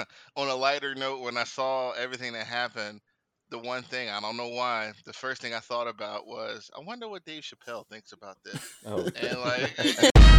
[0.36, 3.00] on a lighter note, when I saw everything that happened,
[3.50, 6.80] the one thing I don't know why, the first thing I thought about was, I
[6.80, 8.74] wonder what Dave Chappelle thinks about this.
[8.86, 9.08] Oh.
[9.20, 9.74] And like,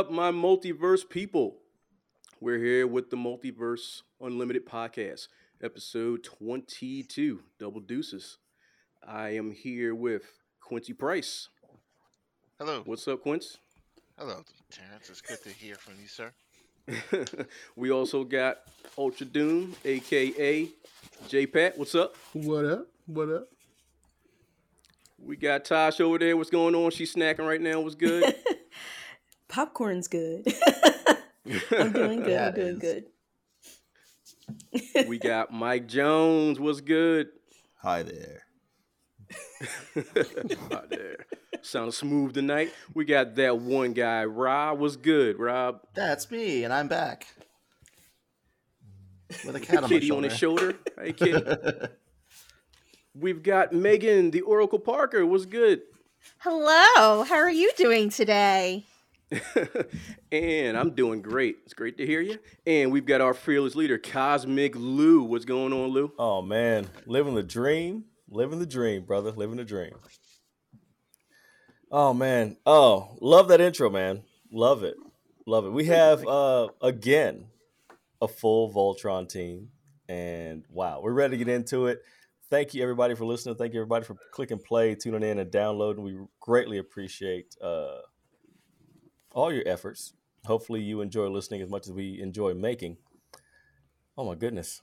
[0.00, 1.58] up, my multiverse people?
[2.40, 5.28] We're here with the Multiverse Unlimited podcast,
[5.62, 8.38] episode 22, Double Deuces.
[9.06, 10.22] I am here with
[10.58, 11.50] Quincy Price.
[12.58, 13.58] hello, What's up, Quince?
[14.16, 15.10] hello, Terrence.
[15.10, 16.32] It's good to hear from you, sir.
[17.76, 18.60] we also got
[18.96, 20.66] Ultra Doom, aka
[21.28, 21.76] J Pat.
[21.76, 22.16] What's up?
[22.32, 22.86] What up?
[23.04, 23.48] What up?
[25.18, 26.38] We got Tosh over there.
[26.38, 26.90] What's going on?
[26.90, 27.80] She's snacking right now.
[27.80, 28.34] What's good?
[29.50, 30.46] Popcorn's good.
[31.72, 32.38] I'm doing good.
[32.38, 33.04] I'm doing is.
[34.72, 35.08] good.
[35.08, 36.58] we got Mike Jones.
[36.60, 37.28] What's good?
[37.82, 38.42] Hi there.
[39.94, 41.26] Hi there.
[41.62, 42.72] Sounds smooth tonight.
[42.94, 44.78] We got that one guy, Rob.
[44.78, 45.80] What's good, Rob?
[45.94, 47.26] That's me, and I'm back
[49.44, 50.74] with a cat on my Kitty on his shoulder.
[50.98, 51.44] Hey, Kitty.
[53.14, 55.26] We've got Megan, the Oracle Parker.
[55.26, 55.82] What's good?
[56.38, 58.86] Hello, how are you doing today?
[60.32, 61.58] and I'm doing great.
[61.64, 62.38] It's great to hear you.
[62.66, 65.22] And we've got our fearless leader, Cosmic Lou.
[65.22, 66.12] What's going on, Lou?
[66.18, 69.92] Oh man, living the dream, living the dream, brother, living the dream.
[71.92, 74.22] Oh man, oh love that intro, man.
[74.52, 74.96] Love it,
[75.46, 75.70] love it.
[75.70, 77.46] We have uh again
[78.20, 79.68] a full Voltron team,
[80.08, 82.02] and wow, we're ready to get into it.
[82.50, 83.54] Thank you everybody for listening.
[83.54, 86.02] Thank you everybody for clicking play, tuning in, and downloading.
[86.02, 87.98] We greatly appreciate uh,
[89.32, 90.12] all your efforts.
[90.46, 92.96] Hopefully, you enjoy listening as much as we enjoy making.
[94.16, 94.82] Oh my goodness,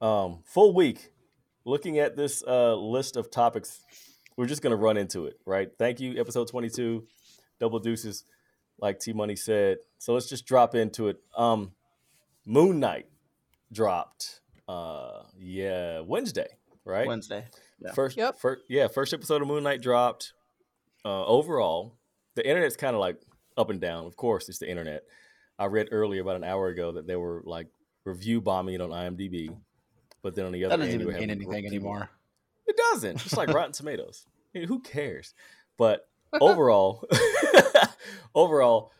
[0.00, 1.10] um, full week
[1.64, 3.80] looking at this uh, list of topics
[4.36, 7.04] we're just going to run into it right thank you episode 22
[7.58, 8.24] double deuces
[8.78, 11.72] like t money said so let's just drop into it um
[12.44, 13.06] moon knight
[13.72, 16.46] dropped uh yeah wednesday
[16.84, 17.44] right Wednesday.
[17.80, 17.92] Yeah.
[17.92, 18.38] first, Yep.
[18.38, 20.34] fir- yeah first episode of moon knight dropped
[21.04, 21.96] uh overall
[22.36, 23.16] the internet's kind of like
[23.56, 25.02] up and down of course it's the internet
[25.58, 27.68] i read earlier about an hour ago that they were like
[28.04, 29.48] review bombing it on imdb
[30.22, 32.10] but then on the other That doesn't end, even mean anything people- anymore.
[32.66, 33.18] It doesn't.
[33.18, 34.26] Just like Rotten Tomatoes.
[34.52, 35.34] I mean, who cares?
[35.76, 36.08] But
[36.40, 37.04] overall,
[38.34, 38.90] overall,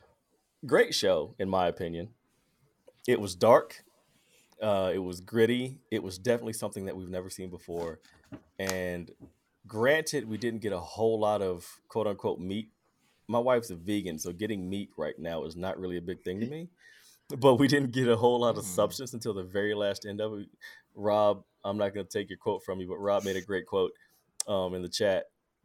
[0.65, 2.11] great show in my opinion.
[3.09, 3.83] It was dark.
[4.63, 5.81] Uh, it was gritty.
[5.91, 7.99] It was definitely something that we've never seen before.
[8.61, 9.11] And
[9.67, 12.71] granted, we didn't get a whole lot of quote unquote meat.
[13.29, 16.41] My wife's a vegan, so getting meat right now is not really a big thing
[16.41, 16.69] to me.
[17.39, 18.69] But we didn't get a whole lot of Mhm.
[18.69, 20.47] substance until the very last end of it.
[20.95, 23.67] Rob, I'm not going to take your quote from you, but Rob made a great
[23.67, 23.93] quote
[24.47, 25.25] um, in the chat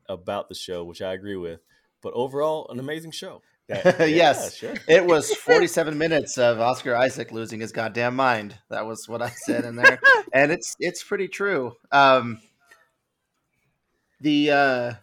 [0.10, 1.60] about the show, which I agree with.
[2.02, 3.44] But overall, an amazing show.
[3.68, 4.56] That- Yes.
[4.56, 4.74] sure.
[4.88, 8.58] It was 47 minutes of Oscar Isaac losing his goddamn mind.
[8.72, 10.02] That was what I said in there,
[10.34, 11.76] and it's it's pretty true.
[11.92, 12.42] Um,
[14.20, 14.94] the uh,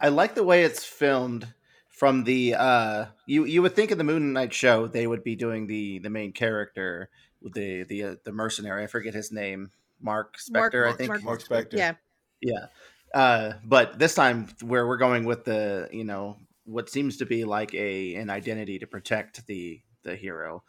[0.00, 1.46] I like the way it's filmed.
[1.88, 5.36] From the uh, you you would think in the Moon Knight show they would be
[5.36, 7.08] doing the the main character,
[7.40, 8.82] the the uh, the mercenary.
[8.82, 10.88] I forget his name, Mark Mark- Spector.
[10.88, 11.74] I think Mark- Mark Spector.
[11.78, 11.94] Yeah.
[12.40, 12.66] Yeah.
[13.14, 17.44] Uh, but this time where we're going with the, you know, what seems to be
[17.44, 20.64] like a an identity to protect the the hero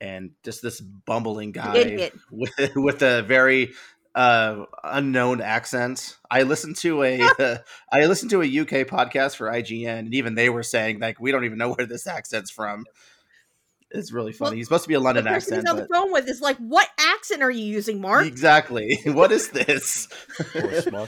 [0.00, 2.14] and just this bumbling guy Idiot.
[2.30, 3.72] with with a very
[4.18, 6.16] uh unknown accent.
[6.28, 7.58] I listened to a uh,
[7.92, 11.30] I listened to a UK podcast for IGN and even they were saying like we
[11.30, 12.84] don't even know where this accent's from.
[13.90, 14.50] It's really funny.
[14.50, 15.62] Well, he's supposed to be a The London person accent.
[15.62, 18.98] he's on the phone with is like, "What accent are you using, Mark?" Exactly.
[19.06, 20.08] What is this?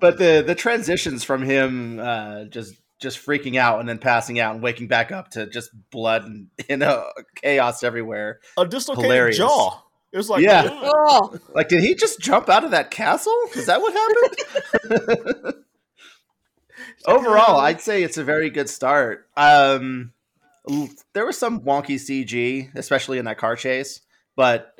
[0.00, 4.54] But the the transitions from him uh, just just freaking out and then passing out
[4.54, 7.04] and waking back up to just blood and you know
[7.36, 8.40] chaos everywhere.
[8.56, 9.38] A dislocated Hilarious.
[9.38, 9.82] jaw.
[10.12, 10.68] It was like, Yeah.
[10.70, 13.34] Oh, Like, did he just jump out of that castle?
[13.54, 15.54] Is that what happened?
[17.06, 19.28] Overall, I'd say it's a very good start.
[19.36, 20.12] Um,
[21.12, 24.00] there was some wonky CG, especially in that car chase,
[24.36, 24.78] but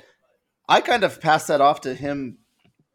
[0.68, 2.38] I kind of passed that off to him.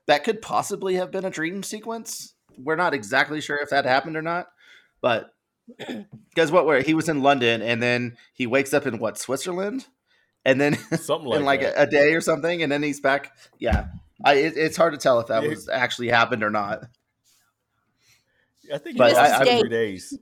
[0.07, 2.33] That could possibly have been a dream sequence.
[2.57, 4.47] We're not exactly sure if that happened or not,
[5.01, 5.33] but
[6.29, 6.65] because what?
[6.65, 9.87] Where he was in London and then he wakes up in what Switzerland,
[10.45, 11.75] and then something like, in like that.
[11.77, 13.35] a, a day or something, and then he's back.
[13.59, 13.87] Yeah,
[14.23, 15.49] I, it, it's hard to tell if that Yeah.
[15.49, 16.83] was actually happened or not.
[18.73, 20.17] I think But he I- lost I- three days.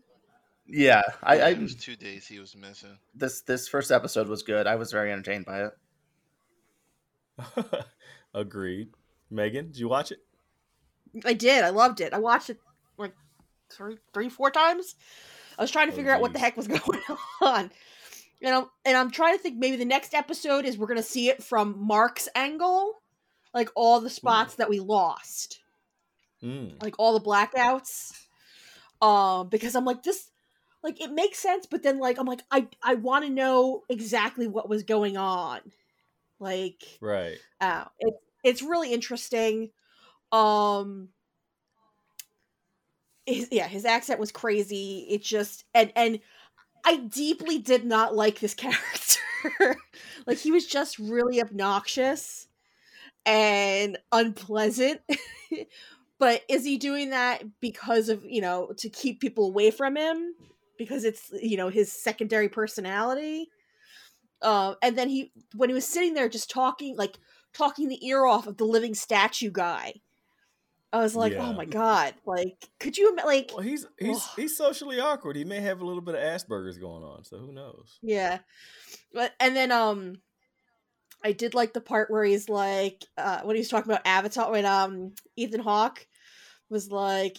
[0.74, 2.98] Yeah, I, I it was two days he was missing.
[3.14, 4.68] this this first episode was good.
[4.68, 5.74] I was very entertained by it.
[8.34, 8.90] Agreed.
[9.30, 10.20] Megan, did you watch it?
[11.26, 11.64] I did.
[11.66, 12.14] I loved it.
[12.14, 12.58] I watched it
[12.98, 13.14] like
[13.70, 14.96] three, three, four times.
[15.60, 17.02] I was trying to Oh, figure out what the heck was going
[17.42, 17.72] on.
[18.44, 21.04] And I'm, and I'm trying to think maybe the next episode is we're going to
[21.04, 23.02] see it from Mark's angle.
[23.54, 25.60] Like all the spots that we lost.
[26.44, 26.82] Mm.
[26.82, 28.14] like all the blackouts
[29.00, 30.32] um because i'm like this
[30.82, 34.48] like it makes sense but then like i'm like i i want to know exactly
[34.48, 35.60] what was going on
[36.40, 37.38] like Right.
[37.60, 39.70] uh, it, it's really interesting
[40.32, 41.10] um
[43.28, 46.22] his, yeah his accent was crazy it just and and
[46.86, 49.78] i deeply did not like this character.
[50.28, 52.48] Like he was just really obnoxious
[53.26, 55.02] and unpleasant.
[56.20, 60.36] But is he doing that because of you know to keep people away from him?
[60.78, 63.50] Because it's you know his secondary personality?
[64.40, 67.18] Uh, and then he when he was sitting there just talking like
[67.56, 69.96] talking the ear off of the living statue guy
[70.94, 71.48] i was like Yeah.
[71.48, 74.30] oh my god like could you like Well, he's he's Ugh.
[74.36, 75.36] he's socially awkward.
[75.36, 77.98] He may have a little bit of Asperger's going on, so who knows?
[78.02, 78.40] Yeah.
[79.14, 80.16] But and then um
[81.24, 84.52] I did like the part where he's like uh when he was talking about Avatar
[84.52, 86.06] when um Ethan Hawke
[86.70, 87.38] was like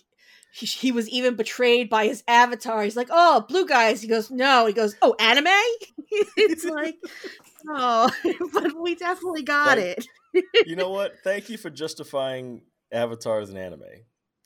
[0.54, 2.82] he, he was even betrayed by his avatar.
[2.82, 5.48] He's like, "Oh, blue guys." He goes, "No." He goes, "Oh, anime?"
[6.36, 6.96] it's like,
[7.70, 8.10] "Oh,
[8.52, 11.14] but we definitely got Thank- it." You know what?
[11.24, 12.60] Thank you for justifying
[12.92, 13.82] Avatar as an anime.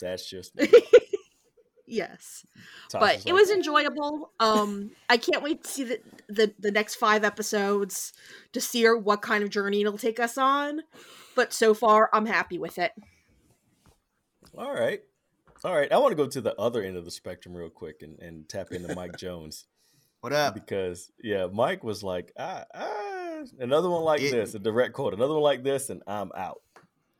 [0.01, 0.69] That's just me.
[1.87, 2.45] yes.
[2.91, 4.33] Tasha's but it like, was enjoyable.
[4.41, 8.13] Um, I can't wait to see the, the the next five episodes
[8.53, 10.81] to see what kind of journey it'll take us on.
[11.35, 12.93] But so far, I'm happy with it.
[14.57, 15.01] All right.
[15.65, 15.91] All right.
[15.93, 18.49] I want to go to the other end of the spectrum real quick and, and
[18.49, 19.65] tap into Mike Jones.
[20.21, 20.55] What up?
[20.55, 25.15] because yeah, Mike was like, ah, ah, another one like It- this, a direct quote,
[25.15, 26.63] another one like this, and I'm out.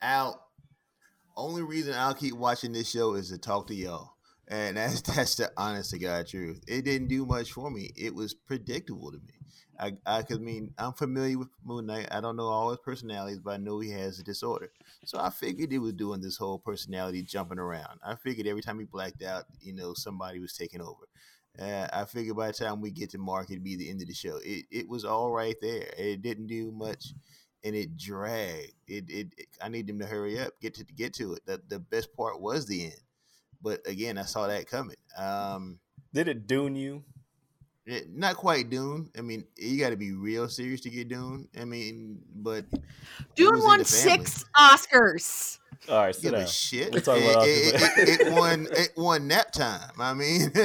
[0.03, 0.41] Out.
[1.37, 4.13] Only reason I'll keep watching this show is to talk to y'all.
[4.49, 6.63] And that's that's the honest to God truth.
[6.67, 7.91] It didn't do much for me.
[7.97, 9.35] It was predictable to me.
[9.79, 12.09] I I could mean I'm familiar with Moon Knight.
[12.11, 14.71] I don't know all his personalities, but I know he has a disorder.
[15.05, 17.99] So I figured he was doing this whole personality jumping around.
[18.05, 21.07] I figured every time he blacked out, you know, somebody was taking over.
[21.59, 24.09] Uh, I figured by the time we get to Mark, it'd be the end of
[24.09, 24.39] the show.
[24.45, 25.93] It it was all right there.
[25.99, 27.13] It didn't do much,
[27.67, 28.73] and it dragged.
[28.87, 29.29] It it.
[29.37, 31.45] it- I need them to hurry up, get to get to it.
[31.47, 33.01] The the best part was the end,
[33.63, 34.97] but again, I saw that coming.
[35.19, 35.79] Um,
[36.15, 37.03] Did it dune you?
[37.87, 39.09] it, not quite Dune.
[39.17, 41.49] I mean, you got to be real serious to get Dune.
[41.59, 42.65] I mean, but
[43.37, 45.59] Dune won six Oscars.
[45.89, 46.41] All right, sit Give down.
[46.43, 46.93] a shit.
[46.93, 48.67] We'll talk it, about it, it, it, it won.
[48.73, 49.91] It won nap time.
[50.01, 50.65] I mean, When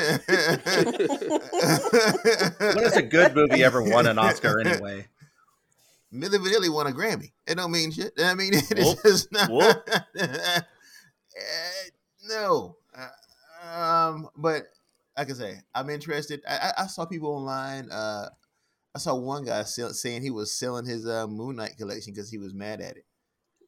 [2.84, 5.06] has a good movie ever won an Oscar anyway?
[6.14, 7.32] Milli Vanilli won a Grammy.
[7.48, 8.14] It don't mean shit.
[8.20, 8.98] I mean, it Whoop.
[9.06, 9.50] is just not.
[11.34, 11.90] Eh,
[12.28, 12.76] no.
[12.94, 14.64] Uh, um, but
[15.18, 16.42] like I say, I'm interested.
[16.48, 17.90] I, I, I saw people online.
[17.90, 18.28] Uh,
[18.94, 22.30] I saw one guy sell, saying he was selling his uh, Moon Knight collection because
[22.30, 23.06] he was mad at it.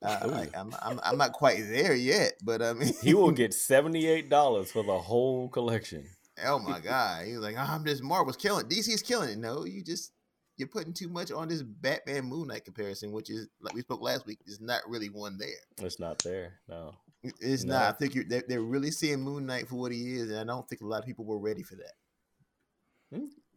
[0.01, 3.53] Uh, like, I'm, I'm, I'm not quite there yet, but I mean, He will get
[3.53, 6.05] seventy eight dollars for the whole collection.
[6.45, 8.65] Oh my god, he was like, "I'm just Marvel's killing.
[8.65, 10.11] DC's killing it." No, you just
[10.57, 14.01] you're putting too much on this Batman Moon Knight comparison, which is like we spoke
[14.01, 15.49] last week, is not really one there.
[15.85, 16.59] It's not there.
[16.69, 16.95] No.
[17.39, 17.73] It's No.
[17.73, 17.95] not.
[17.95, 20.43] I think you're, they're, they're really seeing Moon Knight for what he is, and I
[20.43, 21.93] don't think a lot of people were ready for that.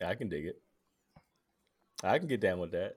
[0.06, 0.60] I can dig it.
[2.04, 2.96] I can get down with that.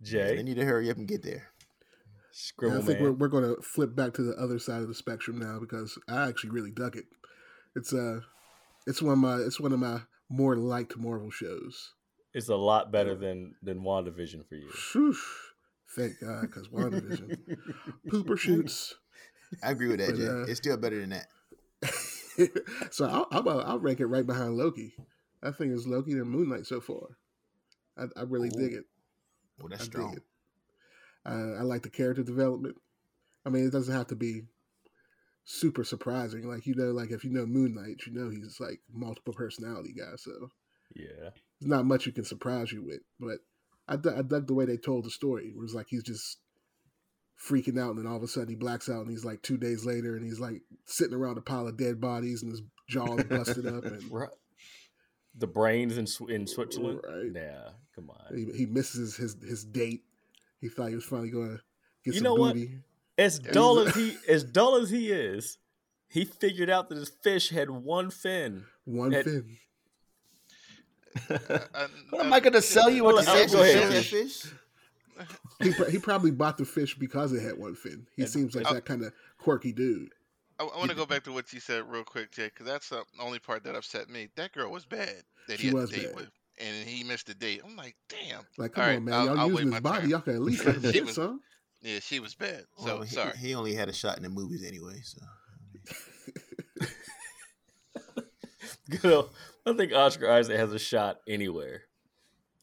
[0.00, 1.34] Yeah, Jay, they need to hurry up and get there.
[1.34, 4.88] Yeah, scribble I think we're, we're going to flip back to the other side of
[4.88, 7.04] the spectrum now because I actually really dug it.
[7.74, 8.20] It's uh,
[8.86, 11.92] it's one of my it's one of my more liked Marvel shows.
[12.36, 14.68] It's a lot better than than WandaVision for you.
[14.68, 15.16] Shoosh.
[15.96, 17.38] Thank God, because WandaVision
[18.12, 18.94] pooper shoots.
[19.64, 20.28] I agree with that, But, Jay.
[20.28, 21.28] uh, it's still better than that.
[22.92, 24.92] so I'll, I'll I'll rank it right behind Loki.
[25.42, 27.16] I think it's Loki and Moon Knight so far.
[27.96, 28.84] I, I really dig it.
[29.58, 30.18] Well, that's I strong.
[31.24, 32.76] Uh, I like the character development.
[33.46, 34.42] I mean, it doesn't have to be
[35.44, 36.46] super surprising.
[36.46, 39.94] Like you know, like if you know Moon Knight, you know he's like multiple personality
[39.96, 40.16] guy.
[40.16, 40.50] So
[40.94, 41.30] Yeah.
[41.60, 43.00] There's not much you can surprise you with.
[43.20, 43.38] But
[43.88, 45.46] I, dug the way they told the story.
[45.48, 46.38] It was like he's just
[47.48, 49.56] freaking out, and then all of a sudden he blacks out, and he's like two
[49.56, 53.22] days later, and he's like sitting around a pile of dead bodies, and his jaw's
[53.24, 54.28] busted up, and Right.
[55.38, 57.00] The brains in in Switzerland.
[57.06, 57.30] Right.
[57.34, 58.34] Yeah, come on.
[58.34, 60.02] he, he misses his his date.
[60.60, 61.62] He thought he was finally going to
[62.04, 62.54] get You some know what?
[62.54, 62.78] booty.
[63.18, 65.58] As dull as he as dull as he is,
[66.08, 68.64] he figured out that his fish had one fin.
[68.86, 69.58] One It- fin.
[71.30, 73.04] Uh, What am I going to sell you?
[73.04, 73.78] Well, What I'll go ahead.
[73.82, 74.10] Sell fish?
[74.10, 74.46] fish?
[75.62, 78.06] He, he probably bought the fish because it had one fin.
[78.16, 78.74] He And- seems like Oh.
[78.74, 80.10] that kind of quirky dude.
[80.60, 83.02] I, want to go back to what you said real quick, Jay, because that's the
[83.20, 84.28] only part that upset me.
[84.36, 86.16] That girl was bad that She he had was to date bad.
[86.16, 87.62] with, and he missed the date.
[87.64, 88.42] I'm like, damn.
[88.58, 90.00] Like, come All on, right, man, I'll- y'all I'll using his body.
[90.02, 90.10] turn.
[90.10, 91.40] Y'all can at least let him She get some.
[91.82, 92.64] Yeah, she was bad.
[92.78, 93.36] So Well, he, sorry.
[93.38, 95.00] he only had a shot in the movies anyway.
[95.02, 95.20] So
[98.90, 99.30] Good old-
[99.66, 101.82] I think Oscar Isaac has a shot anywhere.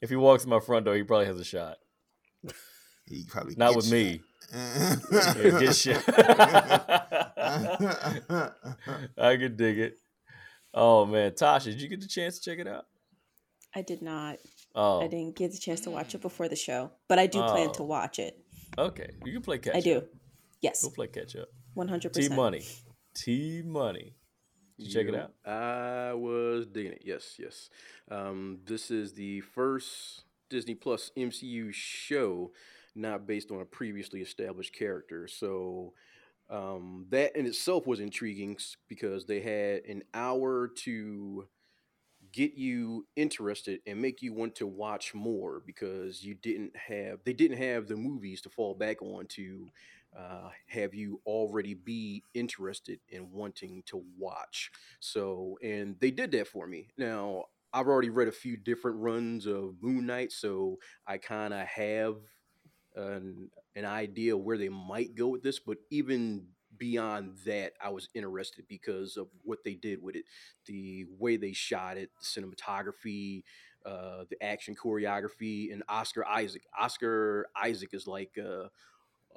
[0.01, 1.77] If he walks in my front door, he probably has a shot.
[3.07, 4.21] he probably Not gets with me.
[4.53, 6.03] Yeah, get shot.
[9.17, 9.97] I could dig it.
[10.73, 12.85] Oh man, Tasha, did you get the chance to check it out?
[13.75, 14.37] I did not.
[14.75, 17.39] Oh, I didn't get the chance to watch it before the show, but I do
[17.41, 17.73] plan oh.
[17.73, 17.85] to Oh.
[17.85, 18.39] watch it.
[18.77, 19.09] okay.
[19.25, 20.03] You can play catch I do.
[20.61, 21.49] Yes, We'll play catch up.
[21.73, 22.31] One hundred percent.
[22.31, 22.35] T.
[22.35, 22.63] Money.
[23.15, 24.15] T Money.
[24.77, 25.33] Did you check it out?
[25.45, 27.03] I was digging it.
[27.05, 27.69] Yes, yes.
[28.09, 32.51] Um, this is the first Disney Plus MCU show
[32.95, 35.27] not based on a previously established character.
[35.27, 35.93] So
[36.49, 41.47] um, that in itself was intriguing because they had an hour to
[42.31, 47.33] get you interested and make you want to watch more because you didn't have they
[47.33, 49.67] didn't have the movies to fall back on to
[50.17, 54.71] uh, have you already be interested in wanting to watch.
[54.99, 56.89] So, and they did that for me.
[56.97, 60.77] Now, I've already read a few different runs of Moon Knight, so
[61.07, 62.17] I kind of have
[62.95, 65.59] an, an idea where they might go with this.
[65.59, 66.45] But even
[66.77, 70.25] beyond that, I was interested because of what they did with it,
[70.67, 73.43] the way they shot it, the cinematography,
[73.83, 76.63] uh, the action choreography, and Oscar Isaac.
[76.79, 78.37] Oscar Isaac is like.
[78.37, 78.67] Uh,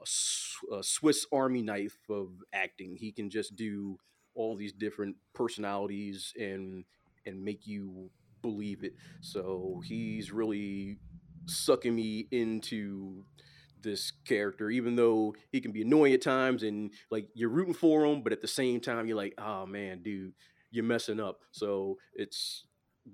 [0.02, 2.96] a, Swiss Army knife of acting.
[2.96, 3.98] He can just do
[4.34, 6.84] all these different personalities and
[7.24, 8.10] and make you
[8.42, 8.94] believe it.
[9.20, 10.98] So he's really
[11.46, 13.24] sucking me into
[13.82, 18.04] this character, even though he can be annoying at times and like you're rooting for
[18.04, 20.32] him, but at the same time you're like, oh man, dude,
[20.70, 21.40] you're messing up.
[21.52, 22.64] So it's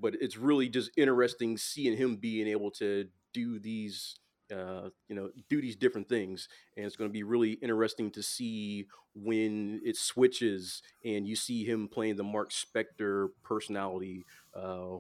[0.00, 4.16] but it's really just interesting seeing him being able to do these
[4.50, 6.48] uh, you know, do these different things.
[6.76, 11.64] And it's going to be really interesting to see when it switches and you see
[11.64, 14.96] him playing the Mark Spector personality uh,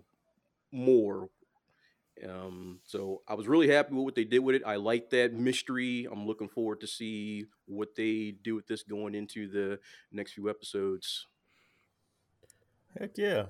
[0.70, 1.28] more.
[2.28, 4.62] Um, so I was really happy with what they did with it.
[4.64, 6.06] I like that mystery.
[6.10, 9.78] I'm looking forward to see what they do with this going into the
[10.12, 11.26] next few episodes.
[12.98, 13.46] Heck yeah.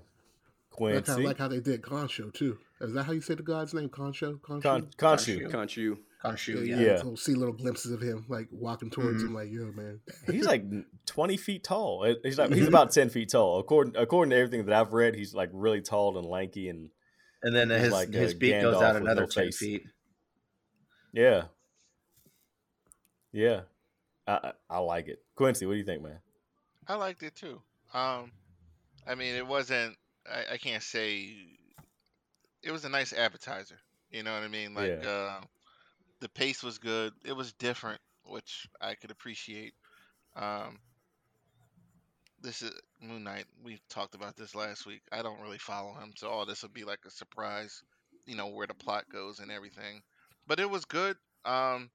[0.81, 2.59] I kind of like how they did Concho too.
[2.81, 3.89] Is that how you say the god's name?
[3.89, 4.39] Concho.
[4.43, 4.69] Concho.
[4.69, 5.51] Con- Khonshu.
[5.51, 5.99] Khonshu.
[6.25, 6.81] Khonshu, yeah, yeah.
[6.97, 7.03] Yeah.
[7.03, 9.27] We'll see little glimpses of him like walking towards Mhm.
[9.27, 10.01] him, like, yo, man.
[10.27, 10.65] He's like
[11.07, 12.05] 20 feet tall.
[12.23, 13.59] He's like he's about 10 feet tall.
[13.59, 16.91] According according to everything that I've read, he's like really tall and lanky and
[17.43, 19.59] And then his like, his beak goes out another no ten face.
[19.59, 19.83] feet.
[21.13, 21.47] yeah.
[23.33, 23.63] Yeah.
[24.27, 25.23] I, I I like it.
[25.35, 26.19] Quincy, what do you think, man?
[26.87, 27.61] I liked it too.
[27.95, 28.31] Um,
[29.07, 29.97] I mean, it wasn't.
[30.31, 31.35] I, I can't say.
[32.63, 33.79] It was a nice appetizer.
[34.11, 34.75] You know what I mean?
[34.75, 35.07] Like, Yeah.
[35.07, 35.41] uh,
[36.21, 37.13] the pace was good.
[37.25, 39.75] It was different, which I could appreciate.
[40.37, 40.81] Um,
[42.41, 43.47] this is Moon Knight.
[43.65, 45.03] We talked about this last week.
[45.13, 47.83] I don't really follow him, so all this will be like a surprise.
[48.27, 50.03] You know where the plot goes and everything.
[50.47, 51.17] But it was good.
[51.45, 51.91] Um,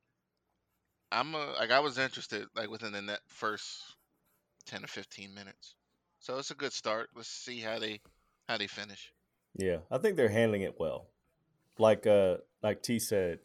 [1.11, 3.95] I'm a, like I was interested like within the net first
[4.65, 5.75] 10 to 15 minutes.
[6.19, 7.09] So it's a good start.
[7.15, 8.01] Let's see how they
[8.47, 9.11] how they finish.
[9.55, 11.07] Yeah, I think they're handling it well.
[11.77, 13.39] Like uh like T said,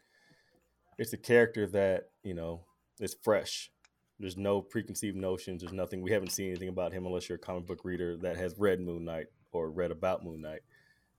[0.99, 2.61] it's a character that, you know,
[3.01, 3.71] is fresh.
[4.19, 5.63] There's no preconceived notions.
[5.63, 8.37] There's nothing we haven't seen anything about him unless you're a comic book reader that
[8.37, 10.61] has read Moon Knight or read about Moon Knight.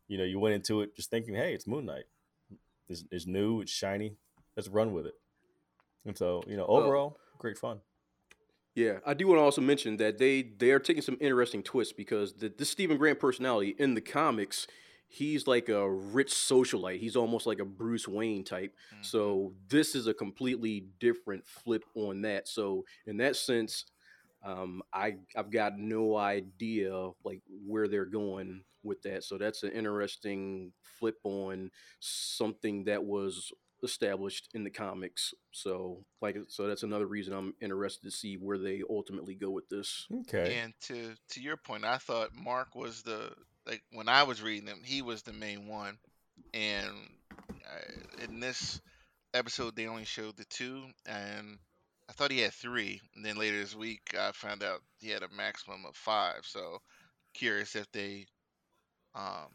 [0.07, 2.05] You know, you went into it just thinking, hey, it's Moon Knight.
[2.87, 4.15] It's, it's new, it's shiny.
[4.55, 5.15] Let's run with it.
[6.05, 7.79] And so, you know, overall, great fun.
[8.75, 11.93] Yeah, I do want to also mention that they they are taking some interesting twists
[11.93, 14.65] because the this Stephen Grant personality in the comics,
[15.07, 16.99] he's like a rich socialite.
[16.99, 18.75] He's almost like a Bruce Wayne type.
[18.91, 19.03] Mhm.
[19.05, 22.47] So this is a completely different flip on that.
[22.47, 23.85] So in that sense,
[24.43, 29.23] um, I I've got no idea like where they're going with that.
[29.23, 33.51] So that's an interesting flip on something that was
[33.83, 35.33] established in the comics.
[35.51, 39.69] So like so that's another reason I'm interested to see where they ultimately go with
[39.69, 40.07] this.
[40.21, 40.59] Okay.
[40.63, 43.31] And to to your point, I thought Mark was the
[43.67, 45.97] like when I was reading him, he was the main one.
[46.53, 46.89] And
[47.49, 48.81] uh, in this
[49.33, 51.57] episode, they only showed the two, and
[52.07, 55.09] I I thought he had three, and then later this week I found out he
[55.09, 56.41] had a maximum of five.
[56.43, 56.77] So
[57.33, 58.27] curious if they
[59.15, 59.47] um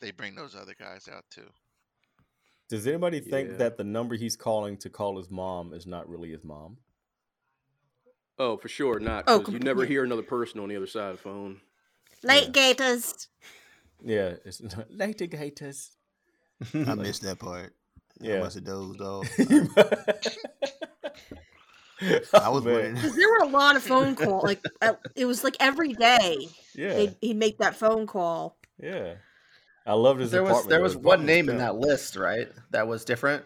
[0.00, 1.50] they bring those other guys out too.
[2.68, 3.56] Does anybody think Yeah.
[3.58, 6.78] that the number he's calling to call his mom is not really his mom?
[8.38, 9.24] Oh, for sure not.
[9.26, 11.60] Oh, 'cause you never hear another person on the other side of the phone.
[12.22, 13.28] Late gators.
[14.04, 15.90] Yeah, it's not litigators.
[16.74, 17.74] I missed that part.
[18.20, 18.36] Yeah.
[18.36, 19.28] I must have dozed off.
[22.00, 22.74] I I was Man.
[22.74, 22.94] wondering.
[22.94, 24.44] Because there were a lot of phone calls.
[24.44, 28.56] Like uh, it was like every day Yeah, they'd, he'd make that phone call.
[28.80, 29.14] yeah.
[29.88, 30.70] I loved his there was apartment.
[30.70, 30.82] there though.
[30.84, 32.48] was one apartment name in that list, right?
[32.70, 33.44] That was different.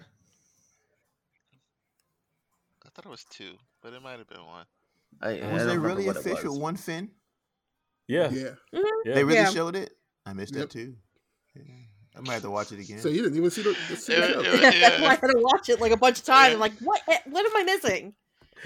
[2.84, 4.66] I thought it was two, but it might have been one.
[5.20, 6.58] I, I Was don't they really what it official?
[6.58, 7.10] One fin?
[8.08, 8.50] Yeah, Yeah.
[8.72, 8.82] yeah.
[9.14, 9.50] They really Yeah.
[9.50, 9.92] showed it.
[10.26, 10.62] I missed Yep.
[10.62, 10.96] that too.
[11.54, 11.62] Yeah.
[12.16, 12.98] I might have to watch it again.
[12.98, 15.20] So you didn't even see the, the, see the It- it- That's why I had
[15.20, 16.48] to watch it like a bunch of times.
[16.48, 16.54] Yeah.
[16.54, 17.00] I'm like, what?
[17.08, 18.14] eh, What am I missing?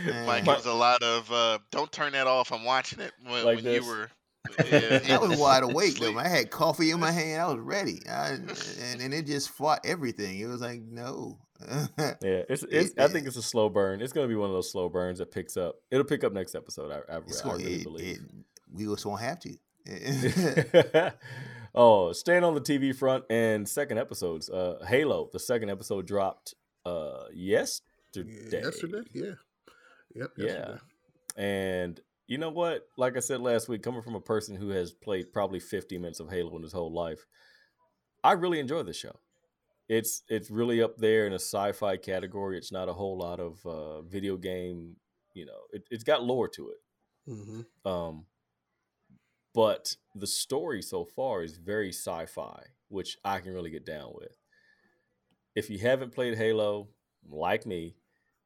[0.05, 3.13] Like, Mike, it was a lot of uh, "Don't turn that off." I'm watching it
[3.25, 4.11] when, Like when you were.
[4.71, 6.17] Yeah, I was wide awake though.
[6.19, 7.41] I had coffee in my hand.
[7.43, 8.31] I was ready, I,
[8.83, 10.39] and and it just fought everything.
[10.39, 11.39] It was like no.
[11.99, 12.91] Yeah, it's it's.
[12.91, 14.01] It- I think it's a slow burn.
[14.03, 15.77] It's gonna be one of those slow burns that picks up.
[15.91, 16.91] It'll pick up next episode.
[16.93, 17.21] I, I, I
[17.53, 18.17] really it- believe.
[18.17, 18.21] it-
[18.75, 19.57] we just won't have to.
[21.75, 24.49] oh, staying on the TV front and second episodes.
[24.51, 28.61] Uh, Halo, the second episode dropped uh yesterday.
[28.63, 29.03] Yesterday?
[29.13, 29.33] Yeah.
[30.15, 30.31] Yep.
[30.37, 30.77] Yeah.
[31.37, 32.89] And you know what?
[32.97, 36.21] Like I said last week, coming from a person who has played probably 50 minutes
[36.21, 37.27] of Halo in his whole life,
[38.25, 39.21] I really enjoy this show.
[39.89, 42.59] It's it's really up there in a sci-fi category.
[42.59, 44.97] It's not a whole lot of uh, video game.
[45.35, 47.31] You know, it, it's got lore to it.
[47.31, 47.89] Mm-hmm.
[47.89, 48.27] Um,
[49.55, 54.37] but the story so far is very sci-fi, which I can really get down with.
[55.55, 56.89] If you haven't played Halo,
[57.31, 57.95] like me,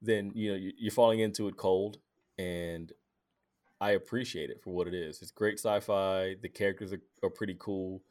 [0.03, 1.97] then you know you're falling into it cold,
[2.39, 2.93] and
[3.81, 5.23] I appreciate it for what it is.
[5.23, 6.37] It's great sci-fi.
[6.43, 8.03] The characters are, are pretty cool.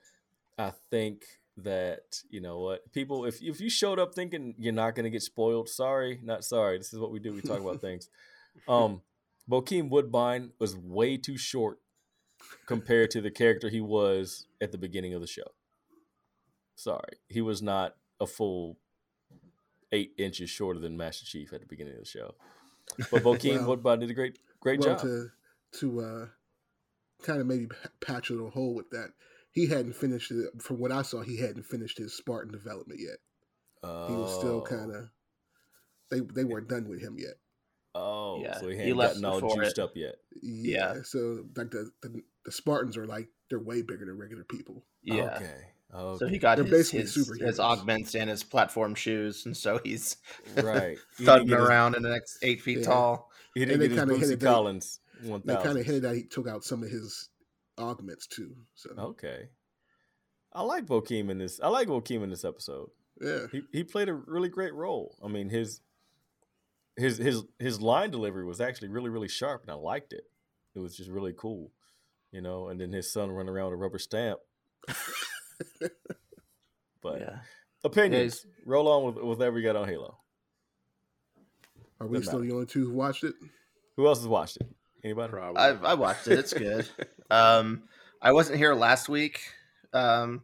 [0.58, 1.24] I think
[1.58, 5.10] that you know what people if if you showed up thinking you're not going to
[5.10, 6.78] get spoiled, sorry, not sorry.
[6.78, 7.34] This is what we do.
[7.34, 8.10] We talk about things.
[8.68, 9.02] Um,
[9.50, 11.80] Bokeem Woodbine was way too short
[12.66, 15.52] compared to the character he was at the beginning of the show.
[16.76, 18.78] Sorry, he was not a full
[19.92, 22.36] eight inches shorter than Master Chief at the beginning of the show.
[23.12, 25.02] But Bokeem Well- Woodbine did a great great well, job.
[25.02, 25.30] to
[25.74, 26.26] to uh,
[27.24, 27.68] kind of maybe
[28.02, 29.10] patch a little hole with that,
[29.52, 30.62] he hadn't finished it.
[30.62, 33.18] From what I saw, he hadn't finished his Spartan development yet.
[33.82, 34.62] He was still Oh.
[34.62, 35.10] kind of.
[36.12, 37.36] They they weren't done with him yet.
[37.96, 39.82] Oh, Yeah, so he he hadn't left gotten all juiced it.
[39.82, 40.16] up yet.
[40.42, 40.96] Yeah.
[40.96, 41.02] Yeah.
[41.04, 44.84] So like the, the the Spartans are like they're way bigger than regular people.
[45.04, 45.36] Yeah.
[45.36, 45.52] Okay.
[45.94, 46.18] Okay.
[46.20, 47.48] So he got They're his, basically his, superheroes.
[47.48, 50.18] his augments and his platform shoes, and so he's
[50.56, 50.98] right.
[51.18, 52.86] He didn't thudding get his- around in the next eight feet Yeah.
[52.86, 53.32] tall.
[53.56, 56.04] He didn't they get his kinda Bootsy hinted that- Collins one They kind of hinted
[56.04, 57.30] that he took out some of his
[57.78, 58.56] augments too.
[58.76, 59.50] So Okay.
[60.54, 61.60] I like Bokeem in this.
[61.62, 62.90] I like Bokeem in this episode.
[63.22, 65.16] yeah, He he played a really great role.
[65.24, 65.82] I mean his
[66.98, 70.24] his his his line delivery was actually really really sharp, and I liked it.
[70.76, 71.72] It was just really cool,
[72.32, 72.68] you know.
[72.70, 74.40] And then his son running around with a rubber stamp.
[77.02, 77.40] But Yeah.
[77.84, 78.46] opinions.
[78.66, 80.18] Roll on with with whatever you got on Halo.
[82.02, 82.50] are we Doesn't still matter.
[82.50, 83.36] the only two who watched it?
[83.96, 84.68] Who else has watched it?
[85.04, 85.32] Anybody?
[85.32, 85.62] Probably.
[85.62, 86.40] I I watched it.
[86.40, 86.88] It's good.
[87.30, 87.84] um,
[88.22, 89.42] I wasn't here last week,
[89.94, 90.44] um,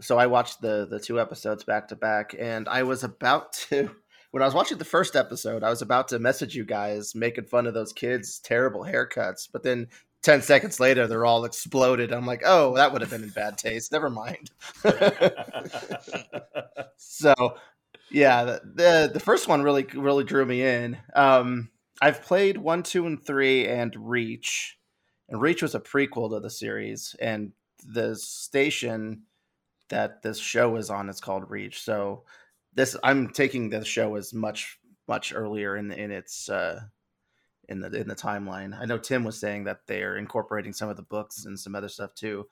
[0.00, 3.90] so I watched the the two episodes back to back, and I was about to.
[4.30, 7.44] When I was watching the first episode, I was about to message you guys making
[7.44, 9.86] fun of those kids' terrible haircuts, but then
[10.22, 12.12] 10 seconds later, they're all exploded.
[12.12, 13.92] I'm like, oh, that would have been in bad taste.
[13.92, 14.50] Never mind.
[16.96, 17.56] so
[18.10, 21.70] yeah the, the the first one really really drew me in um
[22.04, 24.78] i've played one two and three and reach.
[25.30, 29.22] And reach was a prequel to the series and the station
[29.88, 31.82] that this show is on is called reach.
[31.82, 32.24] So
[32.74, 36.80] this i'm taking the show as much much earlier in in its uh
[37.70, 38.78] in the in the timeline.
[38.78, 41.88] I know tim was saying that they're incorporating some of the books and some other
[41.88, 42.46] stuff too.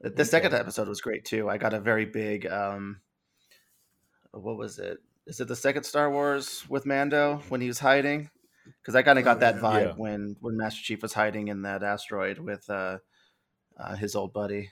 [0.00, 1.48] The second episode was great too.
[1.48, 3.00] I got a very big um
[4.30, 4.98] what was it?
[5.26, 8.30] Is it the second Star Wars with Mando when he was hiding?
[8.82, 9.92] Because I kind of got Oh, that vibe Yeah.
[9.96, 12.98] when when Master Chief was hiding in that asteroid with uh,
[13.78, 14.70] uh, his old buddy.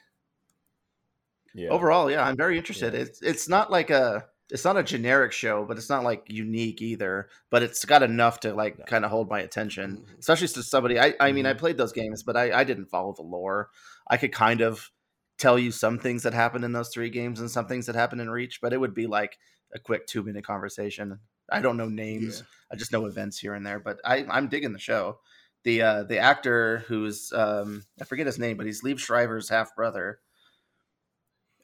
[1.55, 1.69] yeah.
[1.71, 2.95] Overall, yeah, I'm very interested.
[2.95, 3.01] Yeah.
[3.01, 6.83] It's it's not like a it's not a generic show, but it's not like unique
[6.83, 7.29] either.
[7.51, 8.85] But it's got enough to like No.
[8.85, 10.19] kind of hold my attention, Mhm.
[10.19, 10.99] especially to somebody.
[10.99, 11.59] I I mean, I Mhm.
[11.59, 13.71] played those games, but I I didn't follow the lore.
[14.09, 14.91] I could kind of
[15.39, 18.21] tell you some things that happened in those three games and some things that happened
[18.21, 19.39] in Reach, but it would be like
[19.73, 21.21] a quick two minute conversation.
[21.51, 22.39] I don't know names.
[22.41, 22.47] Yeah.
[22.73, 23.79] I just know events here and there.
[23.79, 25.19] But I, I'm digging the show.
[25.65, 29.75] The uh, the actor who's um, I forget his name, but he's Liev Schreiber's half
[29.75, 30.19] brother.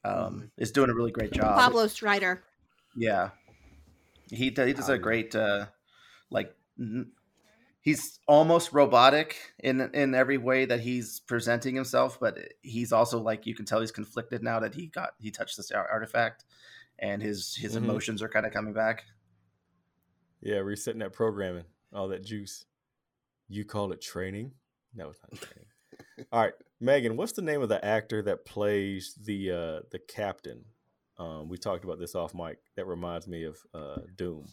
[0.05, 1.59] Um, is doing a really great job.
[1.59, 2.43] Pablo Schreiber.
[2.97, 3.31] Yeah,
[4.31, 5.67] he he does a great uh,
[6.31, 7.13] like n-
[7.83, 13.45] he's almost robotic in in every way that he's presenting himself, but he's also like
[13.47, 16.47] you can tell he's conflicted now that he got he touched this artifact,
[16.99, 17.85] and his his Mhm.
[17.85, 19.05] emotions are kind of coming back.
[20.43, 22.65] Yeah, resetting that programming, all that juice.
[23.49, 24.53] You call it training?
[24.95, 26.29] No, it's not training.
[26.33, 30.65] all right, Megan, what's the name of the actor that plays the uh the captain?
[31.19, 32.59] Um, we talked about this off mic.
[32.77, 34.47] That reminds me of uh Doom.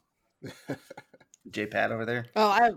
[1.50, 2.26] J Pat over there.
[2.36, 2.72] Oh, I.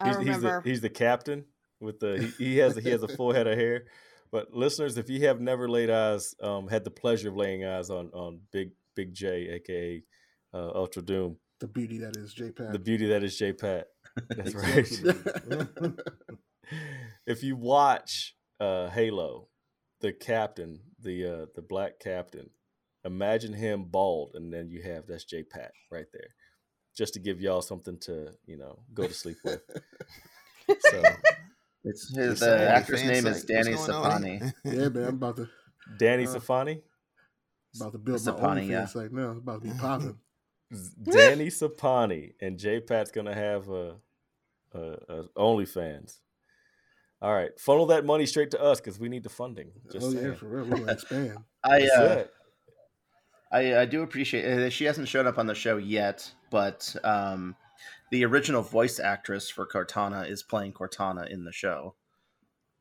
[0.00, 0.62] I He's, he's the remember.
[0.64, 1.44] he's the captain
[1.80, 3.84] with the he, he has he has a full head of hair.
[4.30, 7.90] But listeners, if you have never laid eyes, um, had the pleasure of laying eyes
[7.90, 10.02] on on Big Big J, aka
[10.54, 12.72] uh, Ultra Doom, the beauty that is J-Pat.
[12.72, 13.86] the beauty that is J Pat.
[14.30, 15.94] That's right.
[17.26, 19.48] If you watch uh, Halo,
[20.00, 22.50] the captain, the uh, the black captain,
[23.04, 26.28] imagine him bald, and then you have that's J Pat right there,
[26.96, 29.60] just to give y'all something to you know go to sleep with.
[30.90, 31.02] So
[31.84, 33.88] It's his fan- the your actor's name site, is Danny what's?
[33.88, 34.52] Safani.
[34.64, 35.48] yeah, man, I'm about to
[35.98, 36.82] Danny Uh, Safani,
[37.76, 38.84] about to build my own Sapani, fan yeah.
[38.86, 39.30] site now.
[39.30, 40.18] It's about to be popping.
[41.02, 43.96] Danny Sapani, and J Pat's gonna have a,
[44.74, 46.18] a, a OnlyFans.
[47.20, 49.70] All right, funnel that money straight to us because we need the funding.
[49.92, 50.24] Just oh saying.
[50.26, 50.64] yeah, for real.
[50.64, 51.38] We're gonna expand.
[51.64, 52.24] I uh.
[53.50, 57.56] I, I do appreciate uh, she hasn't shown up on the show yet, but um,
[58.10, 61.94] the original voice actress for Cortana is playing Cortana in the show.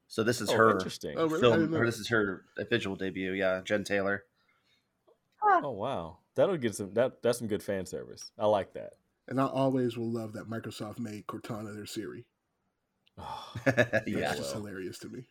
[0.10, 1.15] So this is Oh, her interesting.
[1.17, 1.39] Oh, really?
[1.39, 3.32] Film, or this is her visual debut.
[3.32, 4.26] Yeah, Jen Taylor.
[5.41, 6.93] Oh wow, that'll get some.
[6.93, 8.32] That that's some good fan service.
[8.39, 8.93] I like that.
[9.28, 12.26] And I always will love that Microsoft made Cortana their Siri.
[13.17, 15.26] Oh, That's yeah, just hilarious to me.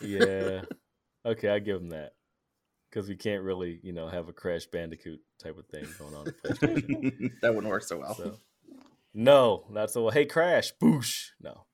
[0.00, 0.62] yeah.
[1.24, 2.14] Okay, I give them that
[2.90, 6.24] because we can't really, you know, have a Crash Bandicoot type of thing going on.
[7.42, 8.16] that wouldn't work so well.
[8.16, 8.38] So,
[9.14, 10.02] no, not so.
[10.02, 10.10] Well.
[10.10, 11.28] Hey, Crash, boosh.
[11.40, 11.66] No.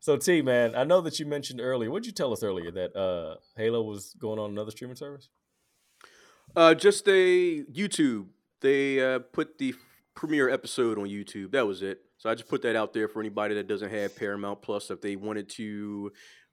[0.00, 1.90] So T man, I know that you mentioned earlier.
[1.90, 5.30] What'd you tell us earlier that uh Halo was going on another streaming service?
[6.56, 8.26] Uh, just a YouTube.
[8.60, 9.74] They uh, put the
[10.14, 11.52] premiere episode on YouTube.
[11.52, 12.00] That was it.
[12.18, 14.90] So I just put that out there for anybody that doesn't have Paramount Plus.
[14.90, 16.12] If they wanted to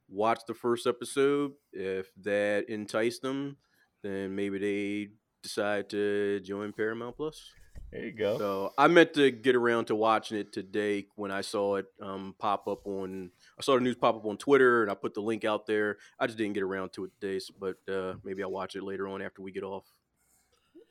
[0.10, 3.58] watch the first episode, if that enticed them,
[4.04, 5.12] then maybe they
[5.44, 7.52] decide to join Paramount Plus.
[7.92, 8.38] There you go.
[8.38, 12.36] So I meant to get around to watching it today when I saw it um,
[12.40, 13.32] pop up on.
[13.62, 15.98] I saw the news pop up on Twitter, and I put the link out there.
[16.20, 19.08] I just didn't get around to it today, but uh, maybe I'll watch it later
[19.08, 19.86] on after we get off.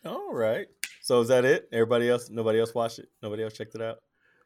[0.05, 0.69] All right.
[1.03, 1.69] So is that it?
[1.73, 2.31] Everybody else?
[2.31, 3.09] Nobody else watched it?
[3.25, 3.99] Nobody else checked it out?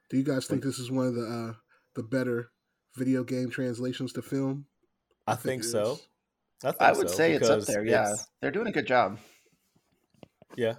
[0.09, 1.53] Do you guys think this is one of the uh,
[1.97, 2.51] the better
[2.97, 4.65] video game translations to film?
[5.27, 5.99] I, I think, think so.
[6.65, 7.85] I, think I would so, say it's up there.
[7.85, 9.19] Yeah, they're doing a good job.
[10.57, 10.77] Yeah,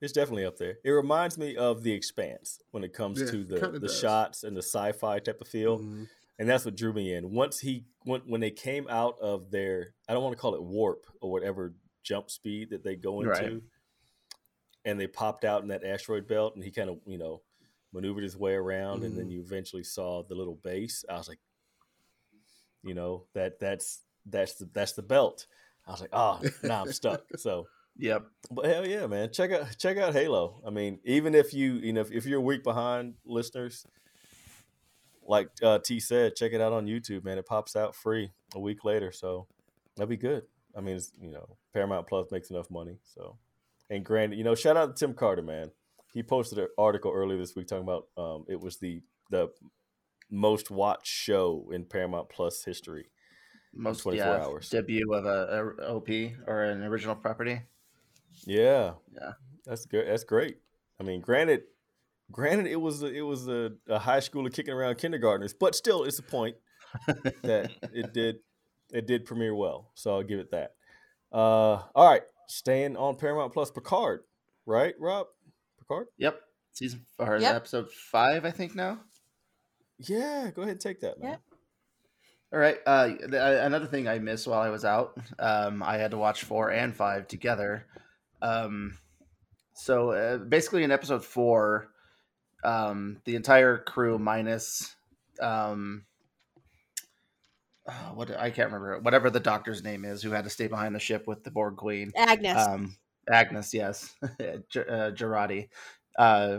[0.00, 0.78] it's definitely up there.
[0.84, 3.96] It reminds me of The Expanse when it comes Yeah, to the the does.
[3.96, 6.08] shots and the sci-fi type of feel, Mhm.
[6.40, 7.30] And that's what drew me in.
[7.30, 10.62] Once he when when they came out of their I don't want to call it
[10.62, 13.62] warp or whatever jump speed that they go into, Right.
[14.86, 17.42] and they popped out in that asteroid belt, and he kind of you know
[17.92, 19.32] maneuvered his way around, and then Mhm.
[19.32, 21.04] you eventually saw the little base.
[21.08, 21.40] I was like,
[22.82, 25.46] you know that that's that's the that's the belt.
[25.86, 27.22] I was like, oh, now I'm stuck.
[27.38, 27.66] So.
[27.96, 28.24] Yep.
[28.52, 29.30] But hell yeah, man!
[29.32, 30.62] Check out check out Halo.
[30.66, 33.84] I mean, even if you you know if, if you're a week behind, listeners,
[35.30, 37.38] like uh, T said, check it out on YouTube, man.
[37.38, 39.46] It pops out free a week later, so
[39.96, 40.42] that'd be good.
[40.76, 43.36] I mean, it's, you know, Paramount Plus makes enough money, so.
[43.90, 45.70] And granted, you know, shout out to Tim Carter, man.
[46.12, 49.50] He posted an article earlier this week talking about um, it was the the
[50.30, 53.06] most watched show in Paramount Plus history.
[53.72, 54.68] Most 24 yeah, hours.
[54.68, 56.08] debut of a, a OP
[56.48, 57.60] or an original property.
[58.44, 59.32] Yeah, Yeah.
[59.64, 60.08] that's good.
[60.08, 60.58] That's great.
[60.98, 61.62] I mean, granted,
[62.32, 66.04] granted, it was a, it was a, a high schooler kicking around kindergartners, but still,
[66.04, 66.56] it's a point
[67.42, 68.36] that it did
[68.92, 69.90] it did premiere well.
[69.94, 70.72] So I'll give it that.
[71.32, 74.20] Uh, all right, staying on Paramount Plus, Picard,
[74.66, 75.26] right, Rob?
[75.78, 76.06] Picard?
[76.18, 76.40] Yep.
[76.72, 77.54] Season or Yep.
[77.54, 79.00] episode five, I think now.
[79.98, 81.30] Yeah, go ahead and take that, man.
[81.32, 81.40] Yep.
[82.52, 82.78] All right.
[82.86, 86.16] Uh, th- uh, another thing I missed while I was out, um, I had to
[86.18, 87.86] watch four and five together.
[88.42, 88.98] Um,
[89.74, 91.88] so uh, basically, in episode four,
[92.62, 94.94] um, the entire crew minus
[95.40, 96.04] um,
[97.86, 100.94] uh, what I can't remember whatever the doctor's name is who had to stay behind
[100.94, 102.12] the ship with the Borg Queen.
[102.16, 102.56] Agnes.
[102.56, 102.96] Um,
[103.28, 104.14] Agnes, yes,
[104.70, 105.68] Ger- uh, Jurati.
[106.18, 106.58] Uh,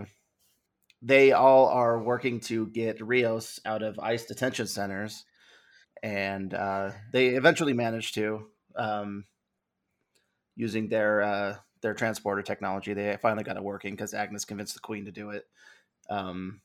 [1.02, 5.26] they all are working to get Rios out of ICE detention centers,
[6.04, 9.26] and uh, they eventually manage to um,
[10.56, 12.94] using their uh, their transporter technology.
[12.94, 15.46] They finally got it working because Agnes convinced the Queen to do it.
[16.12, 16.62] Um,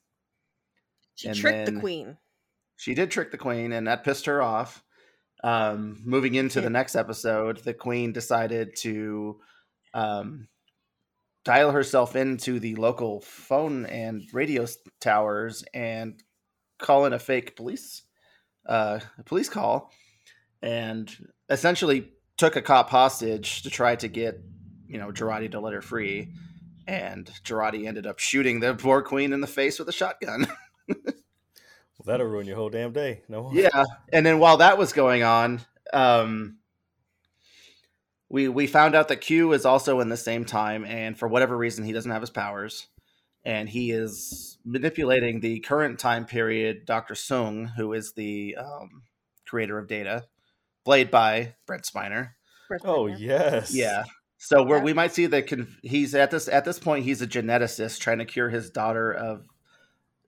[1.15, 2.19] She tricked the queen.
[2.77, 4.83] she did trick the queen and that pissed her off.
[5.45, 9.39] Um, moving into the next episode the queen decided to
[9.95, 10.49] um,
[11.45, 14.67] dial herself into the local phone and radio
[15.01, 16.23] towers and
[16.79, 18.03] call in a fake police
[18.67, 19.93] uh, police call
[20.63, 21.15] and
[21.51, 24.41] essentially took a cop hostage to try to get
[24.89, 26.33] you know Jurati to let her free
[26.87, 30.47] and Jurati ended up shooting the poor queen in the face with a shotgun
[30.89, 33.23] Well, that'll ruin your whole damn day.
[33.29, 33.51] No.
[33.53, 35.61] yeah and then while that was going on
[35.93, 36.59] um
[38.29, 41.57] we we found out that q is also in the same time and for whatever
[41.57, 42.87] reason he doesn't have his powers
[43.45, 49.03] and he is manipulating the current time period dr Soong who is the um,
[49.47, 50.25] creator of data
[50.85, 52.31] played by brent spiner
[52.85, 53.73] Oh yes.
[53.75, 54.05] yeah
[54.47, 54.85] so where Yeah.
[54.85, 55.51] we might see that
[55.83, 59.45] he's at this at this point he's a geneticist trying to cure his daughter of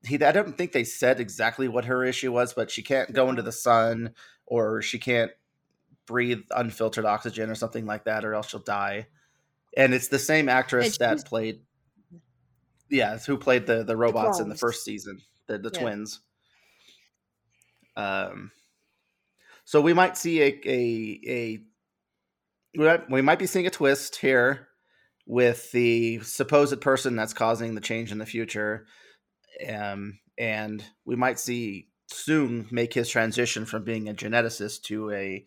[0.04, 3.28] he I don't think they said exactly what her issue was, but she can't go
[3.28, 5.30] into the sun or she can't
[6.06, 9.06] breathe unfiltered oxygen or something like that, or else she'll die.
[9.76, 11.60] And it's the same actress that played
[12.90, 15.78] yeah, who played the the robots in the first season, the the Yeah.
[15.78, 16.20] twins.
[17.96, 18.50] Um
[19.64, 21.62] so we might see a a a
[22.74, 24.68] we might- be seeing a twist here
[25.26, 28.86] with the supposed person that's causing the change in the future
[29.68, 35.46] um, and we might see Soong make his transition from being a geneticist to a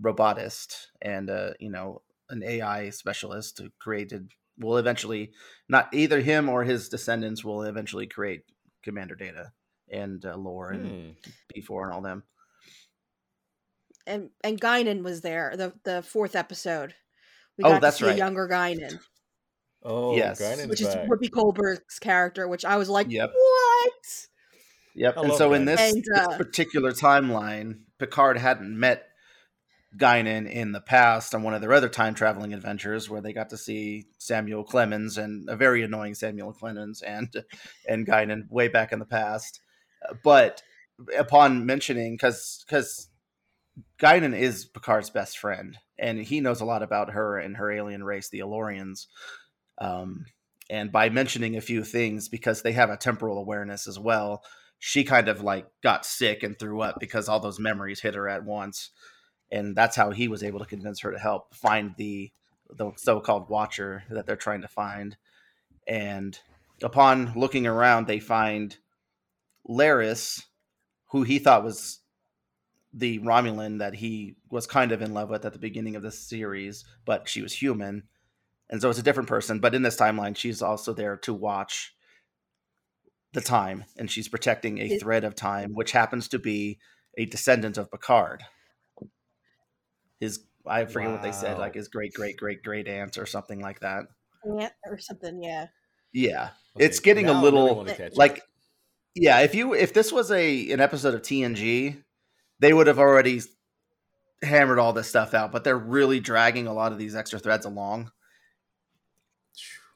[0.00, 5.32] robotist and uh, you know an ai specialist who created will eventually
[5.68, 8.42] not either him or his descendants will eventually create
[8.82, 9.52] commander data
[9.90, 11.30] and uh, lore and Hmm.
[11.54, 12.22] b4 and all them
[14.06, 16.94] and and Guinan was there the the fourth episode.
[17.58, 18.14] We Oh, got that's to see right.
[18.14, 18.98] a younger Guinan,
[19.82, 20.40] Oh, Yes.
[20.40, 21.06] Guinan's which is back.
[21.08, 23.30] Whoopi Goldberg's character, which I was like, Yep.
[23.34, 24.26] what?
[24.94, 25.16] Yep.
[25.16, 29.06] I and love so in this, And, this uh, particular timeline, Picard hadn't met
[29.96, 33.50] Guinan in the past on one of their other time traveling adventures where they got
[33.50, 37.28] to see Samuel Clemens and a very annoying Samuel Clemens and
[37.86, 39.60] and Guinan way back in the past.
[40.24, 40.62] But
[41.18, 43.08] upon mentioning because because
[43.98, 48.04] Guinan is Picard's best friend and he knows a lot about her and her alien
[48.04, 49.06] race, the El-Aurians.
[49.78, 50.26] Um,
[50.68, 54.42] and by mentioning a few things because they have a temporal awareness as well,
[54.78, 58.28] she kind of like got sick and threw up because all those memories hit her
[58.28, 58.90] at once
[59.52, 62.32] and that's how he was able to convince her to help find the
[62.74, 65.16] the so-called watcher that they're trying to find
[65.86, 66.40] and
[66.82, 68.78] upon looking around they find
[69.68, 70.42] Laris
[71.10, 72.00] who he thought was
[72.92, 76.18] the Romulan that he was kind of in love with at the beginning of this
[76.18, 78.04] series but she was human.
[78.70, 81.94] And so it's a different person but in this timeline she's also there to watch
[83.32, 86.78] the time and she's protecting a thread of time which happens to be
[87.16, 88.42] a descendant of Picard.
[90.20, 93.60] His I forget what they said like his great great great great aunt or something
[93.60, 94.04] like that.
[94.44, 95.66] Aunt or something, yeah.
[96.12, 96.50] yeah.
[96.76, 98.38] Okay, it's getting a a I really little like up.
[99.14, 102.02] yeah if you if this was a an episode of TNG
[102.62, 103.42] they would have already
[104.42, 107.66] hammered all this stuff out but they're really dragging a lot of these extra threads
[107.66, 108.10] along.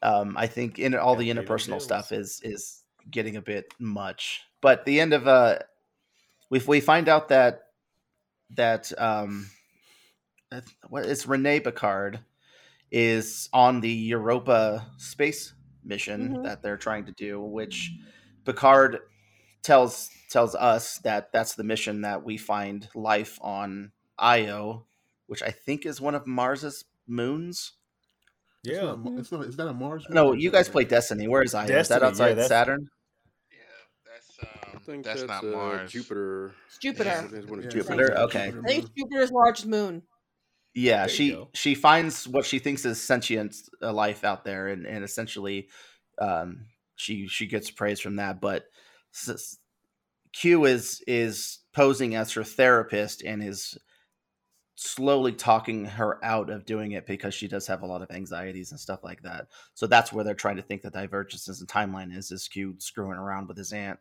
[0.02, 4.42] Um i think in all Gotta the interpersonal stuff is is getting a bit much.
[4.60, 5.58] But the end of uh
[6.50, 7.62] we we find out that
[8.50, 9.48] that um
[10.88, 12.20] what it's Rene Picard
[12.90, 16.42] is on the Europa space mission Mhm.
[16.44, 17.92] that they're trying to do which
[18.44, 19.00] Picard
[19.66, 24.86] tells tells us that that's the mission that we find life on Io
[25.26, 27.72] which I think is one of Mars's moons
[28.64, 28.82] It's Yeah.
[28.86, 29.44] not, Mo- it's not.
[29.44, 30.06] Is that a Mars?
[30.10, 32.88] no you guys play Destiny where is Io is that Destiny, yeah, outside that's- Saturn
[33.50, 33.58] Yeah,
[34.10, 35.92] that's I um, think that's, that's, not uh, Mars.
[35.92, 36.54] Jupiter.
[36.68, 37.04] It's Jupiter.
[37.10, 38.46] Yeah, that's it's Jupiter, okay.
[38.46, 40.02] Jupiter I think Jupiter's largest moon.
[40.74, 44.86] yeah There she she finds what she thinks is sentient uh, life out there and,
[44.86, 45.68] and essentially
[46.18, 48.66] um she she gets praise from that but s- s-
[50.32, 53.78] q is is posing as her therapist and is
[54.76, 58.70] slowly talking her out of doing it because she does have a lot of anxieties
[58.70, 59.46] and stuff like that.
[59.72, 63.18] So that's where they're trying to think the divergences in timeline is is q screwing
[63.18, 63.98] around with his aunt.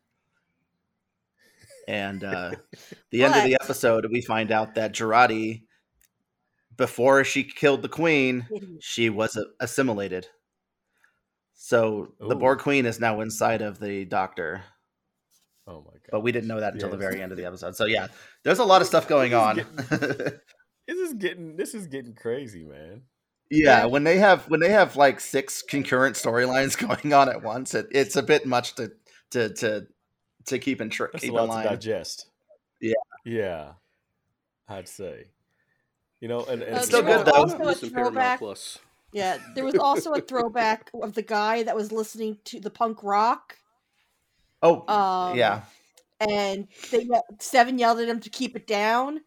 [1.87, 2.51] And uh
[3.11, 5.63] the end of the episode we find out that Jurati
[6.75, 8.45] before she killed the queen
[8.81, 10.27] she was assimilated.
[11.53, 12.39] So the Ooh.
[12.39, 14.63] Borg Queen is now inside of the Doctor,
[15.67, 16.09] Oh my god!
[16.11, 17.75] but we didn't know that until the very end of the episode.
[17.75, 18.07] So yeah,
[18.43, 19.65] there's a lot of stuff going on.
[20.87, 23.01] This is getting this is getting crazy, man.
[23.49, 23.85] yeah, Yeah.
[23.85, 27.87] when they have when they have like six concurrent storylines going on at once, it,
[27.89, 28.91] it's a bit much to
[29.31, 29.87] to to
[30.45, 31.65] to keep in tr- That's keep a in lot to line.
[31.65, 32.27] digest.
[32.79, 32.93] Yeah.
[33.25, 33.71] yeah,
[34.67, 35.25] I'd say.
[36.21, 37.31] You know, and, and Uh, It's still good, though.
[37.31, 38.37] Also a throwback.
[38.37, 38.77] Plus.
[39.11, 43.01] Yeah, there was also a throwback of the guy that was listening to the punk
[43.01, 43.57] rock.
[44.61, 45.63] Oh, Um, yeah,
[46.19, 47.07] and they
[47.39, 49.21] Seven yelled at him to keep it down,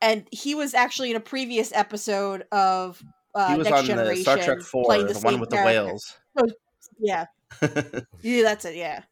[0.00, 3.02] and he was actually in a previous episode of
[3.34, 5.40] uh, he was Next on the Generation Star Trek Four, playing the, the, one same
[5.40, 5.84] with the character.
[5.84, 6.16] whales.
[6.98, 7.26] Yeah,
[8.22, 8.76] yeah, that's it.
[8.76, 9.02] Yeah,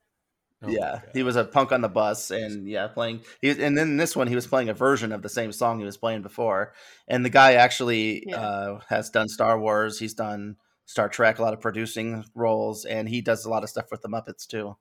[0.65, 3.23] Oh yeah, he was a punk on the bus, and yeah, playing.
[3.41, 5.85] He, and then this one, he was playing a version of the same song he
[5.85, 6.73] was playing before.
[7.09, 8.37] And the guy actually Yeah.
[8.41, 9.99] uh, has done Star Wars.
[9.99, 10.57] He's done
[10.87, 14.03] Star Trek, a lot of producing roles, and he does a lot of stuff with
[14.03, 14.77] the Muppets too.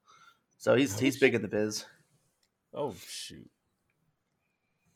[0.61, 1.85] So he's Oh, he's big in the biz.
[2.71, 3.49] Oh shoot!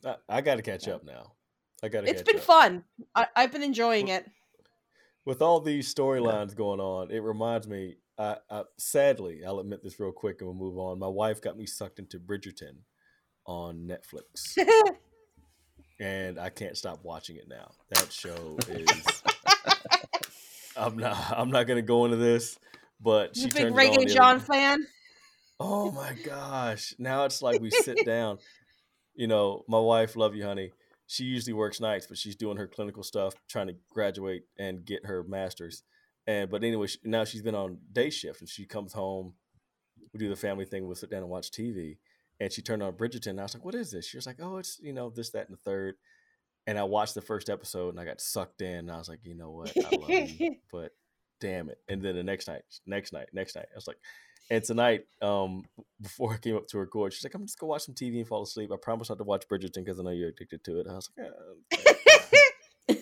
[0.04, 1.32] I, I got to catch up now.
[1.82, 2.08] I got to.
[2.08, 2.84] it's been fun.
[3.16, 4.24] I, I've been enjoying it.
[5.24, 7.96] with all these storylines going on, it reminds me.
[8.16, 11.00] I, I sadly, I'll admit this real quick, and we'll move on.
[11.00, 12.76] My wife got me sucked into Bridgerton
[13.44, 14.56] on Netflix,
[16.00, 17.72] and I can't stop watching it now.
[17.90, 19.22] That show is.
[20.76, 21.34] I'm not.
[21.36, 22.56] I'm not going to go into this,
[23.00, 24.86] but You she a big turned it on Regé-Jean other- fan?
[25.58, 26.94] Oh my gosh!
[26.98, 28.38] Now it's like we sit down.
[29.18, 30.72] You know, my wife, love you, honey.
[31.06, 35.06] She usually works nights, but she's doing her clinical stuff, trying to graduate and get
[35.06, 35.84] her master's.
[36.26, 39.32] And but anyway, she, now she's been on day shift, and she comes home.
[40.12, 40.84] We do the family thing.
[40.84, 41.96] We'll sit down and watch TV.
[42.40, 43.28] And she turned on Bridgerton.
[43.28, 45.30] And I was like, "What is this?" She was like, "Oh, it's you know this,
[45.30, 45.94] that, and the third.
[46.66, 48.80] And I watched the first episode, and I got sucked in.
[48.80, 49.72] And I was like, "You know what?
[49.74, 50.92] I love you, but
[51.40, 53.98] damn it!" And then the next night, next night, next night, I was like,
[54.50, 55.64] and tonight, um,
[56.00, 58.28] before I came up to record, she's like, "I'm just gonna watch some TV and
[58.28, 58.70] fall asleep.
[58.72, 61.10] I promise not to watch Bridgerton because I know you're addicted to it." I was
[61.16, 61.30] like,
[62.88, 62.94] "Yeah,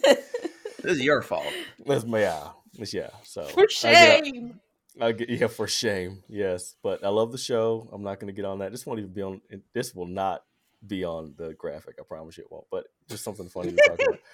[0.82, 1.46] This is your fault.
[1.86, 4.60] "That's my yeah, it's- yeah." So For I get- shame.
[5.00, 6.22] I get, yeah, for shame.
[6.28, 7.88] Yes, but I love the show.
[7.92, 8.70] I'm not gonna get on that.
[8.70, 9.40] This won't even be on.
[9.72, 10.44] This will not
[10.86, 11.96] be on the graphic.
[11.98, 12.66] I promise you it won't.
[12.70, 14.20] But just something funny to talk about.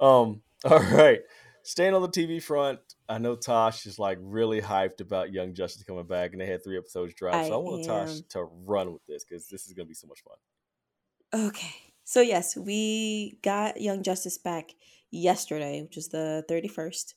[0.00, 0.42] Um.
[0.64, 1.20] All right.
[1.64, 5.84] Staying on the TV front, I know Tosh is like really hyped about Young Justice
[5.84, 7.34] coming back, and they had three episodes drop.
[7.34, 10.08] I so I want Tosh to run with this because this is gonna be so
[10.08, 11.46] much fun.
[11.48, 11.74] Okay.
[12.04, 14.74] So yes, we got Young Justice back
[15.10, 17.14] yesterday, which is the 31st.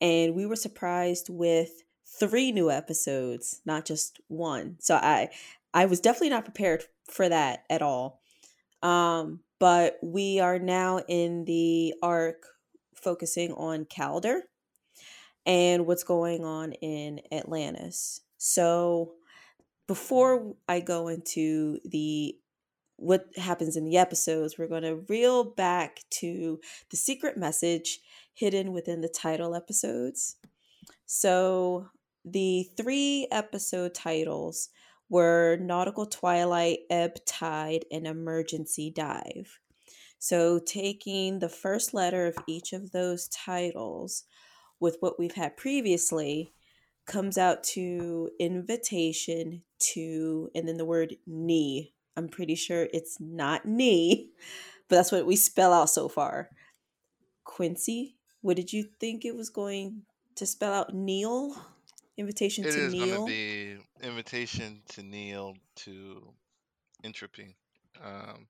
[0.00, 4.76] And we were surprised with three new episodes, not just one.
[4.80, 5.30] So I
[5.72, 8.20] I was definitely not prepared for that at all.
[8.82, 12.44] Um but we are now in the arc
[13.04, 14.40] focusing on Kaldur
[15.46, 18.20] and what's going on in Atlantis.
[18.38, 19.12] So
[19.86, 22.36] before I go into the
[22.96, 28.00] what happens in the episodes, we're going to reel back to the secret message
[28.34, 30.36] hidden within the title episodes.
[31.06, 31.88] So,
[32.24, 34.70] the three episode titles
[35.10, 39.60] were Nautical Twilight, Ebb Tide, and Emergency Dive.
[40.24, 44.24] So, taking the first letter of each of those titles
[44.80, 46.54] with what we've had previously
[47.04, 49.60] comes out to invitation
[49.92, 51.92] to, and then the word knee.
[52.16, 54.30] I'm pretty sure it's not knee,
[54.88, 56.48] but that's what we spell out so far.
[57.44, 60.04] Quincy, what did you think it was going
[60.36, 60.94] to spell out?
[60.94, 61.54] Neil?
[62.16, 66.32] Invitation It to is going to be invitation to kneel to
[67.04, 67.56] entropy,
[68.02, 68.46] um,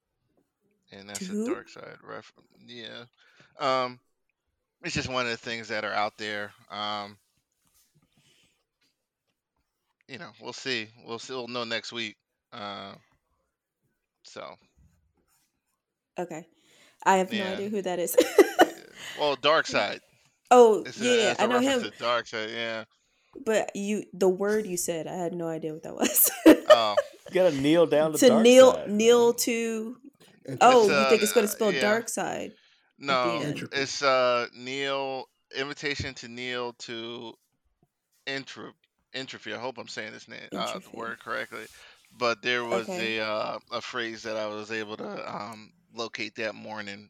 [0.98, 1.54] and that's To a who?
[1.54, 2.48] Darkseid reference.
[2.66, 3.04] Yeah,
[3.58, 3.98] um,
[4.82, 6.52] it's just one of the things that are out there.
[6.70, 7.16] Um,
[10.08, 10.88] you know, we'll see.
[11.06, 11.32] We'll see.
[11.32, 12.16] We'll know next week.
[12.52, 12.92] Uh,
[14.22, 14.54] so,
[16.18, 16.46] Okay.
[17.04, 18.16] I have no idea who that is.
[18.18, 18.64] yeah.
[19.18, 20.00] well, dark side.
[20.50, 21.82] oh, It's a, yeah, it's I a know him.
[21.82, 22.52] to Darkseid.
[22.54, 22.84] Yeah.
[23.44, 26.30] But you, the word you said, I had no idea what that was.
[26.46, 26.94] Oh,
[27.30, 29.36] You gotta kneel down to, to dark kneel, side, kneel man.
[29.40, 29.96] to.
[30.46, 31.80] And Oh, It's, you think it's going uh, to spell yeah.
[31.80, 32.52] dark side?
[32.98, 37.34] No, it's uh Neil invitation to Neil to
[38.26, 38.72] entrop
[39.14, 39.52] entropy.
[39.52, 41.66] I hope I'm saying this name uh, the word correctly.
[42.16, 43.18] But there was Okay.
[43.18, 47.08] a uh, a phrase that I was able to um, locate that morning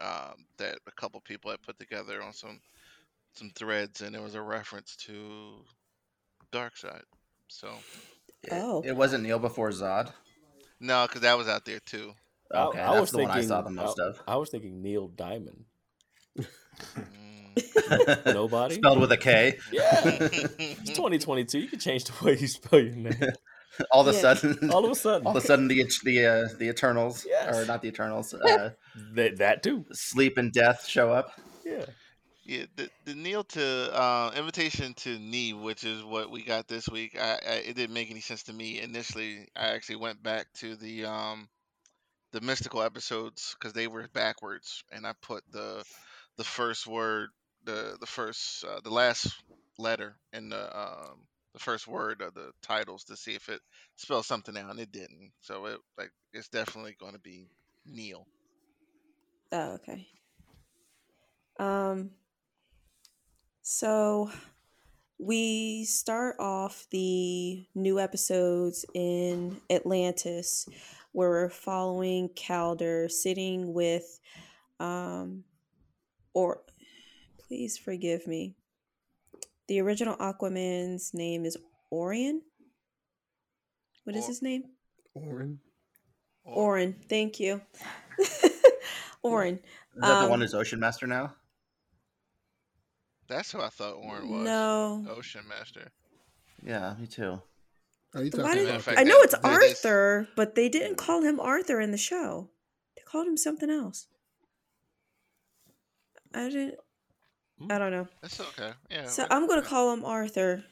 [0.00, 2.60] um, that a couple people had put together on some
[3.34, 5.64] some threads, and it was a reference to
[6.52, 7.02] Darkseid.
[7.48, 7.68] So
[8.42, 8.82] It, Oh.
[8.84, 10.12] it wasn't kneel before Zod.
[10.80, 12.12] no, because that was out there too.
[12.52, 14.22] I- Okay, I that's was the one I saw the thinking- most I, of.
[14.26, 15.64] I was thinking Neil Diamond.
[16.38, 18.24] Mm.
[18.34, 18.74] Nobody.
[18.76, 19.58] Spelled with a K.
[19.72, 20.00] Yeah.
[20.02, 21.58] It's 2022.
[21.58, 23.14] You can change the way you spell your name.
[23.92, 24.20] All of a Yeah.
[24.34, 25.26] sudden, All of a sudden.
[25.26, 27.56] all of a sudden, the the uh, the Eternals, Yes.
[27.56, 28.70] or not the Eternals, uh,
[29.14, 29.86] that, that too.
[29.92, 31.32] sleep and death show up.
[31.64, 31.86] Yeah.
[32.44, 33.62] Yeah, the, the Neil to
[33.96, 37.16] uh, invitation to Knee, which is what we got this week.
[37.18, 39.46] I, I it didn't make any sense to me initially.
[39.56, 41.48] I actually went back to the um
[42.32, 45.84] the mystical episodes because they were backwards, and I put the
[46.36, 47.30] the first word,
[47.64, 49.32] the the first uh, the last
[49.78, 53.60] letter in the um the first word of the titles to see if it
[53.96, 55.32] spells something out, and it didn't.
[55.40, 57.48] So it like it's definitely going to be
[57.86, 58.26] Neil.
[59.52, 60.06] Oh, okay.
[61.58, 62.10] Um
[63.62, 64.30] so
[65.18, 70.66] we start off the new episodes in Atlantis
[71.12, 74.20] where we're following Kaldur sitting with
[74.78, 75.44] um
[76.34, 76.62] or
[77.46, 78.54] please forgive me.
[79.68, 81.56] The original Aquaman's name is
[81.92, 82.42] Orion.
[84.04, 84.64] What is Or- his name?
[85.14, 85.58] Orin.
[86.44, 86.94] Or- Orin.
[87.08, 87.60] Thank you.
[89.22, 89.56] Orin.
[89.56, 91.34] Is that the one Um, who's Ocean Master now?
[93.28, 94.44] That's who I thought Orin was.
[94.44, 95.04] No.
[95.10, 95.90] Ocean Master.
[96.64, 97.40] Yeah, me too.
[98.14, 101.22] Are you talking about fact, I know it's They- they- Arthur, but they didn't call
[101.22, 102.50] him Arthur in the show.
[102.96, 104.06] They called him something else.
[106.34, 106.74] I didn't.
[107.68, 108.08] I don't know.
[108.22, 108.72] That's okay.
[108.90, 109.06] Yeah.
[109.06, 110.64] So I'm gonna call him Arthur,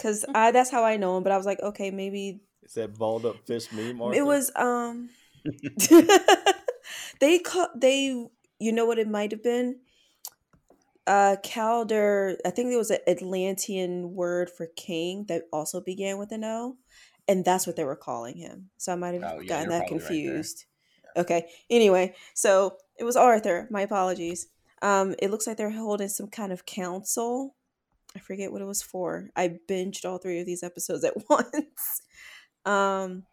[0.00, 1.22] cause I that's how I know him.
[1.22, 4.00] But I was like, okay, maybe Is that balled up fish meme?
[4.12, 5.10] it was um.
[7.20, 8.26] they call they.
[8.60, 9.80] You know what it might have been.
[11.06, 12.36] Uh, Kaldur.
[12.46, 16.76] I think there was an Atlantean word for king that also began with an O,
[17.28, 18.70] and that's what they were calling him.
[18.76, 20.64] So I might have Oh, yeah, gotten that probably right confused.
[21.16, 21.48] Okay.
[21.70, 23.68] Anyway, so it was Arthur.
[23.70, 24.48] My apologies.
[24.82, 27.54] Um, it looks like they're holding some kind of council.
[28.16, 29.30] I forget what it was for.
[29.34, 32.02] I binged all three of these episodes at once.
[32.64, 33.24] Um,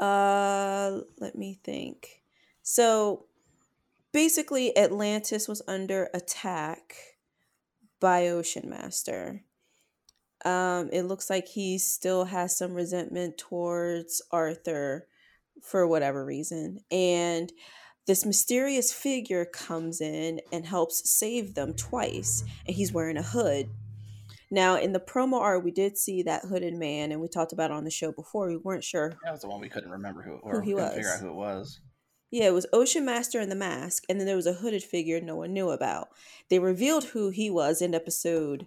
[0.00, 2.22] uh, let me think.
[2.62, 3.26] So
[4.12, 6.96] basically, Atlantis was under attack
[8.00, 9.42] by Ocean Master.
[10.46, 15.08] Um, it looks like he still has some resentment towards Arthur
[15.60, 16.78] for whatever reason.
[16.92, 17.52] And
[18.06, 22.44] this mysterious figure comes in and helps save them twice.
[22.64, 23.68] And he's wearing a hood.
[24.48, 27.72] Now, in the promo art, we did see that hooded man, and we talked about
[27.72, 28.46] it on the show before.
[28.46, 31.10] We weren't sure That was the one we couldn't remember who, or he couldn't figure
[31.10, 31.16] was.
[31.16, 31.80] out who it was.
[32.30, 35.20] Yeah, it was Ocean Master in the mask, and then there was a hooded figure
[35.20, 36.10] no one knew about.
[36.48, 38.66] They revealed who he was in episode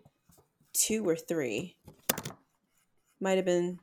[0.74, 1.76] two or three.
[3.20, 3.80] Might have been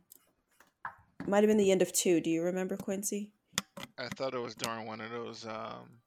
[1.26, 2.20] might have been the end of two.
[2.20, 3.32] Do you remember Quincy?
[3.98, 6.00] I thought it was during one of those um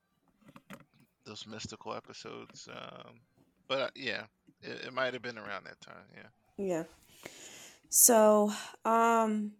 [1.25, 2.67] those mystical episodes.
[2.71, 3.19] Um,
[3.67, 4.23] but uh, yeah,
[4.61, 6.05] it, it might have been around that time.
[6.15, 6.65] Yeah.
[6.65, 6.84] Yeah.
[7.89, 8.51] So,
[8.86, 9.53] um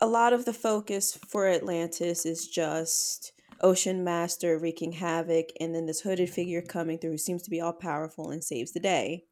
[0.00, 5.84] a lot of the focus for Atlantis is just Ocean Master wreaking havoc and then
[5.86, 9.24] this hooded figure coming through who seems to be all powerful and saves the day.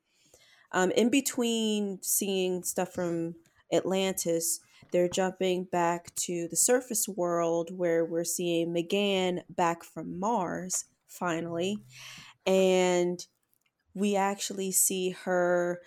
[0.73, 3.35] Um in between seeing stuff from
[3.73, 4.61] Atlantis,
[4.93, 11.79] they're jumping back to the surface world where we're seeing M'gann back from Mars finally.
[12.47, 13.25] And
[13.95, 15.81] we actually see her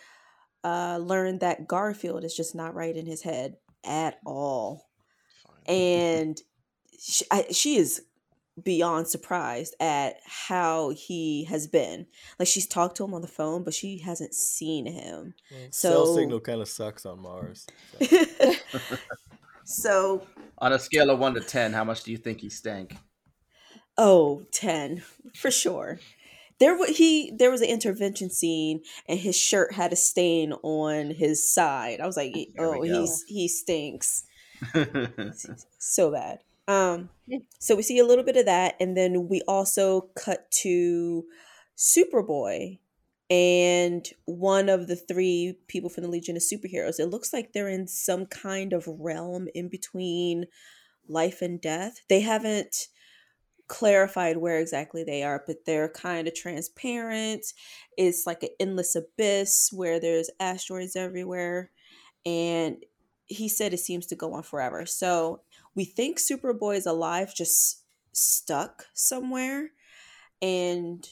[0.63, 4.89] uh, learn that Garfield is just not right in his head at all.
[5.47, 5.75] Fine.
[5.75, 6.41] And
[6.99, 8.03] she, I, she is
[8.61, 12.05] beyond surprised at how he has been.
[12.39, 15.33] Like she's talked to him on the phone, but she hasn't seen him.
[15.69, 17.65] Cell so- signal kind of sucks on Mars.
[17.99, 18.15] so.
[19.65, 20.27] so,
[20.57, 22.95] On a scale of one to ten, how much do you think he stank?
[23.97, 25.03] oh, 10
[25.35, 25.99] for sure.
[26.59, 31.11] There wa- he there was an intervention scene and his shirt had a stain on
[31.11, 31.99] his side.
[31.99, 34.23] I was like, There oh, we he's he stinks.
[35.79, 36.39] so bad.
[36.71, 37.09] Um,
[37.59, 41.25] so we see a little bit of that, and then we also cut to
[41.77, 42.79] Superboy
[43.29, 46.99] and one of the three people from the Legion of Superheroes.
[46.99, 50.45] It looks like they're in some kind of realm in between
[51.07, 52.01] life and death.
[52.09, 52.87] They haven't
[53.67, 57.45] clarified where exactly they are, but they're kind of transparent.
[57.97, 61.71] It's like an endless abyss where there's asteroids everywhere.
[62.25, 62.77] And
[63.27, 64.85] he said it seems to go on forever.
[64.85, 65.41] So
[65.75, 69.71] we think Superboy is alive, just stuck somewhere.
[70.41, 71.07] And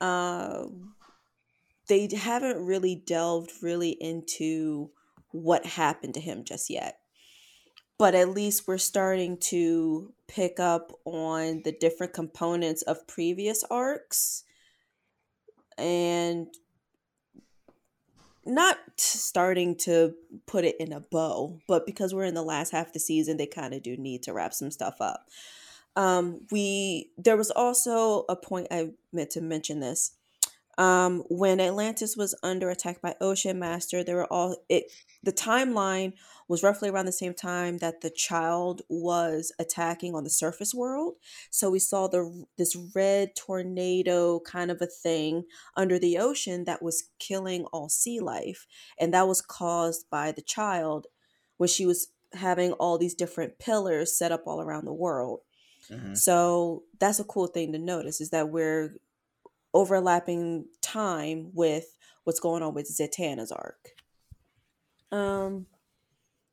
[0.00, 0.64] uh,
[1.88, 4.90] they haven't really delved really into
[5.30, 6.98] what happened to him just yet.
[7.98, 14.44] But at least we're starting to pick up on the different components of previous arcs
[15.78, 16.48] and
[18.44, 20.14] not starting to
[20.46, 23.36] put it in a bow, but because we're in the last half of the season,
[23.36, 25.28] they kind of do need to wrap some stuff up.
[25.94, 30.12] Um, we there was also a point I meant to mention this.
[30.82, 34.90] Um, when Atlantis was under attack by Ocean Master, there were all it
[35.22, 36.14] the timeline
[36.48, 41.14] was roughly around the same time that the child was attacking on the surface world.
[41.50, 45.44] So we saw the this red tornado kind of a thing
[45.76, 48.66] under the ocean that was killing all sea life,
[48.98, 51.06] and that was caused by the child
[51.58, 55.42] when she was having all these different pillars set up all around the world.
[55.88, 56.14] Mm-hmm.
[56.14, 58.96] So that's a cool thing to notice is that we're
[59.74, 63.90] overlapping time with what's going on with Zatanna's arc.
[65.10, 65.66] Um,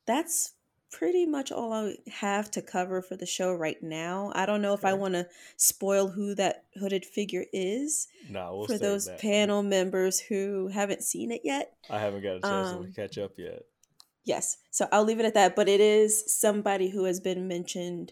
[0.06, 0.54] that's
[0.92, 4.32] pretty much all I have to cover for the show right now.
[4.34, 8.68] I don't know if I want to spoil who that hooded figure is no, we'll
[8.68, 9.20] for those that.
[9.20, 11.74] panel members who haven't seen it yet.
[11.90, 13.64] I haven't got a chance um, to catch up yet.
[14.26, 15.56] Yes, so I'll leave it at that.
[15.56, 18.12] But it is somebody who has been mentioned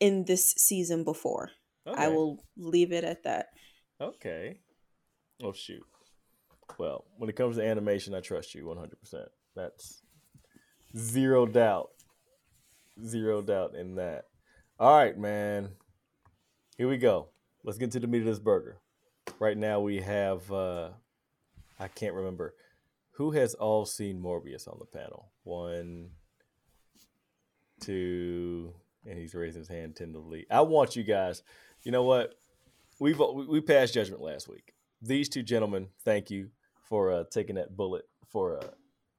[0.00, 1.50] in this season before.
[1.86, 2.04] Okay.
[2.04, 3.46] I will leave it at that.
[4.00, 4.58] Okay.
[5.42, 5.84] Oh shoot.
[6.78, 9.26] Well, when it comes to animation, I trust you 100%.
[9.56, 10.02] That's
[10.96, 11.90] zero doubt.
[13.04, 14.24] Zero doubt in that.
[14.78, 15.70] All right, man.
[16.76, 17.28] Here we go.
[17.64, 18.78] Let's get to the meat of this burger.
[19.40, 20.90] Right now we have uh
[21.80, 22.54] I can't remember
[23.12, 25.32] who has all seen Morbius on the panel.
[25.42, 26.10] One,
[27.80, 28.72] two,
[29.04, 30.46] and he's raising his hand tentatively.
[30.48, 31.42] I want you guys.
[31.82, 32.34] You know what?
[33.00, 34.72] We've we passed judgment last week.
[35.00, 36.50] These two gentlemen, thank you
[36.88, 38.68] for uh, taking that bullet for uh,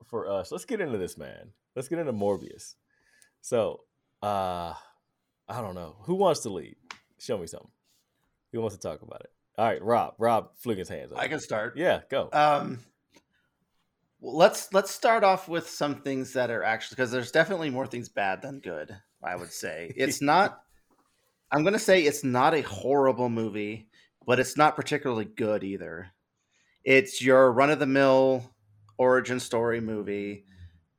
[0.06, 0.52] for us.
[0.52, 1.52] Let's get into this, man.
[1.76, 2.76] Let's get into Morbius.
[3.42, 3.82] So,
[4.22, 4.74] uh,
[5.48, 6.76] I don't know who wants to lead.
[7.20, 7.72] Show me something.
[8.52, 9.32] Who wants to talk about it?
[9.58, 10.16] All right, Rob.
[10.18, 11.12] Rob flew his hands.
[11.12, 11.20] Up.
[11.20, 11.78] I can start.
[11.78, 12.30] Yeah, go.
[12.34, 12.80] Um,
[14.20, 17.88] well, let's let's start off with some things that are actually because there's definitely more
[17.88, 18.96] things bad than good.
[19.24, 20.62] I would say it's not.
[21.52, 23.90] I'm gonna say it's not a horrible movie,
[24.26, 26.12] but it's not particularly good either.
[26.84, 28.54] It's your run of the mill
[28.98, 30.46] origin story movie.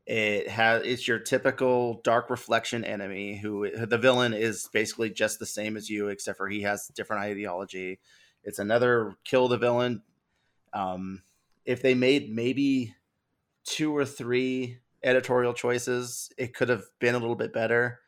[0.06, 5.46] It has it's your typical dark reflection enemy who the villain is basically just the
[5.46, 8.00] same as you except for he has different ideology.
[8.42, 10.02] It's another kill the villain.
[10.72, 11.22] Um,
[11.64, 12.94] if they made maybe
[13.64, 18.00] two or three editorial choices, it could have been a little bit better.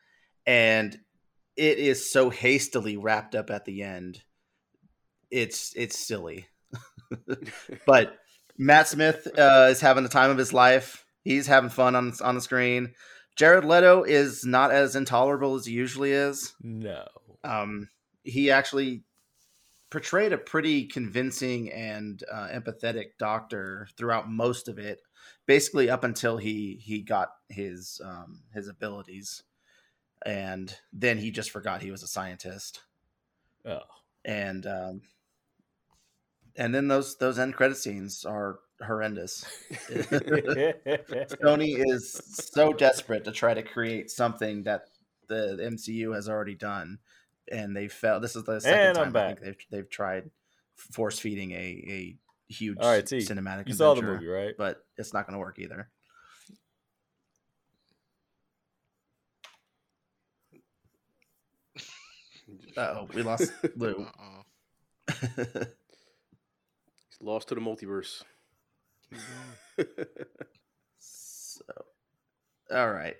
[0.45, 0.99] And
[1.55, 4.21] it is so hastily wrapped up at the end.
[5.31, 6.47] It's it's silly.
[7.85, 8.17] but
[8.57, 11.05] Matt Smith uh, is having the time of his life.
[11.23, 12.93] He's having fun on on the screen.
[13.35, 16.53] Jared Leto is not as intolerable as he usually is.
[16.61, 17.05] No.
[17.43, 17.89] Um,
[18.23, 19.03] he actually
[19.89, 24.99] portrayed a pretty convincing and uh, empathetic doctor throughout most of it
[25.45, 29.43] basically up until he he got his um, his abilities,
[30.25, 32.81] and then he just forgot he was a scientist.
[33.65, 33.79] Oh,
[34.25, 35.01] and um,
[36.55, 39.45] and then those those end credit scenes are horrendous.
[39.89, 42.21] Sony is
[42.53, 44.89] so desperate to try to create something that
[45.27, 46.99] the MCU has already done,
[47.51, 48.23] and they failed.
[48.23, 50.29] This is the second time I think they've they've tried
[50.75, 52.15] force feeding a a
[52.53, 53.67] huge All right, T, cinematic.
[53.67, 54.53] You saw the movie, right?
[54.57, 55.89] But it's not going to work either.
[62.77, 64.05] Oh, we lost Lou.
[65.07, 65.27] He's
[67.21, 68.23] lost to the multiverse.
[70.99, 71.63] so,
[72.71, 73.15] all right.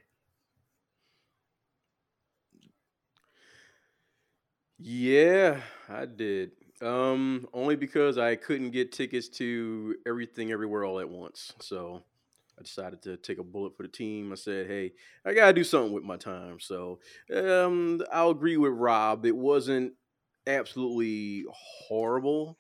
[4.79, 6.51] Yeah, I did.
[6.81, 11.53] Um, only because I couldn't get tickets to everything everywhere all at once.
[11.61, 12.03] So
[12.57, 14.31] I decided to take a bullet for the team.
[14.31, 14.93] I said, "Hey,
[15.25, 16.99] I gotta do something with my time." So
[17.33, 19.25] um, I'll agree with Rob.
[19.25, 19.93] It wasn't
[20.45, 22.59] absolutely horrible,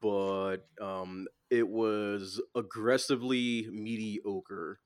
[0.00, 4.80] but um, it was aggressively mediocre.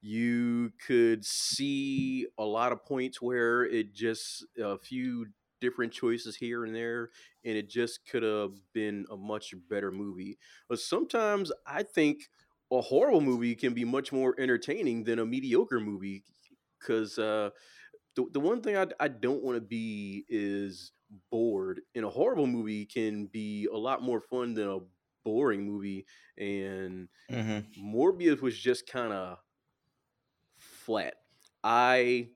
[0.00, 5.26] You could see a lot of points where it just a few
[5.60, 7.10] different choices here and there,
[7.44, 10.38] and it just could have been a much better movie.
[10.68, 12.30] But sometimes I think
[12.72, 16.24] a horrible movie can be much more entertaining than a mediocre movie
[16.78, 17.50] because uh,
[18.16, 20.92] the, the one thing I, I don't want to be is
[21.30, 21.80] bored.
[21.94, 24.78] And a horrible movie can be a lot more fun than a
[25.24, 26.06] boring movie.
[26.38, 27.94] And mm-hmm.
[27.94, 29.38] Morbius was just kind of
[30.58, 31.14] flat.
[31.62, 32.28] I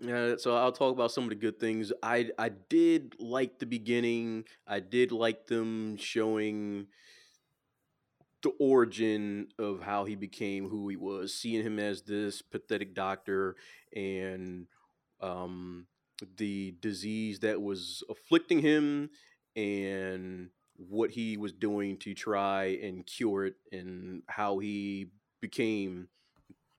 [0.00, 1.92] Yeah, so I'll talk about some of the good things.
[2.02, 4.44] I I did like the beginning.
[4.66, 6.86] I did like them showing
[8.46, 13.56] the origin of how he became who he was, seeing him as this pathetic doctor
[13.94, 14.68] and
[15.20, 15.86] um,
[16.36, 19.10] the disease that was afflicting him
[19.56, 25.08] and what he was doing to try and cure it and how he
[25.40, 26.06] became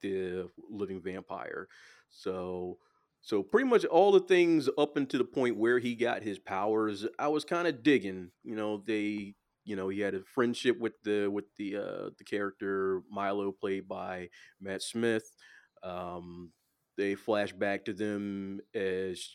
[0.02, 1.68] the living vampire.
[2.10, 2.78] So
[3.20, 7.06] so pretty much all the things up until the point where he got his powers,
[7.20, 8.32] I was kind of digging.
[8.46, 9.34] You know, they
[9.68, 13.88] you know he had a friendship with the with the uh the character Milo played
[13.88, 14.30] by
[14.62, 15.30] Matt Smith.
[15.84, 16.52] Um
[16.98, 19.30] they flash back to them as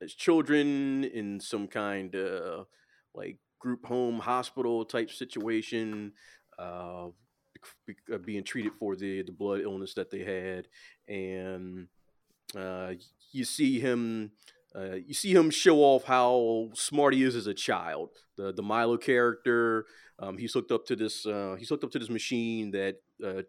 [0.00, 2.66] as children in some kind of
[3.14, 6.12] like group home hospital type situation
[6.58, 7.08] uh,
[8.12, 10.68] uh, being treated for the the blood illness that they had
[11.08, 11.88] and
[12.56, 12.92] uh,
[13.32, 14.30] you see him
[14.74, 18.62] uh, you see him show off how smart he is as a child the the
[18.62, 19.86] Milo character
[20.18, 23.42] um, he's hooked up to this uh, he's hooked up to this machine that uh,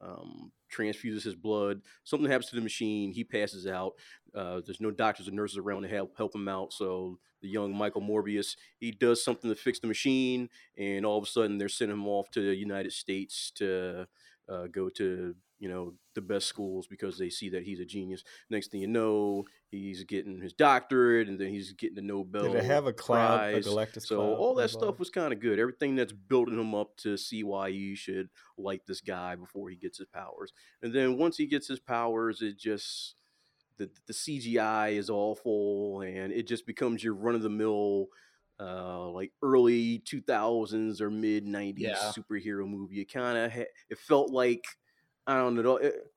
[0.00, 1.80] um, transfuses his blood.
[2.04, 3.12] Something happens to the machine.
[3.12, 3.94] He passes out.
[4.34, 6.72] Uh, there's no doctors or nurses around to help help him out.
[6.72, 11.24] So the young Michael Morbius he does something to fix the machine, and all of
[11.24, 14.06] a sudden they're sending him off to the United States to
[14.48, 18.22] uh, go to you know the best schools because they see that he's a genius.
[18.50, 22.42] Next thing you know, he's getting his doctorate, and then he's getting the Nobel.
[22.44, 23.66] Did it have a cloud, Prize.
[23.66, 24.84] a Galactus So cloud all that involved?
[24.84, 25.58] stuff was kind of good.
[25.58, 29.76] Everything that's building him up to see why you should like this guy before he
[29.76, 30.52] gets his powers.
[30.82, 33.14] And then once he gets his powers, it just
[33.76, 38.06] the the CGI is awful, and it just becomes your run of the mill.
[38.60, 42.12] Uh, like early 2000s or mid 90s Yeah.
[42.12, 43.00] superhero movie.
[43.00, 44.64] It kind of ha- it felt like
[45.28, 45.76] I don't know.
[45.76, 46.10] It,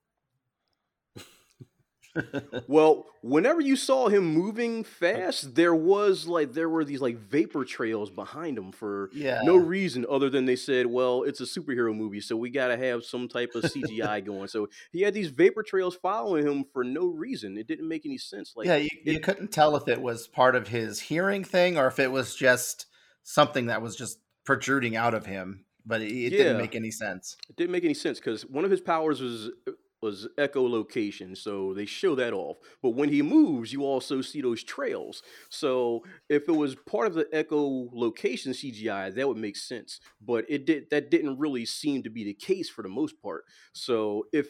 [2.68, 7.64] well, whenever you saw him moving fast, there was like there were these like vapor
[7.64, 9.42] trails behind him for yeah.
[9.44, 12.78] no reason other than they said, well, it's a superhero movie, so we got to
[12.78, 14.48] have some type of CGI going.
[14.48, 17.58] So he had these vapor trails following him for no reason.
[17.58, 18.54] It didn't make any sense.
[18.56, 21.88] Like, yeah, you, you couldn't tell if it was part of his hearing thing or
[21.88, 22.88] if it was just
[23.24, 25.66] something that was just protruding out of him.
[25.86, 26.38] But it, it Yeah.
[26.38, 27.38] didn't make any sense.
[27.50, 29.72] it didn't make any sense because one of his powers was uh,
[30.02, 32.58] was echolocation, so they show that off.
[32.82, 35.22] But when he moves, you also see those trails.
[35.50, 40.00] So if it was part of the echolocation CGI, that would make sense.
[40.20, 43.44] But it did that didn't really seem to be the case for the most part.
[43.74, 44.48] So if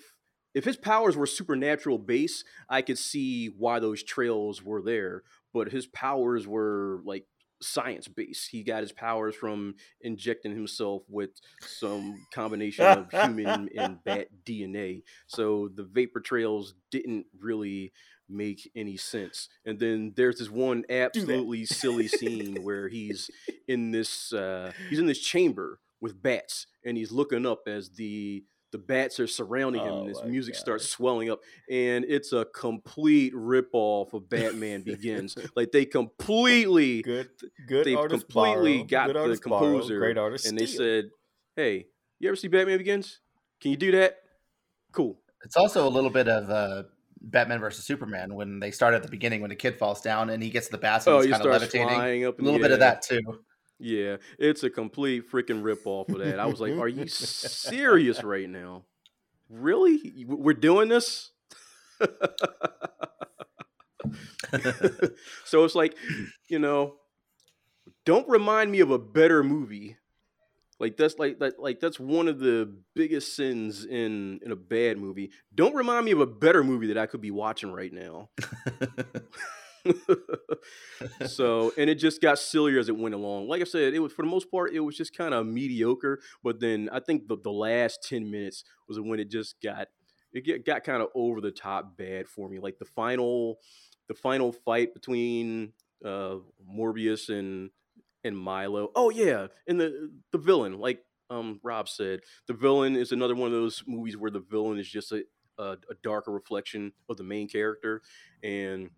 [0.53, 5.23] if his powers were supernatural base, I could see why those trails were there.
[5.53, 7.25] But his powers were like
[7.61, 8.49] science based.
[8.49, 11.31] He got his powers from injecting himself with
[11.61, 15.03] some combination of human and bat DNA.
[15.27, 17.93] So the vapor trails didn't really
[18.29, 19.49] make any sense.
[19.65, 23.29] And then there's this one absolutely silly scene where he's
[23.67, 28.43] in this uh, he's in this chamber with bats and he's looking up as the
[28.71, 32.33] the bats are surrounding him Oh and his my music starts swelling up and it's
[32.33, 35.35] a complete ripoff of Batman Begins.
[35.55, 37.29] like they completely Good,
[37.67, 41.09] good they completely borrow, got good the artist borrow, composer great artist and they said,
[41.55, 41.87] "Hey,
[42.19, 43.19] you ever see Batman Begins?
[43.59, 44.17] Can you do that?
[44.91, 46.83] Cool." It's also a little bit of uh,
[47.21, 50.41] Batman versus Superman when they start at the beginning when the kid falls down and
[50.41, 51.87] he gets the bats and Oh, he's you kind of start levitating.
[51.89, 52.39] flying up.
[52.39, 53.21] A little the bit of that too.
[53.81, 56.39] Yeah, it's a complete freaking rip off of that.
[56.39, 58.83] I was like, "Are you serious right now?
[59.49, 60.25] Really?
[60.27, 61.31] We're doing this?"
[65.45, 65.95] so it's like,
[66.47, 66.95] you know,
[68.05, 69.97] don't remind me of a better movie.
[70.79, 74.97] Like that's like that like that's one of the biggest sins in in a bad
[74.97, 75.31] movie.
[75.53, 78.29] Don't remind me of a better movie that I could be watching right now.
[81.27, 83.47] so and it just got sillier as it went along.
[83.47, 86.19] Like I said, it was for the most part it was just kind of mediocre.
[86.43, 89.87] But then I think the, the last ten minutes was when it just got
[90.33, 92.59] it get, got kind of over the top bad for me.
[92.59, 93.57] Like the final
[94.07, 95.73] the final fight between
[96.05, 96.37] uh,
[96.69, 97.69] Morbius and
[98.23, 98.91] and Milo.
[98.95, 103.47] Oh yeah, and the the villain, like um Rob said, the villain is another one
[103.47, 105.23] of those movies where the villain is just a
[105.57, 108.01] a, a darker reflection of the main character,
[108.43, 108.89] and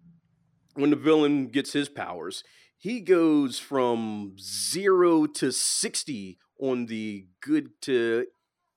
[0.75, 2.43] when the villain gets his powers,
[2.77, 8.25] he goes from zero to sixty on the good to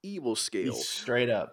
[0.02, 1.50] evil scale Straight up.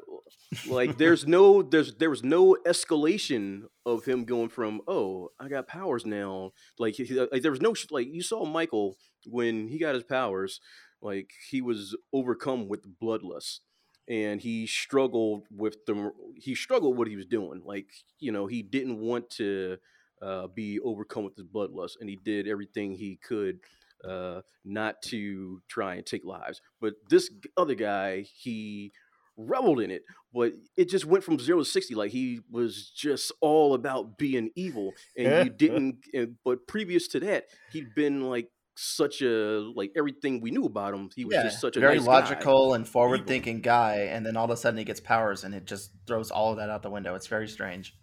[0.68, 5.68] like there's no there's there was no escalation of him going from oh I got
[5.68, 9.80] powers now like, he, like there was no sh- like you saw Michael when he
[9.80, 10.60] got his powers
[11.02, 13.60] like he was overcome with bloodlust
[14.08, 17.62] and he struggled with the he struggled what he was doing.
[17.66, 17.88] Like
[18.20, 19.78] you know, he didn't want to
[20.24, 23.60] uh, be overcome with his bloodlust, and he did everything he could
[24.08, 26.62] uh, not to try and take lives.
[26.82, 28.92] But this other guy, he
[29.36, 30.04] reveled in it,
[30.34, 31.96] but it just went from zero to sixty.
[31.96, 35.98] Like he was just all about being evil, and you didn't.
[36.14, 40.94] And, but previous to that, he'd been like such a like everything we knew about
[40.94, 41.10] him.
[41.16, 42.12] He was Yeah, just such a very nice guy.
[42.14, 45.66] logical and forward-thinking guy, and then all of a sudden he gets powers, and it
[45.66, 47.16] just throws all of that out the window.
[47.16, 47.96] It's very strange.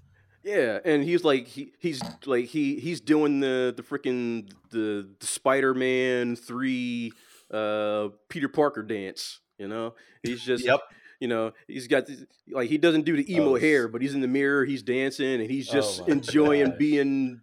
[0.42, 5.26] Yeah, and he's like he he's like he he's doing the the freaking the, the
[5.26, 7.12] Spider Man three
[7.50, 9.40] uh Peter Parker dance.
[9.58, 10.80] You know, he's just Yep.
[11.20, 14.14] you know he's got this, like he doesn't do the emo Oh, hair, but he's
[14.14, 16.78] in the mirror, he's dancing, and he's Oh just my enjoying gosh.
[16.78, 17.42] being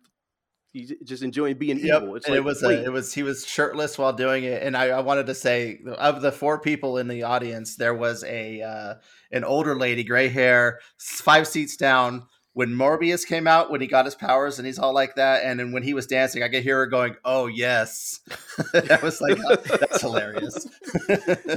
[0.74, 2.02] he's just enjoying being Yep.
[2.02, 2.16] evil.
[2.16, 4.76] It's and like it was a, it was he was shirtless while doing it, and
[4.76, 8.62] I, I wanted to say of the four people in the audience, there was a
[8.62, 8.96] uh,
[9.32, 12.26] an older lady, gray hair, five seats down.
[12.58, 15.60] When Morbius came out, when he got his powers, and he's all like that, and
[15.60, 18.20] then when he was dancing, I could hear her going, "Oh yes,"
[18.74, 20.68] that was like, "Oh, "That's hilarious."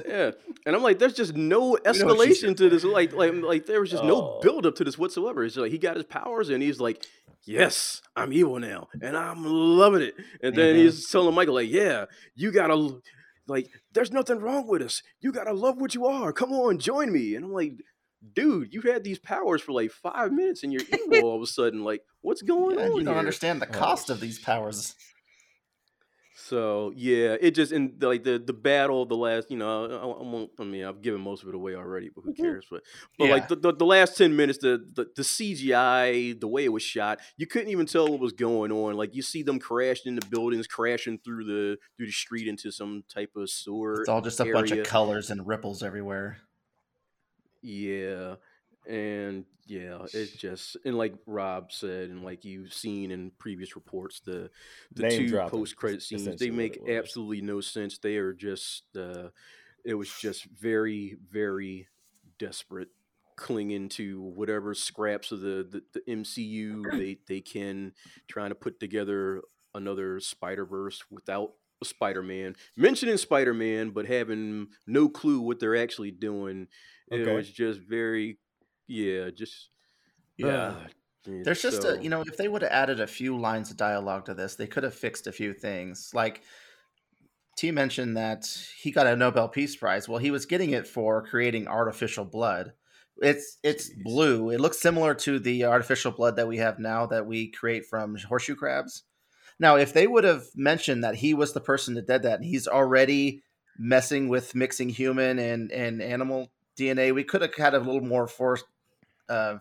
[0.07, 0.33] yeah,
[0.67, 2.85] and I'm like, there's just no know what she escalation to this.
[2.85, 4.41] Like, like, like there was just no Oh.
[4.43, 5.43] build up to this whatsoever.
[5.43, 7.03] It's like he got his powers, and he's like,
[7.47, 10.15] yes, I'm evil now, and I'm loving it.
[10.43, 10.79] And then Mhm.
[10.81, 13.01] he's telling Michael, like, yeah, you gotta,
[13.49, 15.03] like, there's nothing wrong with us.
[15.23, 16.31] You gotta love what you are.
[16.35, 17.37] Come on, join me.
[17.37, 17.73] And I'm like,
[18.33, 21.47] dude, you had these powers for like five minutes, and you're evil all of a
[21.47, 21.85] sudden.
[21.85, 22.97] Like, what's going Yeah, on?
[22.97, 23.19] you don't here?
[23.19, 24.95] understand the Oh, cost of these powers.
[26.33, 30.23] So yeah, it just in like the the battle, the last, you know, I, I
[30.27, 30.51] won't.
[30.59, 32.43] I mean, I've given most of it away already, but who mm-hmm.
[32.43, 32.67] cares?
[32.71, 32.83] But
[33.19, 36.73] but like the, the the last ten minutes, the, the the CGI, the way it
[36.73, 38.95] was shot, you couldn't even tell what was going on.
[38.95, 43.05] Like you see them crashing into buildings, crashing through the through the street into some
[43.13, 44.01] type of sewer.
[44.01, 46.39] It's all just a bunch of colors and ripples everywhere.
[47.63, 48.37] Yeah.
[48.89, 54.21] And yeah, it's just and like Rob said, and like you've seen in previous reports,
[54.21, 54.51] the
[54.93, 57.99] the Name two post credit scenes they make absolutely no sense.
[57.99, 59.29] They are just uh
[59.85, 61.89] it was just very, very
[62.39, 62.89] desperate
[63.37, 67.93] clinging to whatever scraps of the, the, the MCU they, they can
[68.29, 69.43] trying to put together
[69.75, 71.53] another Spider Verse without
[71.83, 72.55] a Spider Man.
[72.77, 76.69] Mentioning Spider Man, but having no clue what they're actually doing.
[77.11, 78.39] It was just very
[78.87, 79.71] yeah, just
[80.37, 80.75] Yeah.
[80.77, 80.87] ah,
[81.27, 83.71] yeah, There's just so- a, you know, if they would have added a few lines
[83.71, 86.11] of dialogue to this, they could have fixed a few things.
[86.15, 86.43] Like
[87.57, 88.47] T mentioned that
[88.81, 90.09] he got a Nobel Peace Prize.
[90.09, 92.73] Well, he was getting it for creating artificial blood.
[93.19, 94.03] It's it's Jeez.
[94.03, 94.51] blue.
[94.51, 98.17] It looks similar to the artificial blood that we have now that we create from
[98.17, 99.03] horseshoe crabs.
[99.59, 102.45] Now, if they would have mentioned that he was the person that did that, and
[102.47, 103.43] he's already
[103.79, 106.51] messing with mixing human and and animal
[106.81, 108.65] DNA, we could have had a little more force,
[109.29, 109.59] uh,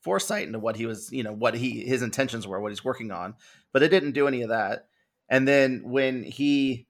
[0.00, 3.10] foresight into what he was, you know, what he his intentions were, what he's working
[3.10, 3.34] on.
[3.72, 4.88] But it didn't do any of that.
[5.28, 6.86] And then when he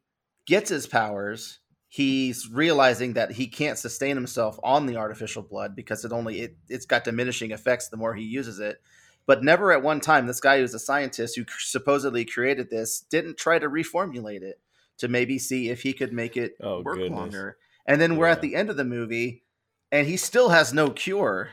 [0.46, 6.04] gets his powers, he's realizing that he can't sustain himself on the artificial blood because
[6.04, 8.80] it only it, it's got diminishing effects the more he uses it.
[9.26, 13.38] But never at one time, this guy who's a scientist who supposedly created this didn't
[13.38, 14.60] try to reformulate it
[14.98, 17.16] to maybe see if he could make it Oh, work goodness.
[17.16, 17.56] longer.
[17.86, 19.44] And then we're at the end of the movie,
[19.92, 21.50] and he still has no cure,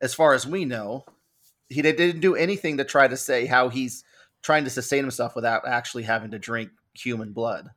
[0.00, 1.04] as far as we know.
[1.68, 4.02] He did- didn't do anything to try to say how he's
[4.42, 7.68] trying to sustain himself without actually having to drink human blood.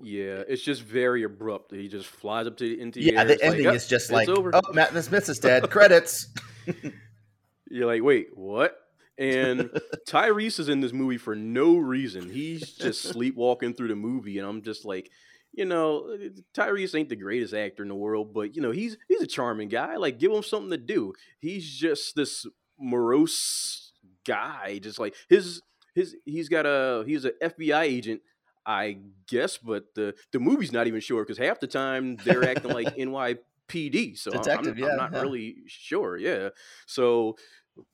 [0.00, 1.72] yeah, it's just very abrupt.
[1.72, 3.26] He just flies up to the into the Yeah, air.
[3.26, 4.50] the It's like, ending is just like, over.
[4.54, 5.70] oh, Matt Smith is dead.
[5.70, 6.28] Credits.
[7.70, 8.76] You're like, wait, what?
[9.18, 9.70] And
[10.08, 12.28] Tyrese is in this movie for no reason.
[12.28, 15.10] He's just sleepwalking through the movie, and I'm just like,
[15.56, 16.16] you know,
[16.54, 19.68] Tyrese ain't the greatest actor in the world, but you know, he's he's a charming
[19.68, 19.96] guy.
[19.96, 21.14] Like, give him something to do.
[21.40, 22.46] He's just this
[22.78, 23.92] morose
[24.26, 24.78] guy.
[24.82, 25.62] Just like his
[25.94, 28.20] his he's got a he's an FBI agent.
[28.68, 28.98] I
[29.28, 32.88] guess, but the the movie's not even sure because half the time they're acting like
[32.96, 34.18] NYPD.
[34.18, 35.20] So I'm- I'm, yeah, I'm not yeah.
[35.22, 36.16] really sure.
[36.16, 36.48] Yeah.
[36.86, 37.36] So,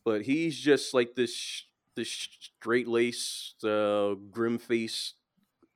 [0.03, 1.63] but he's just like this
[1.95, 5.13] this straight laced, uh, grim faced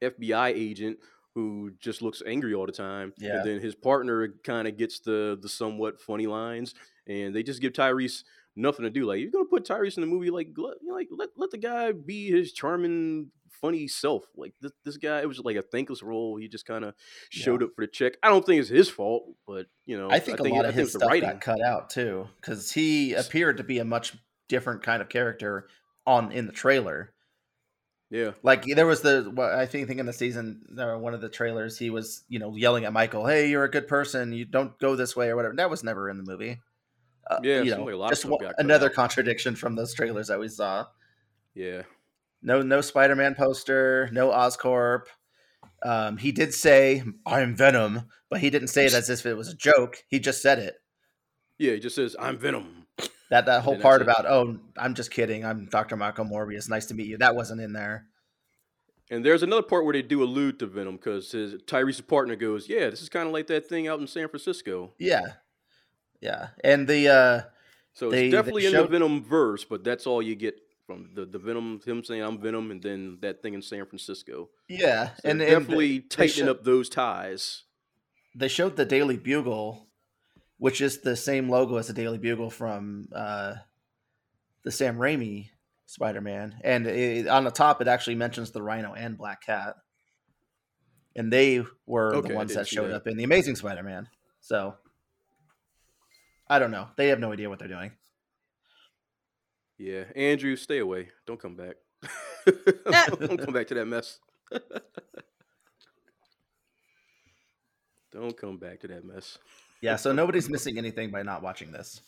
[0.02, 0.98] FBI agent
[1.38, 3.14] who just looks angry all the time.
[3.20, 3.38] Yeah.
[3.38, 6.74] And then his partner kind of gets the the somewhat funny lines,
[7.06, 8.24] and they just give Tyrese
[8.56, 9.06] nothing to do.
[9.06, 11.92] Like you're gonna put Tyrese in the movie, like let, like let let the guy
[11.92, 13.30] be his charming,
[13.62, 14.24] funny self.
[14.36, 16.38] Like this this guy, it was like a thankless role.
[16.38, 16.96] He just kind of
[17.30, 18.14] showed up for the check.
[18.24, 20.74] I don't think it's his fault, but you know, I think a lot I of
[20.74, 24.18] his stuff got cut out too, because he appeared to be a much
[24.50, 25.68] different kind of character
[26.08, 27.14] on in the trailer.
[28.10, 28.32] Yeah.
[28.42, 31.28] Like there was the what I think think in the season or one of the
[31.30, 34.32] trailers he was you know yelling at Michael, "Hey, you're a good person.
[34.32, 36.62] You don't go this way or whatever." That was never in the movie.
[37.30, 38.94] Uh, Yeah, you know, a lot just one- another out.
[38.94, 40.86] contradiction from those trailers that we saw.
[41.54, 41.82] Yeah.
[42.42, 45.08] No, no Spider-Man poster, no Oscorp.
[45.84, 49.50] Um, he did say, "I'm Venom," but he didn't say it as if it was
[49.50, 50.04] a joke.
[50.08, 50.76] He just said it.
[51.58, 52.77] Yeah, he just says, I'm Venom.
[53.30, 55.44] That that whole part about, "Oh, I'm just kidding.
[55.46, 55.96] I'm Dr.
[55.98, 56.70] Michael Morbius.
[56.70, 58.08] Nice to meet you." That wasn't in there.
[59.10, 62.68] And there's another part where they do allude to Venom because his Tyrese's partner goes,
[62.70, 65.34] "Yeah, this is kind of like that thing out in San Francisco." Yeah,
[66.22, 67.42] yeah, and the uh,
[67.94, 70.56] So They- it's definitely in the Venom verse, but that's all you get
[70.86, 71.82] from the the Venom.
[71.86, 74.50] Him saying, "I'm Venom," and then that thing in San Francisco.
[74.70, 77.64] yeah, So and, and definitely they tightening sho- up those ties.
[78.36, 79.87] they showed the Daily Bugle,
[80.58, 83.56] which is the same logo as the Daily Bugle from uh,
[84.64, 85.50] the Sam Raimi
[85.86, 89.76] Spider-Man, and it, on the top it actually mentions the Rhino and Black Cat,
[91.16, 92.96] and they were Okay, the ones that showed that.
[92.98, 94.10] up in the Amazing Spider-Man.
[94.42, 94.76] So
[96.48, 97.92] I don't know; they have no idea what they're doing.
[99.78, 101.10] Yeah, Andrew, stay away.
[101.28, 101.76] Don't come back.
[103.20, 104.20] Don't come back to that mess.
[108.12, 109.38] Don't come back to that mess.
[109.82, 112.02] Yeah, so nobody's missing anything by not watching this.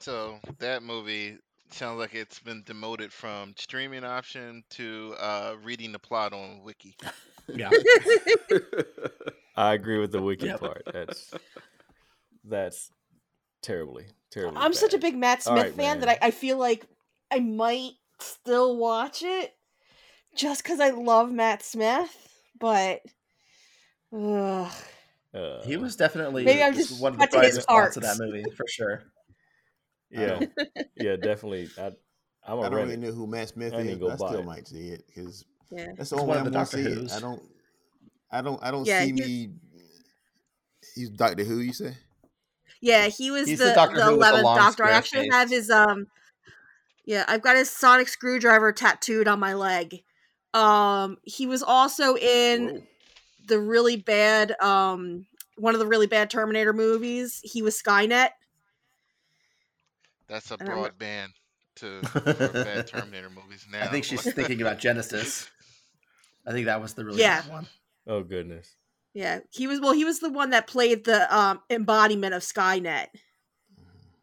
[0.00, 1.38] So that movie
[1.70, 6.94] sounds like it's been demoted from streaming option to uh, reading the plot on Wiki.
[7.54, 7.70] Yeah,
[9.56, 10.60] I agree with the wiki Yep.
[10.60, 10.84] part.
[10.92, 11.32] That's
[12.44, 12.90] that's
[13.62, 14.58] terribly, terribly.
[14.60, 16.08] I'm such a big Matt Smith right, fan that.
[16.08, 16.84] I, I feel like
[17.30, 19.54] I might still watch it
[20.34, 23.02] just because I love Matt Smith, but
[24.16, 24.72] ugh.
[25.34, 27.96] Uh, he was definitely Maybe I'm just one of the got to his brightest spots
[27.98, 29.02] of that movie for sure.
[30.10, 30.40] Yeah,
[30.96, 31.68] yeah, definitely.
[31.78, 31.92] I,
[32.46, 34.28] I'm I a don't rent really know who Matt Smith I is, gonna but I
[34.28, 34.46] still it.
[34.46, 35.88] might see it because Yeah.
[35.96, 37.12] that's the only one way I'm the gonna Doctor see it.
[37.12, 37.42] I don't,
[38.30, 39.50] I don't, I don't Yeah, see he- me.
[40.94, 41.58] He's Doctor Who.
[41.58, 41.94] You say?
[42.80, 44.84] Yeah, he was He's the the Doctor the Who with the eleventh Doctor.
[44.84, 45.32] I actually face.
[45.34, 46.06] have his um.
[47.04, 50.02] Yeah, I've got his sonic screwdriver tattooed on my leg.
[50.54, 52.82] Um, he was also in Whoa.
[53.46, 55.26] The really bad um
[55.56, 57.40] one of the really bad Terminator movies.
[57.42, 58.30] He was Skynet.
[60.28, 61.34] That's a don't broad band
[61.76, 62.02] to
[62.62, 63.88] bad Terminator movies now.
[63.88, 65.48] I think she's thinking about Genisys.
[66.46, 67.42] I think that was the really Yeah.
[67.42, 67.68] bad one.
[68.06, 68.76] Oh goodness.
[69.14, 69.92] Yeah, he was well.
[69.92, 73.08] He was the one that played the um embodiment of Skynet,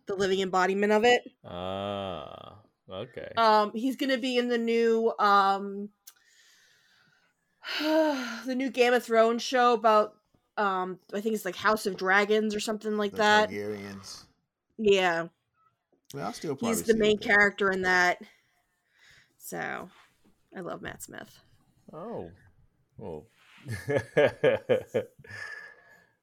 [0.07, 1.23] the living embodiment of it.
[1.43, 3.33] Ah, okay.
[3.35, 5.89] Um, he's gonna be in the new um
[7.81, 10.15] the new Game of Thrones show about
[10.57, 13.49] um I think it's like House of Dragons or something like The that.
[13.49, 14.25] Targaryens.
[14.77, 15.27] Yeah,
[16.13, 18.19] Well, I'll still probably he's the main character in that.
[19.37, 19.89] So,
[20.55, 21.37] I love Matt Smith.
[21.93, 22.31] Oh.
[23.01, 23.25] Oh.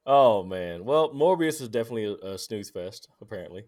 [0.07, 0.85] oh man.
[0.85, 3.09] Well, Morbius is definitely a, a snooze fest.
[3.21, 3.67] Apparently,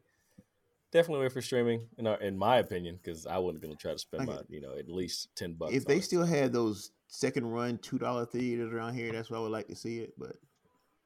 [0.91, 1.89] definitely wait for streaming.
[1.99, 4.33] In our, in my opinion, because I wasn't going to try to spend Okay.
[4.33, 5.75] my, you know, at least ten bucks.
[5.75, 6.05] If they it.
[6.05, 9.69] still had those second run two dollar theaters around here, that's where I would like
[9.69, 10.15] to see it.
[10.19, 10.37] But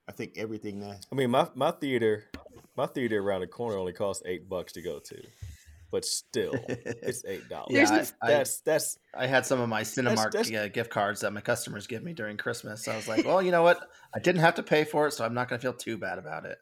[0.09, 0.95] I think everything now.
[1.13, 2.25] I mean, my my theater,
[2.77, 5.23] my theater around the corner only costs eight bucks to go to,
[5.91, 7.67] but still, it's eight dollars.
[7.71, 10.91] Yeah, There's I, I, that's that's I had some of my Cinemark that's- uh, gift
[10.91, 12.85] cards that my customers give me during Christmas.
[12.85, 13.89] So I was like, well, you know what?
[14.15, 16.19] I didn't have to pay for it, so I'm not going to feel too bad
[16.19, 16.59] about it.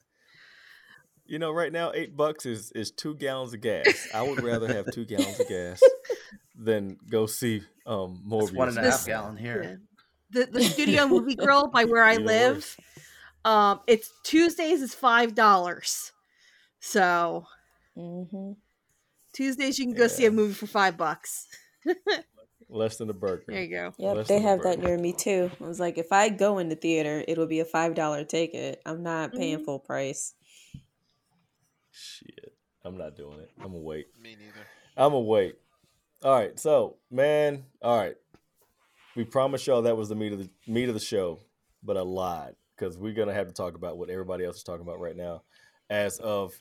[1.27, 3.87] You know, right now eight bucks is is two gallons of gas.
[4.15, 5.81] I would rather have two gallons of gas
[6.57, 8.57] than go see um It's Morbius.
[8.57, 9.81] one and This- gallon here.
[10.31, 12.77] The the Studio Movie Grill by where I Even live, worse.
[13.45, 16.11] um, it's Tuesdays is five dollars.
[16.81, 17.47] So
[17.97, 18.53] mm-hmm.
[19.33, 21.47] Tuesdays you can go see a movie for five bucks.
[22.69, 23.45] Less than a burger.
[23.49, 23.93] There you go.
[23.99, 25.51] Yep, Less they have that near me too.
[25.61, 28.81] I was like, if I go in the theater, it'll be a five dollar ticket.
[28.87, 29.65] I'm not paying Mhm.
[29.65, 30.35] full price.
[31.97, 32.53] Shit,
[32.85, 33.51] I'm not doing it.
[33.59, 34.09] I'm gonna wait.
[34.21, 34.67] Me neither.
[34.97, 35.55] I'm gonna wait.
[36.25, 38.17] All right, so man, all right.
[39.15, 41.39] We promised y'all that was the meat of the meat of the show,
[41.85, 44.83] but I lied because we're gonna have to talk about what everybody else is talking
[44.83, 45.43] about right now.
[45.89, 46.53] As of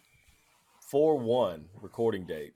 [0.92, 2.54] four one recording date,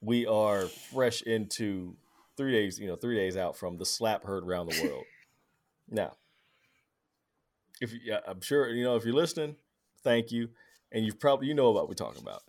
[0.00, 1.94] we are fresh into
[2.38, 2.78] three days.
[2.78, 5.04] You know, three days out from the slap heard around the world.
[5.90, 6.16] now,
[7.82, 9.56] if you, I'm sure you know if you're listening,
[10.02, 10.48] thank you,
[10.92, 12.42] and you've probably you know what we're talking about.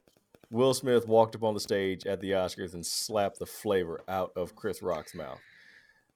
[0.49, 4.31] Will Smith walked up on the stage at the Oscars and slapped the flavor out
[4.35, 5.39] of Chris Rock's mouth.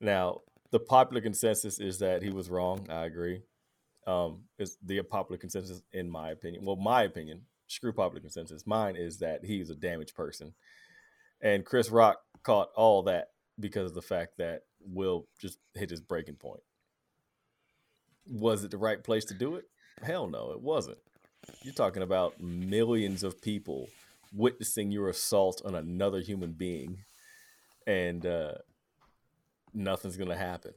[0.02, 2.88] Now, the popular consensus is that he was wrong.
[2.90, 3.44] I agree.
[4.06, 6.66] Um, is the popular consensus, in my opinion.
[6.66, 8.68] Well, my opinion, screw popular consensus.
[8.68, 10.54] Mine is that he's a damaged person,
[11.42, 16.02] And Chris Rock caught all that because of the fact that Will just hit his
[16.02, 16.62] breaking point.
[18.28, 19.66] Was it the right place to do it?
[20.04, 20.98] Hell no, it wasn't.
[21.62, 23.90] You're talking about millions of people
[24.34, 27.00] witnessing your assault on another human being,
[27.88, 28.54] and uh,
[29.74, 30.74] nothing's gonna happen.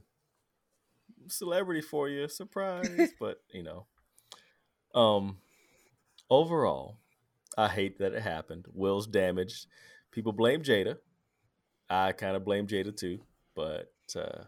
[1.27, 3.87] Celebrity for you, surprise, but you know.
[4.95, 5.39] Um,
[6.31, 6.97] overall,
[7.57, 8.67] I hate that it happened.
[8.73, 9.67] Will's damaged.
[10.11, 10.97] People blame Jada.
[11.91, 13.21] I kind of blame Jada too,
[13.55, 14.45] but uh,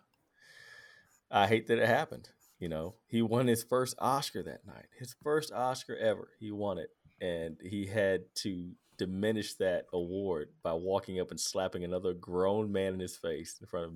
[1.30, 2.28] I hate that it happened.
[2.60, 6.28] You know, he won his first Oscar that night, his first Oscar ever.
[6.38, 6.90] He won it,
[7.20, 12.92] and he had to diminish that award by walking up and slapping another grown man
[12.92, 13.92] in his face in front of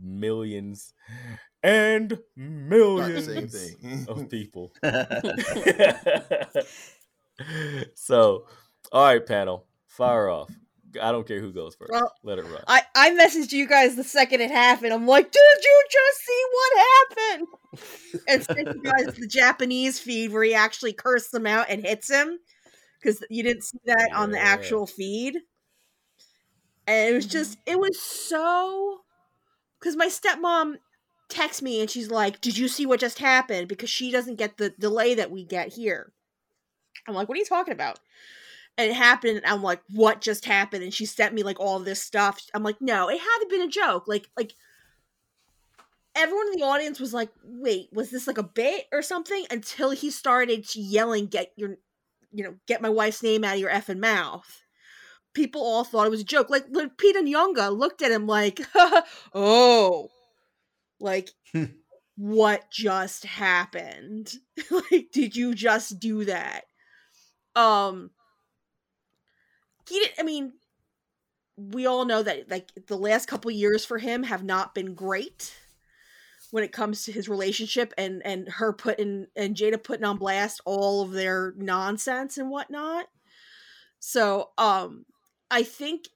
[0.00, 0.94] millions
[1.64, 3.26] and millions
[4.06, 4.72] of people.
[7.96, 8.46] so,
[8.92, 10.52] all right, panel, fire off.
[11.00, 11.90] I don't care who goes first.
[11.92, 12.62] Well, Let it run.
[12.66, 14.92] I, I messaged you guys the second it happened.
[14.92, 17.48] I'm like, did you just see what happened?
[18.28, 22.10] And sent you guys the Japanese feed where he actually cursed them out and hits
[22.10, 22.38] him
[23.00, 25.36] because you didn't see that on the actual feed.
[26.86, 29.00] And it was just, it was so.
[29.78, 30.76] Because my stepmom
[31.28, 33.68] texts me and she's like, Did you see what just happened?
[33.68, 36.12] Because she doesn't get the delay that we get here.
[37.08, 37.98] I'm like, What are you talking about?
[38.78, 40.82] And it happened and i'm like what just happened?
[40.82, 42.40] And she sent me like all this stuff.
[42.54, 44.04] I'm like no it had to been a joke.
[44.06, 44.54] Like like
[46.14, 49.44] everyone in the audience was like wait was this like a bit or something?
[49.50, 51.76] Until he started yelling get your
[52.32, 54.62] you know get my wife's name out of your effing mouth.
[55.34, 56.50] People all thought it was a joke.
[56.50, 58.60] Like Lupita Nyong'o looked at him like
[59.34, 60.08] oh.
[60.98, 61.30] Like
[62.16, 64.32] what just happened?
[64.70, 66.64] Like did you just do that?
[67.54, 68.10] Um
[69.88, 70.52] he did i mean
[71.56, 75.54] we all know that like the last couple years for him have not been great
[76.50, 80.60] when it comes to his relationship and and her putting and jada putting on blast
[80.64, 83.06] all of their nonsense and whatnot.
[83.98, 85.04] So um
[85.50, 86.08] i think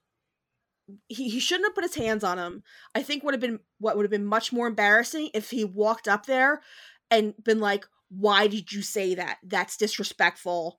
[1.08, 2.62] he, he shouldn't have put his hands on him.
[2.94, 6.06] I think would have been what would have been much more embarrassing if he walked
[6.06, 6.62] up there
[7.10, 9.38] and been like why did you say that?
[9.42, 10.78] That's disrespectful.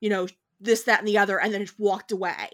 [0.00, 0.26] You know
[0.60, 2.48] this that and the other and then just walked away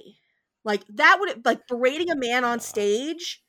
[0.65, 3.43] like that would have like berating a man on stage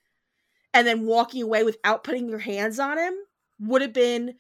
[0.74, 3.14] and then walking away without putting your hands on him
[3.60, 4.36] would have been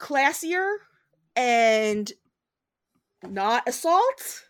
[0.00, 0.68] classier
[1.36, 2.12] and
[3.22, 4.44] not assault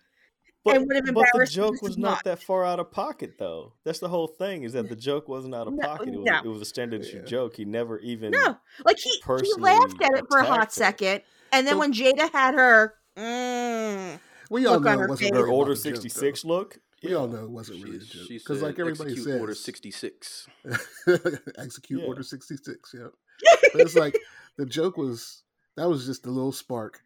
[0.64, 3.35] But, and would have but the joke was as not that far out of pocket,
[3.39, 3.74] though.
[3.85, 4.62] That's the whole thing.
[4.64, 6.09] Is that the joke wasn't out of No, pocket.
[6.09, 6.39] It was, no.
[6.39, 7.24] it was a standard issue Yeah.
[7.24, 7.57] joke.
[7.57, 8.30] He never even.
[8.32, 10.70] no like he, he laughed at it for a hot her.
[10.70, 11.22] second
[11.53, 14.18] and then So- when jada had her mm,
[14.51, 15.34] We all Look on know her it wasn't.
[15.34, 16.74] Her really order sixty six look.
[16.74, 17.09] though.
[17.09, 19.55] We all know it wasn't She, really a joke because, like everybody execute says, Order
[19.55, 20.47] 66.
[21.59, 22.07] execute Yeah.
[22.07, 22.95] order sixty six.
[22.95, 23.09] Yeah,
[23.72, 24.18] but it's like
[24.57, 25.42] the joke was
[25.76, 27.03] that was just a little spark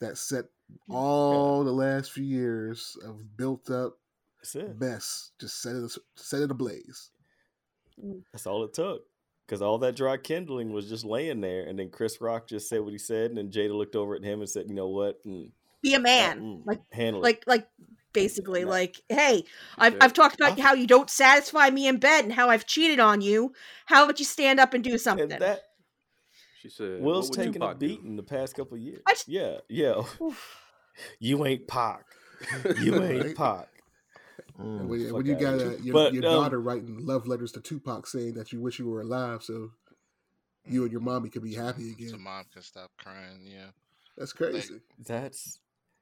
[0.00, 0.44] that set
[0.88, 3.96] all the last few years of built up
[4.78, 7.10] mess just set it set it ablaze.
[8.32, 9.02] That's all it took.
[9.46, 12.82] Because all that dry kindling was just laying there, and then Chris Rock just said
[12.82, 15.16] what he said, and then Jada looked over at him and said, "You know what?
[15.26, 15.50] Mm,
[15.82, 17.68] be a man mm, like handle it." like like
[18.12, 18.70] basically No.
[18.70, 19.44] like hey
[19.78, 22.66] I've, I've talked about I- how you don't satisfy me in bed and how i've
[22.66, 23.52] cheated on you
[23.86, 25.62] how about you stand up and do something And that
[26.60, 27.86] She said, Will's what would taken a Tupac do?
[27.88, 29.00] beating the past couple of years.
[29.08, 30.02] Just- Yeah, yeah.
[31.18, 32.04] You ain't Pac.
[32.82, 33.36] You ain't Right?
[33.36, 33.68] Pac.
[34.60, 34.86] Mm.
[34.88, 35.68] when, when you got here.
[35.70, 38.78] uh, your, But, your um, daughter writing love letters to Tupac saying that you wish
[38.78, 39.70] you were alive so
[40.66, 42.20] you and your mommy could be happy So again.
[42.22, 43.40] mom can stop crying.
[43.44, 43.68] Yeah.
[44.18, 44.80] That's crazy.
[45.06, 45.60] That's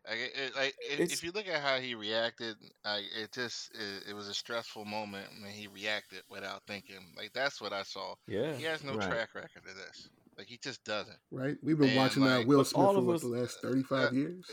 [0.08, 3.32] Like, it, it- like i- It's- if you look at how he reacted, like it
[3.32, 7.12] just it, it was a stressful moment when he reacted without thinking.
[7.16, 8.14] Like that's what I saw.
[8.26, 8.54] yeah.
[8.54, 9.08] He has no Right.
[9.10, 10.08] track record of this.
[10.38, 11.18] Like he just doesn't.
[11.30, 11.56] right?
[11.62, 14.08] We've been And, watching that Will Smith all for of what, us- the last 35
[14.08, 14.44] uh, years?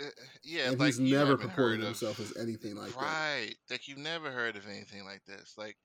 [0.00, 0.04] Uh,
[0.42, 3.00] yeah, And like he's you never haven't purported heard of- himself as anything like that.
[3.00, 3.54] right.
[3.70, 5.54] Like you've never heard of anything like this.
[5.56, 5.76] Like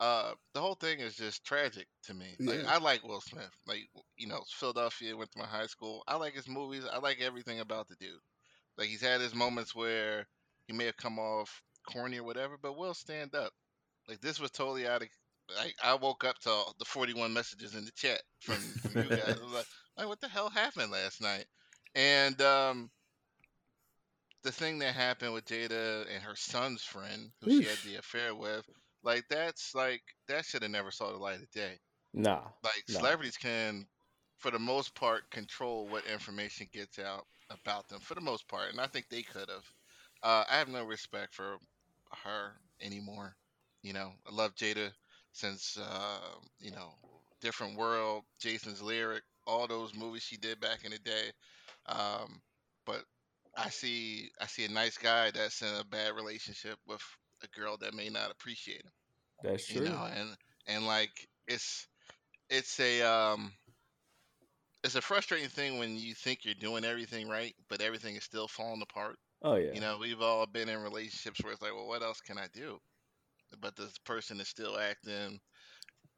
[0.00, 2.34] uh the whole thing is just tragic to me.
[2.40, 2.74] Like Yeah.
[2.74, 3.50] I like Will Smith.
[3.66, 6.02] Like you know, Philadelphia went to my high school.
[6.08, 6.84] I like his movies.
[6.90, 8.18] I like everything about the dude.
[8.82, 10.26] Like he's had his moments where
[10.66, 13.52] he may have come off corny or whatever, but will stand up.
[14.08, 15.08] Like this was totally out of
[15.56, 19.36] like I woke up to the 41 messages in the chat from, from you guys.
[19.40, 19.66] I was like,
[19.96, 21.44] like, what the hell happened last night?
[21.94, 22.90] And um
[24.42, 28.34] the thing that happened with Jada and her son's friend, who she had the affair
[28.34, 28.66] with,
[29.04, 31.78] like that's like that should have never saw the light of day.
[32.14, 32.48] Nah.
[32.64, 32.98] Like No.
[32.98, 33.86] celebrities can,
[34.38, 37.28] for the most part, control what information gets out
[37.62, 38.00] about them.
[38.00, 39.66] For the most part, and I think they could have.
[40.22, 41.56] Uh, I have no respect for
[42.24, 43.36] her anymore.
[43.82, 44.90] You know, I love Jada
[45.32, 46.18] since uh,
[46.60, 46.92] you know
[47.40, 51.30] Different World, Jason's Lyric, all those movies she did back in the day.
[51.86, 52.40] Um,
[52.86, 53.02] but
[53.56, 57.02] I see I see a nice guy that's in a bad relationship with
[57.42, 58.92] a girl that may not appreciate him.
[59.42, 59.82] That's You true.
[59.82, 60.36] know, and
[60.66, 61.86] and like it's
[62.50, 63.52] it's a um
[64.84, 68.48] it's a frustrating thing when you think you're doing everything right, but everything is still
[68.48, 69.16] falling apart.
[69.42, 69.72] Oh yeah.
[69.72, 72.46] You know, we've all been in relationships where it's like, well, what else can I
[72.52, 72.78] do?
[73.60, 75.38] But this person is still acting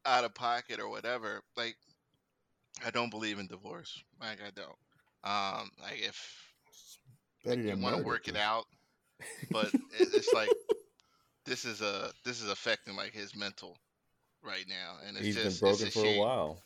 [0.06, 1.42] out of pocket or whatever.
[1.56, 1.76] Like,
[2.84, 4.02] I don't believe in divorce.
[4.20, 4.76] Like, I don't.
[5.24, 6.44] Um, like if
[7.44, 8.64] Better you want to work it out,
[9.50, 10.50] but it's like
[11.46, 13.76] this is a this is affecting like his mental
[14.42, 16.62] right now, and it's He's been just broken it's a for a while.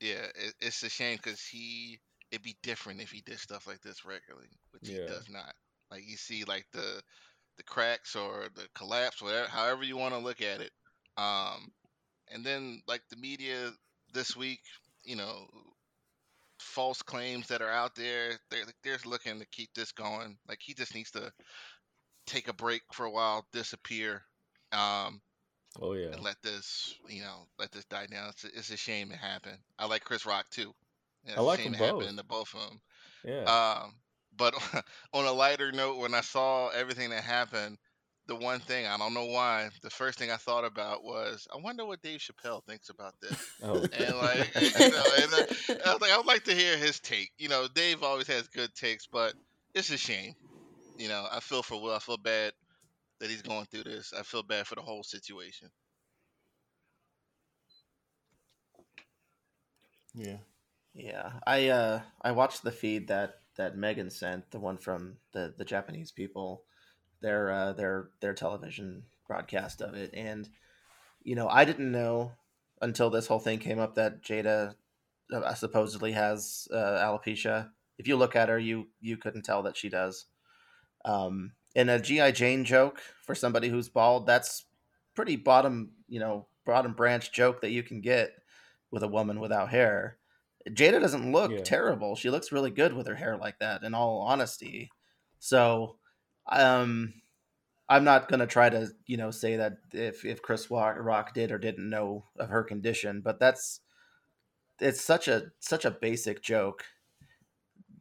[0.00, 1.98] Yeah, it, it's a shame because he
[2.30, 5.54] it'd be different if he did stuff like this regularly, which he does not.
[5.90, 7.02] Like you see, like the
[7.56, 10.70] the cracks or the collapse, whatever, however you want to look at it.
[11.16, 11.72] Um,
[12.30, 13.70] and then like the media
[14.12, 14.60] this week,
[15.04, 15.48] you know,
[16.60, 20.36] false claims that are out there, they're they're looking to keep this going.
[20.48, 21.32] Like he just needs to
[22.26, 24.22] take a break for a while, disappear.
[24.72, 25.20] Um,
[25.80, 26.08] Oh yeah.
[26.08, 28.30] and let this, you know, let this die down.
[28.30, 29.58] It's a, it's a shame it happened.
[29.78, 30.74] I like Chris Rock too.
[31.24, 32.02] It's I like a shame them it both.
[32.02, 32.80] happened to both of them.
[33.24, 33.44] Yeah.
[33.82, 33.94] Um,
[34.36, 34.54] but
[35.12, 37.78] on a lighter note, when I saw everything that happened,
[38.26, 41.58] the one thing I don't know why, the first thing I thought about was, I
[41.58, 43.50] wonder what Dave Chappelle thinks about this.
[43.62, 43.74] oh.
[43.74, 47.00] And like, you know, and, uh, I was like, I would like to hear his
[47.00, 47.30] take.
[47.38, 49.34] You know, Dave always has good takes, but
[49.74, 50.34] it's a shame.
[50.98, 51.94] You know, I feel for Will.
[51.94, 52.52] I feel bad
[53.20, 54.12] that he's going through this.
[54.18, 55.70] I feel bad for the whole situation.
[60.14, 60.38] Yeah.
[60.94, 65.54] Yeah, I uh I watched the feed that that Megan sent, the one from the
[65.56, 66.64] the Japanese people,
[67.20, 70.48] their uh their their television broadcast of it, and
[71.22, 72.32] you know I didn't know
[72.82, 74.74] until this whole thing came up that Jada
[75.32, 77.70] uh, supposedly has uh, alopecia.
[77.98, 80.26] If you look at her, you you couldn't tell that she does.
[81.04, 84.64] Um, and a GI Jane joke for somebody who's bald, that's
[85.14, 88.32] pretty bottom you know bottom branch joke that you can get
[88.90, 90.18] with a woman without hair.
[90.68, 91.62] Jada doesn't look Yeah.
[91.62, 92.16] terrible.
[92.16, 94.90] She looks really good with her hair like that, in all honesty.
[95.38, 95.98] So,
[96.46, 97.14] um,
[97.88, 101.58] I'm not gonna try to, you know, say that if if Chris Rock did or
[101.58, 103.80] didn't know of her condition, but that's
[104.80, 106.84] it's such a such a basic joke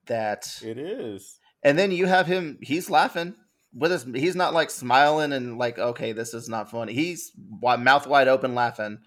[0.07, 1.39] that It is.
[1.63, 3.35] and then you have him he's laughing
[3.73, 6.93] with his he's not like smiling and like okay this is not funny.
[6.93, 8.99] He's mouth wide open laughing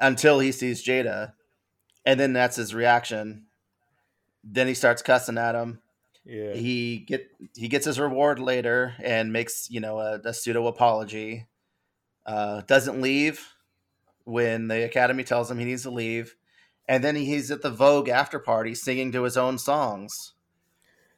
[0.00, 1.32] until he sees jada
[2.04, 3.46] and then that's his reaction.
[4.42, 5.80] Then he starts cussing at him.
[6.26, 6.54] Yeah.
[6.54, 11.46] he get he gets his reward later and makes you know a, a pseudo apology
[12.24, 13.54] uh, doesn't leave
[14.24, 16.36] when the academy tells him he needs to leave.
[16.88, 20.34] And then he's at the vogue after party singing to his own songs.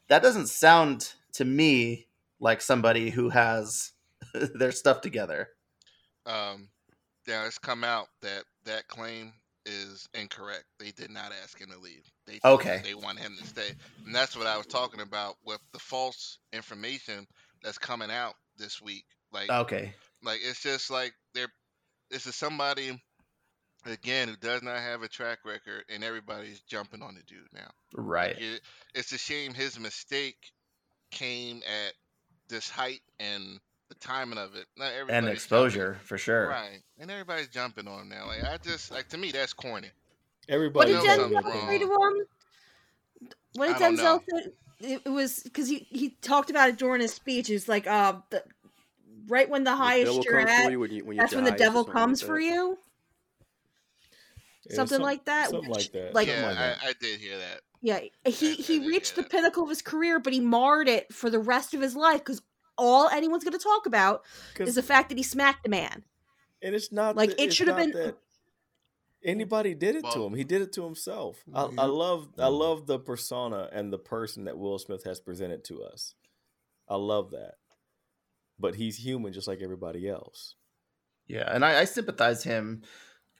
[0.08, 2.05] That doesn't sound to me
[2.40, 3.92] like somebody who has
[4.54, 5.48] their stuff together
[6.26, 6.68] Um,
[7.26, 9.32] yeah, it's come out that that claim
[9.64, 10.64] is incorrect.
[10.78, 12.04] They did not ask him to leave.
[12.26, 12.80] They Okay.
[12.84, 13.70] they want him to stay,
[14.04, 17.26] and that's what I was talking about with the false information
[17.62, 19.04] that's coming out this week.
[19.32, 21.52] Like, okay like it's just like they're
[22.10, 23.00] this is somebody
[23.84, 27.70] again who does not have a track record, and everybody's jumping on the dude now.
[27.94, 28.60] right It,
[28.94, 30.36] it's a shame his mistake
[31.10, 31.92] came at
[32.48, 34.66] this height and the timing of it.
[34.76, 35.32] Not and everybody's jumping.
[35.32, 36.80] exposure for sure Right.
[36.98, 38.26] And everybody's jumping on him now.
[38.26, 39.88] Like I just like to me that's corny.
[40.48, 40.94] Everybody.
[40.94, 42.26] What Everybody did know knows Denzel say to him?
[43.54, 44.18] What did I know.
[44.18, 44.50] Denzel say?
[44.80, 47.48] It, it was because he, he talked about it during his speech.
[47.48, 48.42] It's like uh, the,
[49.26, 51.44] right when the The highest devil you're at, you when you, when you're that's when
[51.44, 52.76] the devil something like comes for you.
[54.68, 55.50] Yeah, Something some- like that.
[55.50, 56.14] Something which, like that.
[56.14, 56.78] like- yeah, like that.
[56.82, 57.60] I, I did hear that.
[57.86, 59.30] Yeah, he I- I he did reached the that.
[59.30, 62.42] pinnacle of his career, but he marred it for the rest of his life because
[62.76, 64.24] all anyone's going to talk about
[64.58, 66.04] is the fact that he smacked a man.
[66.62, 68.16] and it's not like, that- it should have been- that
[69.22, 70.34] anybody did it to him.
[70.34, 71.44] He did it to himself.
[71.54, 71.96] I, I Mhm.
[71.96, 76.14] love I love the persona and the person that Will Smith has presented to us.
[76.88, 77.54] I love that.
[78.58, 80.54] But he's human just like everybody else.
[81.28, 82.82] Yeah, and I, I sympathize him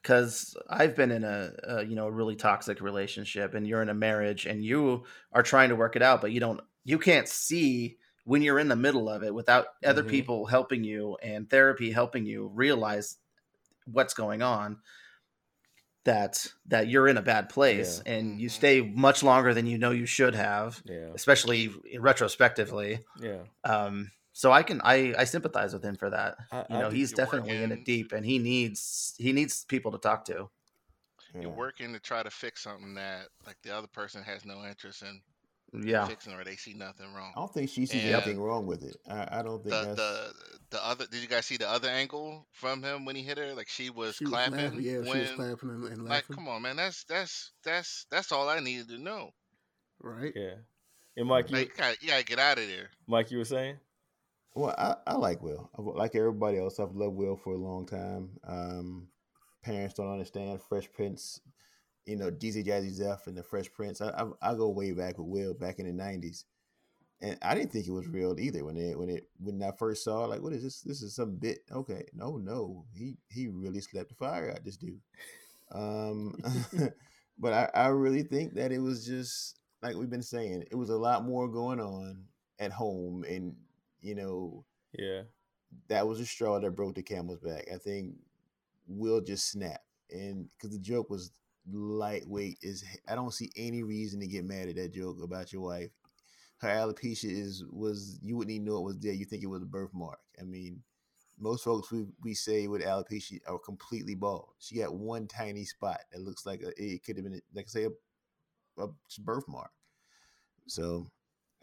[0.07, 3.89] because I've been in a, a you know a really toxic relationship, and you're in
[3.89, 7.27] a marriage, and you are trying to work it out, but you don't, you can't
[7.27, 10.05] see when you're in the middle of it without other Mhm.
[10.05, 13.17] people helping you and therapy helping you realize
[13.85, 14.81] what's going on.
[16.05, 18.49] That that you're in a bad place, and you Mhm.
[18.49, 21.15] stay much longer than you know you should have, Yeah.
[21.15, 21.69] especially
[21.99, 23.03] retrospectively.
[23.19, 23.47] Yeah.
[23.63, 26.35] Um, So I can I I sympathize with him for that.
[26.51, 29.91] I, You know, he's definitely in working- it deep, and he needs he needs people
[29.93, 30.49] to talk to.
[31.33, 35.01] You're working to try to fix something that like the other person has no interest
[35.01, 35.21] in
[35.73, 37.33] Yeah, fixing or they see nothing wrong.
[37.35, 38.97] I don't think she sees And- anything wrong with it.
[39.09, 39.95] I, I don't think The that's.
[39.95, 40.33] the
[40.69, 43.55] the other did you guys see the other angle from him when he hit her?
[43.55, 44.55] Like she was She was clapping.
[44.65, 44.81] laughing.
[44.83, 46.35] Yeah, when, she was clapping and, and Like, laughing.
[46.35, 46.75] come on, man.
[46.75, 49.31] That's that's that's that's all I needed to know.
[49.99, 50.31] Right?
[50.35, 50.55] Yeah.
[51.17, 52.89] And Mike, you, Like, you gotta, you gotta get out of there.
[53.07, 53.77] Mike, you were saying?
[54.53, 55.69] Well, I, I like Will.
[55.77, 58.31] Like everybody else, I've loved Will for a long time.
[58.45, 59.07] Um,
[59.63, 61.41] parents don't understand Fresh Prince,
[62.05, 64.01] you know, DJ Jazzy Jeff and the Fresh Prince.
[64.01, 66.45] I, I I go way back with Will back in the nineties,
[67.21, 70.03] and I didn't think it was real either when it when it when I first
[70.03, 70.81] saw like what is this?
[70.81, 71.59] This is some bit.
[71.71, 75.01] Okay, no, no, he he really slept the fire out this dude.
[75.71, 76.35] Um,
[77.39, 80.89] but I I really think that it was just like we've been saying, it was
[80.89, 82.25] a lot more going on
[82.59, 83.55] at home and
[84.07, 84.65] you know
[84.97, 85.23] Yeah.
[85.89, 87.65] that was a straw that broke the camel's back.
[87.73, 88.15] I think
[88.87, 91.31] Will just snapped, and because the joke was
[91.71, 95.63] lightweight, is I don't see any reason to get mad at that joke about your
[95.63, 95.91] wife.
[96.59, 99.13] Her alopecia is was you wouldn't even know it was there.
[99.13, 100.19] You think it was a birthmark.
[100.39, 100.81] I mean,
[101.39, 104.49] most folks we, we say with alopecia are completely bald.
[104.59, 107.69] She got one tiny spot that looks like a, it could have been like I
[107.69, 108.87] say a, a
[109.19, 109.71] birthmark.
[110.67, 111.11] So,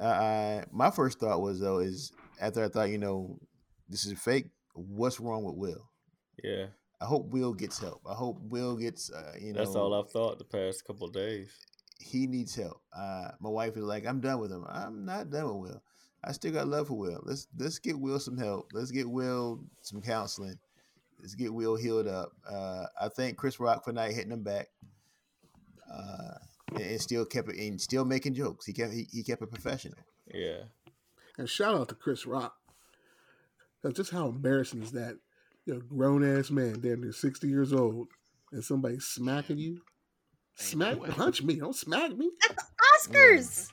[0.00, 3.38] I my first thought was though is after I thought you know
[3.88, 4.46] this is fake.
[4.74, 5.88] What's wrong with Will?
[6.42, 6.66] Yeah.
[7.00, 8.00] I hope Will gets help.
[8.08, 11.12] I hope Will gets, uh, you know, That's all I've thought the past couple of
[11.12, 11.50] days.
[12.00, 12.80] he needs help.
[12.96, 14.64] Uh, my wife is like, I'm done with him.
[14.68, 15.82] I'm not done with Will.
[16.24, 17.20] I still got love for Will.
[17.24, 18.70] Let's let's get Will some help.
[18.72, 20.58] Let's get Will some counseling.
[21.20, 22.32] Let's get Will healed up.
[22.50, 24.68] Uh, I thank Chris Rock for not hitting him back.
[25.92, 26.34] Uh,
[26.72, 28.64] and, and still kept it and still making jokes.
[28.66, 29.98] He kept he, he kept it professional.
[30.32, 30.62] Yeah.
[31.38, 32.54] And shout out to Chris Rock.
[33.82, 35.18] That's just how embarrassing is that?
[35.66, 38.08] You're a grown ass man, damn near 60 years old,
[38.52, 39.80] and somebody smacking you.
[40.56, 41.08] Smack, way.
[41.10, 41.56] punch me.
[41.56, 42.30] Don't smack me.
[42.48, 42.62] At the
[43.08, 43.68] Oscars.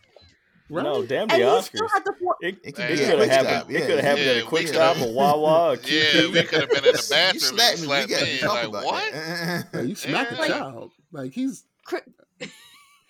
[0.70, 0.84] Right?
[0.84, 1.64] No, damn the And he Oscars.
[1.66, 3.48] still had the four- It, It it could could have happened.
[3.50, 3.80] stop, It yeah.
[3.82, 6.14] could have happened Yeah, at a quick stop, a Wawa, a QT.
[6.14, 7.40] Yeah, we could have been in the You bathroom.
[7.40, 7.88] slapped and me.
[7.88, 8.38] slapped We got to me.
[8.40, 9.14] talk Like about what?
[9.14, 9.68] that.
[9.74, 10.48] Yeah, you smack a Yeah.
[10.48, 10.92] child.
[11.12, 12.00] Like he's Cri-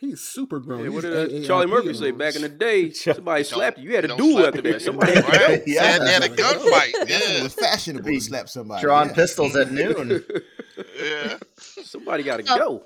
[0.01, 0.83] he's super grown.
[0.83, 1.13] Yeah, what did
[1.43, 2.89] uh, Charlie AARP Murphy say back in the day?
[2.91, 3.89] Somebody slapped you.
[3.91, 4.81] You had a duel after that.
[4.81, 5.59] Somebody had Right.
[5.59, 5.63] go.
[5.67, 5.99] Yeah.
[5.99, 6.91] They had a gunfight.
[7.07, 8.81] That's when it was fashionable to slap somebody.
[8.81, 9.15] drawing yeah.
[9.15, 10.23] pistols at noon.
[11.01, 11.37] yeah.
[11.57, 12.85] Somebody got to Uh, go.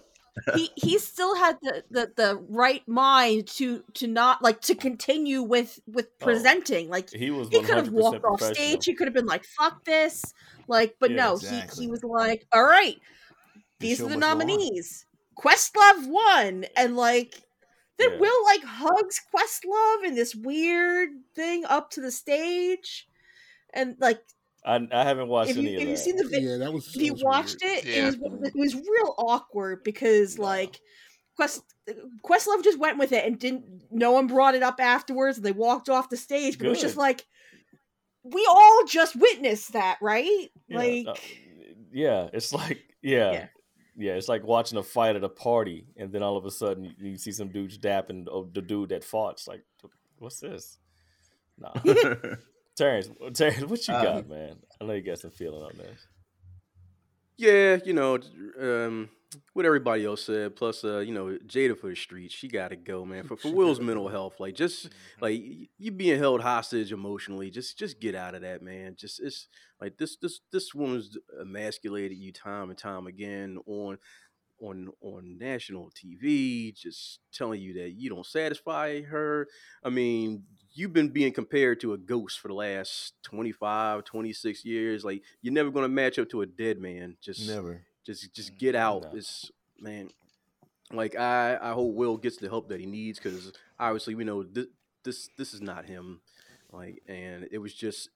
[0.54, 5.42] he he still had the, the the right mind to to not like to continue
[5.42, 9.08] with with Oh, presenting like He was he could have walked off stage he could
[9.08, 10.34] have been like fuck this
[10.68, 11.84] like but Yeah, no exactly.
[11.84, 12.98] he he was like all right
[13.80, 14.38] these show are the must go on.
[14.40, 15.06] nominees
[15.38, 17.36] questlove won and like
[17.98, 18.18] then Yeah.
[18.20, 23.08] will like hugs questlove in this weird thing up to the stage
[23.74, 24.22] and like
[24.66, 25.90] I, I haven't watched if any you of if that.
[25.92, 26.88] you've seen the video Yeah, that was.
[26.96, 27.78] if you was watched weird.
[27.80, 28.08] it, Yeah.
[28.08, 30.46] it was it was real awkward because Wow.
[30.46, 30.80] like
[31.36, 31.62] Quest
[32.24, 33.66] Questlove just went with it and didn't.
[33.92, 36.58] No one brought it up afterwards, and they walked off the stage.
[36.58, 37.26] But it was just like
[38.24, 40.50] we all just witnessed that, right?
[40.70, 41.14] Yeah, like uh,
[41.92, 43.48] yeah, it's like yeah, Yeah.
[43.98, 46.84] Yeah, it's like watching a fight at a party, and then all of a sudden
[46.84, 49.34] you, you see some dudes dapping oh, the dude that fought.
[49.34, 49.64] It's like,
[50.20, 50.78] what's this?
[51.58, 51.72] Nah,
[52.76, 54.58] Terrence, Terrence, what you Uh, got, man?
[54.82, 56.08] I know you got some feeling on this.
[57.38, 58.20] Yeah, you know,
[58.60, 59.10] um,
[59.54, 60.56] what everybody else said.
[60.56, 62.34] Plus, uh, you know, Jada for the streets.
[62.34, 63.24] She got to go, man.
[63.28, 64.90] For for Will's mental health, like just
[65.22, 65.42] like
[65.78, 68.96] you being held hostage emotionally, just just get out of that, man.
[68.98, 69.48] Just it's
[69.82, 73.98] like this this this woman's emasculated you time and time again on
[74.60, 79.48] on on national TV, just telling you that you don't satisfy her.
[79.84, 80.44] I mean,
[80.74, 85.04] you've been being compared to a ghost for the last 25, 26 years.
[85.04, 87.18] Like you're never going to match up to a dead man.
[87.22, 87.84] Just Never.
[88.06, 89.04] Just just mm, get out.
[89.04, 89.12] No.
[89.14, 90.10] It's man.
[90.92, 94.44] Like I I hope Will gets the help that he needs cuz obviously we know
[94.44, 94.68] this
[95.04, 96.22] this this is not him.
[96.72, 98.10] Like and it was just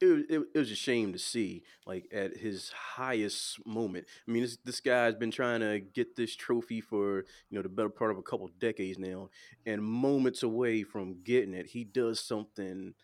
[0.00, 4.06] it, was- it, it was a shame to see like at his highest moment.
[4.26, 7.68] I mean this this guy's been trying to get this trophy for, you know, the
[7.68, 9.30] better part of a couple decades now
[9.66, 12.94] and moments away from getting it, he does something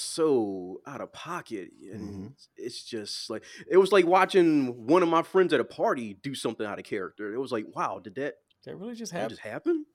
[0.00, 2.26] so out of pocket and mm-hmm.
[2.56, 6.34] it's just like it was like watching one of my friends at a party do
[6.34, 8.34] something out of character it was like wow did that,
[8.64, 9.30] That really just that happened.
[9.30, 9.86] just happen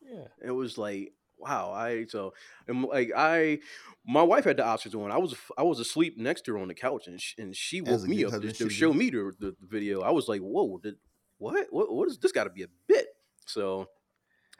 [0.00, 2.32] Yeah, it was like wow i so
[2.68, 3.58] and like i
[4.06, 6.68] my wife had the oscars on i was i was asleep next to her on
[6.68, 9.66] the couch and she, and she woke me up to show me the, the, the
[9.66, 10.94] video i was like whoa did
[11.38, 13.06] what what, what is this got to be a bit
[13.44, 13.88] so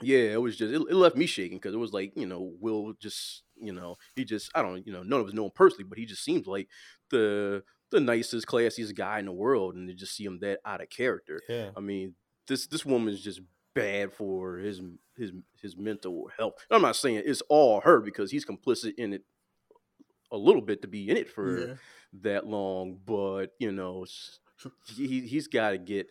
[0.01, 2.53] yeah it was just it, it left me shaking because it was like you know
[2.61, 5.53] will just you know, he just I don't you know none of us know him
[5.55, 6.69] personally, but he just seems like
[7.11, 10.81] the the nicest, classiest guy in the world, and to just see him that out
[10.81, 11.43] of character.
[11.49, 11.71] Yeah.
[11.77, 12.15] I mean,
[12.49, 13.41] this this woman is just
[13.75, 14.81] bad for his
[15.17, 16.55] his his mental health.
[16.71, 19.25] I'm not saying it's all her because he's complicit in it
[20.31, 21.75] a little bit to be in it for Yeah.
[22.23, 24.07] that long, but you know,
[24.97, 26.09] he he's got to get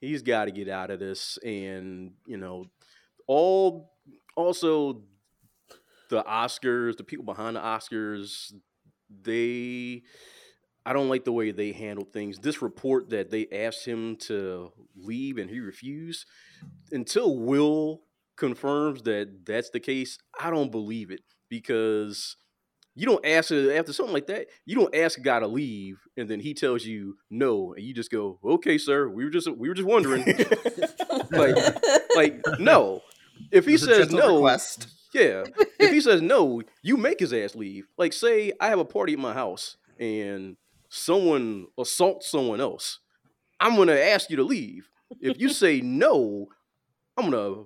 [0.00, 2.66] he's got to get out of this, and you know,
[3.26, 3.90] all
[4.36, 5.02] also
[6.12, 8.52] the Oscars, the people behind the Oscars,
[9.10, 10.02] they.
[10.84, 12.38] I don't like the way they handle things.
[12.38, 16.26] This report that they asked him to leave and he refused,
[16.90, 18.02] until Will
[18.36, 22.36] confirms that that's the case, I don't believe it because
[22.96, 24.48] you don't ask after something like that.
[24.66, 27.94] You don't ask a guy to leave and then he tells you no, and you
[27.94, 30.24] just go, "Okay, sir, we were just we were just wondering."
[31.30, 31.56] like,
[32.16, 33.02] like no.
[33.50, 34.88] If he It was a says no, request.
[35.12, 35.44] Yeah.
[35.78, 37.86] If he says no, you make his ass leave.
[37.96, 40.56] Like, say I have a party at my house and
[40.88, 42.98] someone assaults someone else.
[43.60, 44.88] I'm gonna ask you to leave.
[45.20, 46.48] If you say no,
[47.16, 47.64] I'm gonna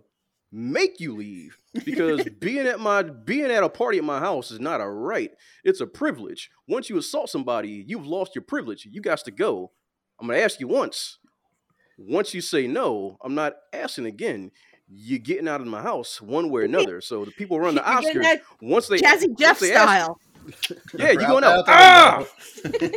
[0.53, 4.61] make you leave because being at my being at a party at my house is
[4.61, 5.31] not a right.
[5.65, 6.51] It's a privilege.
[6.69, 8.87] Once you assault somebody, you've lost your privilege.
[8.91, 9.73] You got to go.
[10.21, 11.19] I'm gonna ask you once.
[11.99, 14.51] Once you say no, I'm not asking again.
[14.89, 17.01] You're getting out of my house one way or another.
[17.01, 18.41] So the people run the Oscars.
[18.61, 20.11] Once they Jazzy once Jeff they ask-
[20.99, 21.69] yeah, you Right going out out?
[21.69, 22.25] Ah!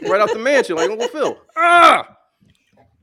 [0.03, 1.37] right out the mansion, like Uncle Phil.
[1.57, 2.17] Ah!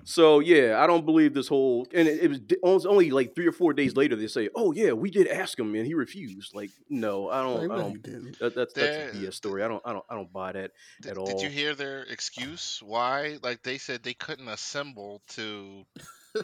[0.04, 1.84] So yeah, I don't believe this whole.
[1.92, 4.28] And it, it was di- it was only like three or four days later they
[4.28, 7.68] say, "Oh yeah, we did ask him and he refused." Like, no, I don't.
[7.68, 8.02] Like, I don't.
[8.38, 9.64] That, that's that's a BS story.
[9.64, 9.82] I don't.
[9.84, 10.04] I don't.
[10.08, 10.70] I don't buy that
[11.02, 11.26] Did, at all.
[11.26, 12.80] did you hear their excuse?
[12.84, 13.38] Why?
[13.42, 15.84] Like they said they couldn't assemble to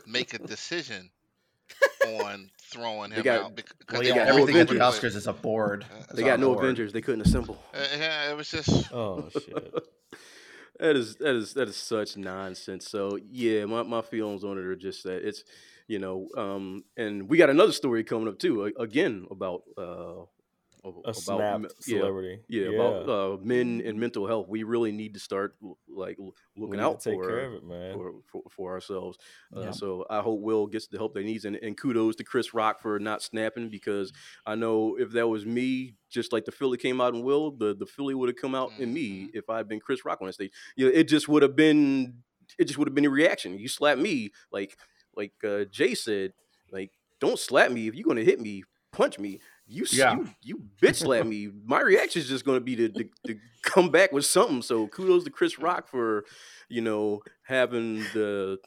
[0.08, 1.10] make a decision
[2.06, 5.14] on throwing They him got- out because Well, they got no everything at the Oscars
[5.16, 5.84] is a board.
[5.92, 6.64] Uh, They got no board.
[6.64, 6.92] Avengers.
[6.92, 7.62] They couldn't assemble.
[7.74, 9.74] Uh, yeah, it was just Oh shit.
[10.80, 12.88] that is that is that is such nonsense.
[12.88, 15.44] So yeah, my, my feelings on it are just that it's
[15.88, 20.22] you know, um, and we got another story coming up too, again about uh,
[20.84, 22.40] ab- A about snap m- yeah, celebrity.
[22.48, 24.48] yeah, about uh, men and mental health.
[24.48, 25.56] We really need to start
[25.88, 26.18] like
[26.56, 27.94] looking out take for, care of it, man.
[27.94, 29.18] for, for for ourselves.
[29.56, 32.52] Uh, So I hope Will gets the help they needs, and, and kudos to Chris
[32.54, 34.12] Rock for not snapping because
[34.46, 37.74] I know if that was me, just like the Philly came out in Will, the
[37.74, 40.26] the Philly would have come out in me if I had been Chris Rock on
[40.26, 40.52] that stage.
[40.76, 42.22] You know, it just would have been
[42.58, 43.58] it just would have been a reaction.
[43.58, 44.76] You slap me like
[45.14, 46.32] like uh, Jay said,
[46.70, 46.90] like
[47.20, 49.40] don't slap me if you're gonna hit me, punch me.
[49.72, 50.14] You, Yeah.
[50.16, 51.50] you you bitch slap me.
[51.64, 54.62] My reaction is just going to be to, to, to come back with something.
[54.62, 56.24] So kudos to Chris Rock for,
[56.68, 58.58] you know, having the,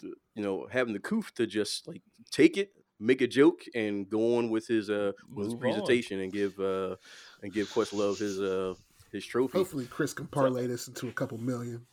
[0.00, 4.08] the you know having the coof to just like take it, make a joke, and
[4.08, 5.60] go on with his uh with his Move on.
[5.60, 6.96] presentation and give uh
[7.42, 8.74] and give Questlove his uh
[9.10, 9.58] his trophy.
[9.58, 11.84] Hopefully, Chris can parlay this into a couple million.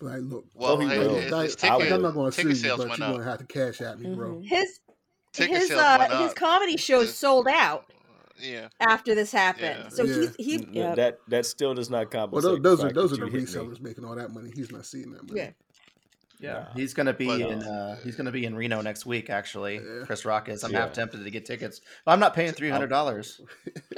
[0.00, 1.16] Like, look, well, he hey, will.
[1.16, 3.38] his, I, his I am not going to see you, but you're going to have
[3.40, 4.34] to cash at me, bro.
[4.36, 4.44] Mhm.
[4.46, 4.78] His
[5.32, 7.84] Ticket his uh his comedy shows It- sold out
[8.40, 9.76] Yeah, after this happened.
[9.84, 9.88] Yeah.
[9.88, 10.14] So Yeah.
[10.14, 10.96] he's he N- Yep.
[10.96, 12.62] That that still does not Well, compensate.
[12.62, 13.46] those, those are those are the you hit me.
[13.46, 14.50] resellers making all that money.
[14.54, 15.40] He's not seeing that money.
[15.40, 15.50] yeah.
[16.40, 17.62] Yeah, he's gonna be But, in.
[17.64, 19.28] uh, Uh, he's gonna be in Reno next week.
[19.28, 20.04] Actually, Yeah.
[20.06, 20.62] Chris Rock is.
[20.62, 20.82] I'm Yeah.
[20.82, 23.40] half tempted to get tickets, but I'm not paying three hundred dollars.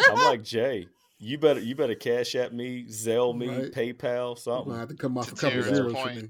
[0.09, 0.89] I'm like Jay.
[1.19, 3.71] You better you better cash at me, Zelle me, Right.
[3.71, 4.75] PayPal, I'm something.
[4.75, 6.29] have to come off To a couple Terrence's zeros for point, me.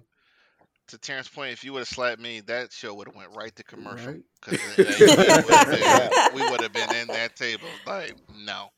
[0.90, 3.54] To Terrence's point, if you would have slapped me, that show would have went right
[3.56, 4.22] to commercial Right.
[4.42, 4.76] because
[6.34, 7.68] we would have been in that table.
[7.86, 8.68] Like no.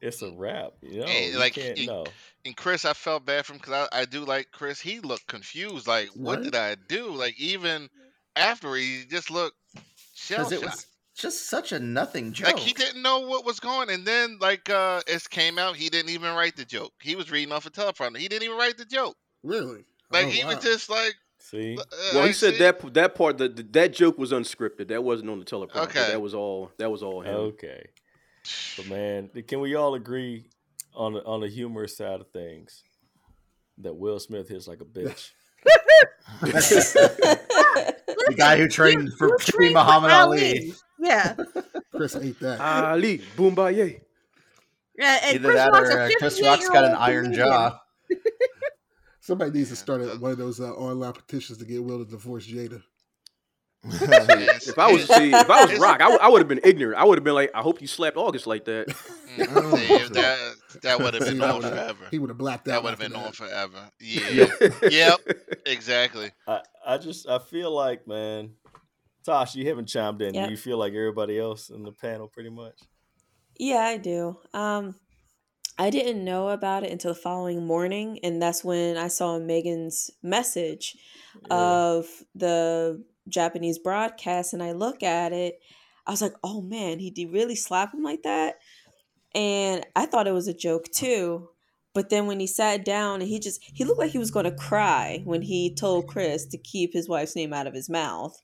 [0.00, 0.72] It's a wrap.
[0.82, 2.04] You know, you like, can't it- know.
[2.44, 4.78] And Chris, I felt bad for him because I, I do like Chris.
[4.78, 5.86] He looked confused.
[5.86, 6.44] Like, what Right.
[6.44, 7.06] did I do?
[7.10, 7.88] Like, even
[8.36, 9.56] after he just looked
[10.14, 10.74] shell Because it shocked.
[10.74, 10.86] was
[11.16, 12.48] just such a nothing joke.
[12.48, 15.88] Like he didn't know what was going, and then like uh it came out, he
[15.88, 16.92] didn't even write the joke.
[17.00, 18.18] He was reading off a teleprompter.
[18.18, 19.16] He didn't even write the joke.
[19.42, 19.84] Really?
[20.10, 21.14] Like Oh, he was just like.
[21.44, 21.82] See, uh,
[22.14, 24.88] Well, he I said see- that that part that that joke was unscripted.
[24.88, 25.76] That wasn't on the teleprompter.
[25.84, 26.08] Okay.
[26.10, 26.70] That was all.
[26.78, 27.34] That was all him.
[27.34, 27.84] okay,
[28.78, 30.46] but man, can we all agree
[30.94, 32.82] on the on the humorous side of things
[33.78, 35.32] that Will Smith hits like a bitch?
[36.40, 40.72] the guy who trained for Who pre trained Muhammad Ali.
[40.98, 41.36] Yeah.
[41.94, 42.58] Chris ate that.
[42.60, 44.00] Ali Bomaye.
[44.96, 47.80] Yeah, and Either Chris that or a uh, Chris Rock's got an iron 58-year-old jaw.
[49.24, 52.10] Somebody needs to start a, one of those uh, online petitions to get Will to
[52.10, 52.82] divorce Jada.
[53.86, 57.00] If I was see, if I was Rock, I would have been ignorant.
[57.00, 58.88] I would have been like, I hope you slapped August like that.
[59.36, 62.04] Mm, see, that that would have been that on would've- forever.
[62.10, 62.82] He would have blacked That out.
[62.84, 63.34] would have after been on that.
[63.34, 63.90] forever.
[64.00, 64.46] Yeah.
[64.90, 65.20] yep.
[65.66, 66.30] Exactly.
[66.46, 68.50] I I just I feel like man,
[69.24, 70.34] Tosh, you haven't chimed in.
[70.34, 70.46] Yep.
[70.46, 72.78] Do you feel like everybody else in the panel pretty much?
[73.58, 74.38] Yeah, I do.
[74.52, 74.94] Um,
[75.78, 80.10] I didn't know about it until the following morning, and that's when I saw Megan's
[80.22, 80.96] message
[81.50, 81.56] Yeah.
[81.56, 85.60] of the Japanese broadcast, and I look at it.
[86.06, 88.56] I was like, "Oh man, he did really slap him like that,"
[89.34, 91.50] and I thought it was a joke too.
[91.94, 94.44] But then when he sat down and he just he looked like he was going
[94.46, 98.40] to cry when he told Chris to keep his wife's name out of his mouth.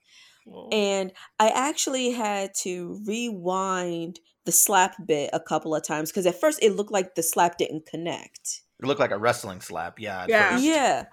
[0.47, 6.27] Well, And I actually had to rewind the slap bit a couple of times because
[6.27, 8.63] at first it looked like the slap didn't connect.
[8.79, 9.99] It looked like a wrestling slap.
[9.99, 10.27] Yeah.
[10.29, 10.51] Yeah.
[10.51, 10.65] first.
[10.65, 11.05] Yeah.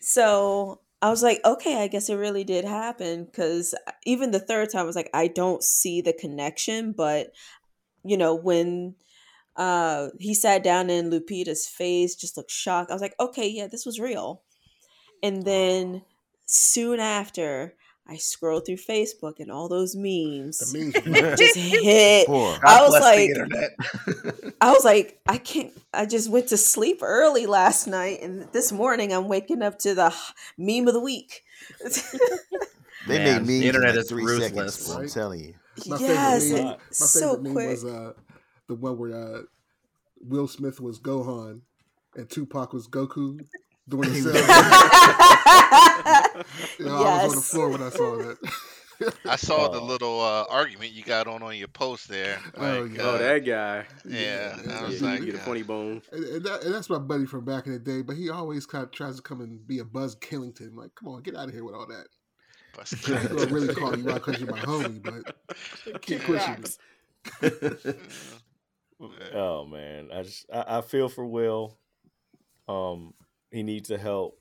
[0.00, 3.74] So I was like, okay, I guess it really did happen because
[4.04, 6.92] even the third time I was like, I don't see the connection.
[6.92, 7.32] But,
[8.02, 8.94] you know, when
[9.56, 13.66] uh, he sat down and Lupita's face just looked shocked, I was like, okay, yeah,
[13.66, 14.42] this was real.
[15.22, 16.02] And then
[16.46, 17.74] soon after,
[18.08, 22.26] I scrolled through Facebook and all those memes The memes just hit.
[22.28, 22.56] Poor.
[22.64, 25.72] I was like- I was like, I can't.
[25.92, 29.94] I just went to sleep early last night, and this morning I'm waking up to
[29.94, 30.14] the
[30.56, 31.42] meme of the week.
[33.08, 34.74] They Man, made the memes in internet like is three ruthless.
[34.74, 34.90] seconds.
[34.90, 35.54] I'm telling you.
[35.86, 37.68] My yes, favorite meme- meme, it- my so favorite meme quick.
[37.70, 38.12] was uh,
[38.68, 39.42] the one where uh,
[40.20, 41.60] Will Smith was Gohan
[42.16, 43.40] and Tupac was Goku
[43.88, 44.20] doing the He.
[46.78, 48.38] You know, I was on the floor when I saw that.
[49.26, 49.84] I saw the Oh.
[49.84, 52.38] little uh, argument you got on on your post there.
[52.56, 53.02] Oh, Like, yeah.
[53.02, 53.84] Oh, uh, that guy.
[54.06, 56.00] Yeah, I was he like, get a uh, funny bone.
[56.12, 58.64] And, and, that, and that's my buddy from back in the day, but he always
[58.64, 60.74] kind of tries to come and be a Buzz Killington.
[60.74, 62.06] Like, come on, get out of here with all that.
[62.74, 67.92] Bus- I really call you out because you're my homie, but keep pushing me.
[69.34, 71.76] Oh man, I just I, I feel for Will.
[72.68, 73.12] Um,
[73.50, 74.38] he needs the help.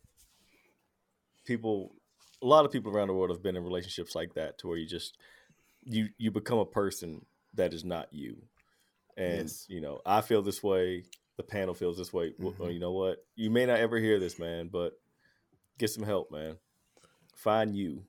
[1.45, 1.94] People,
[2.41, 4.77] a lot of people around the world have been in relationships like that, to where
[4.77, 5.18] you just
[5.84, 7.23] you you become a person
[7.53, 8.38] that is not you,
[9.15, 9.65] and Yes.
[9.69, 11.03] you know I feel this way.
[11.38, 12.34] The panel feels this way.
[12.40, 12.73] Well, Mhm.
[12.73, 13.18] you know what?
[13.36, 14.94] You may not ever hear this, man, but
[15.77, 16.57] get some help, man.
[17.36, 18.06] Find you.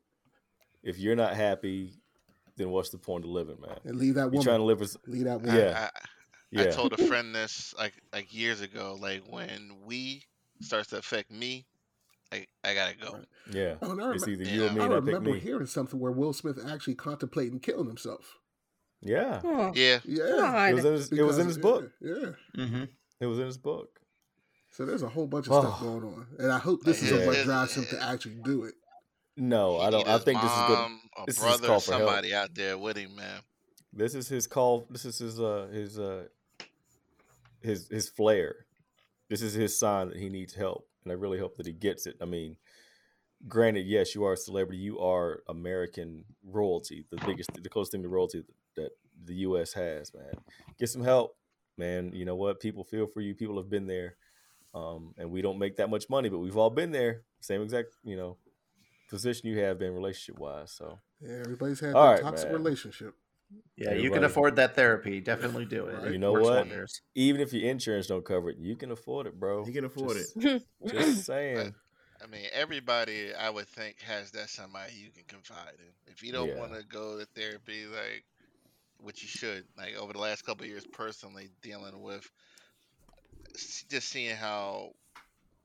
[0.85, 1.93] If you're not happy,
[2.57, 3.81] then what's the point of living, man?
[3.85, 5.57] And leave that You're trying to live with Leave that woman.
[5.57, 5.91] Yeah.
[5.93, 6.01] I,
[6.53, 6.63] yeah.
[6.63, 8.97] I told a friend this like like years ago.
[8.99, 10.23] Like when we
[10.61, 11.67] starts to affect me,
[12.33, 13.13] I I gotta go.
[13.13, 13.25] Right.
[13.53, 13.75] Yeah.
[13.83, 15.39] Oh, and I, It's either you or me I that pick remember me.
[15.41, 18.39] hearing something where Will Smith actually contemplating killing himself.
[19.03, 19.41] Yeah.
[19.45, 20.69] Oh, Yeah, Yeah.
[20.71, 20.89] It was God.
[20.89, 21.93] in his, it was in his book.
[22.01, 22.33] Yeah.
[22.55, 22.67] yeah.
[22.67, 22.85] hmm
[23.21, 24.01] It was in his book.
[24.73, 25.85] So there's a whole bunch of stuff Oh.
[25.85, 27.27] going on, and I hope this is Yeah.
[27.27, 28.75] what drives him to actually do it.
[29.39, 30.07] No, I don't.
[30.09, 30.79] I his think this is good.
[30.79, 32.09] A this is brother, call or for help.
[32.09, 33.41] somebody out there with him, man.
[33.93, 34.87] This is his call.
[34.91, 36.25] This is his uh his uh
[37.63, 38.66] his his flair.
[39.29, 42.07] This is his sign that he needs help, and I really hope that he gets
[42.07, 42.17] it.
[42.21, 42.57] I mean,
[43.49, 44.79] granted, yes, you are a celebrity.
[44.79, 48.45] You are American royalty, the biggest, the closest thing to royalty
[48.77, 48.91] that
[49.25, 49.73] the U.S.
[49.73, 50.13] has.
[50.15, 50.35] Man,
[50.79, 51.37] get some help,
[51.77, 52.13] man.
[52.15, 52.61] You know what?
[52.61, 53.35] People feel for you.
[53.35, 54.17] People have been there,
[54.75, 57.23] um, and we don't make that much money, but we've all been there.
[57.41, 58.37] Same exact, you know,
[59.09, 60.73] position you have been relationship wise.
[60.73, 62.55] So Yeah, everybody's had All that right, toxic man.
[62.63, 63.15] relationship.
[63.77, 65.21] Yeah, you can afford that therapy.
[65.21, 65.99] Definitely do it.
[66.03, 66.13] Right.
[66.13, 66.57] You know works what?
[66.59, 67.01] wonders.
[67.15, 69.65] even if your insurance don't cover it, you can afford it, bro.
[69.67, 70.63] You can afford Just- it.
[70.87, 71.75] Just saying.
[72.23, 76.13] I mean, everybody I would think has that somebody you can confide in.
[76.13, 76.59] If you don't Yeah.
[76.59, 78.25] want to go to therapy, like,
[78.99, 82.29] which you should, like over the last couple of years, personally dealing with
[83.89, 84.93] just seeing how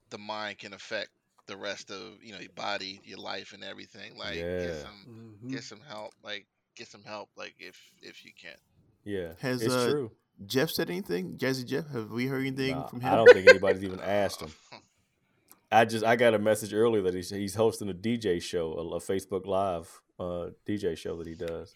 [0.10, 1.10] the mind can affect
[1.48, 4.16] the rest of you know your body, your life, and everything.
[4.18, 4.60] Like, Yeah.
[4.68, 5.50] get some Mhm.
[5.52, 6.14] get some help.
[6.24, 6.46] Like,
[6.76, 7.30] get some help.
[7.36, 8.56] Like, if if you can.
[9.04, 10.12] Yeah, Has, it's uh, true.
[10.46, 11.38] Jeff said anything?
[11.38, 13.14] Jazzy Jeff, have we heard anything Nah, from him?
[13.14, 14.52] I don't think anybody's even asked him.
[15.72, 18.96] I just I got a message earlier that he's he's hosting a DJ show, a,
[18.96, 21.76] a Facebook Live uh, DJ show that he does.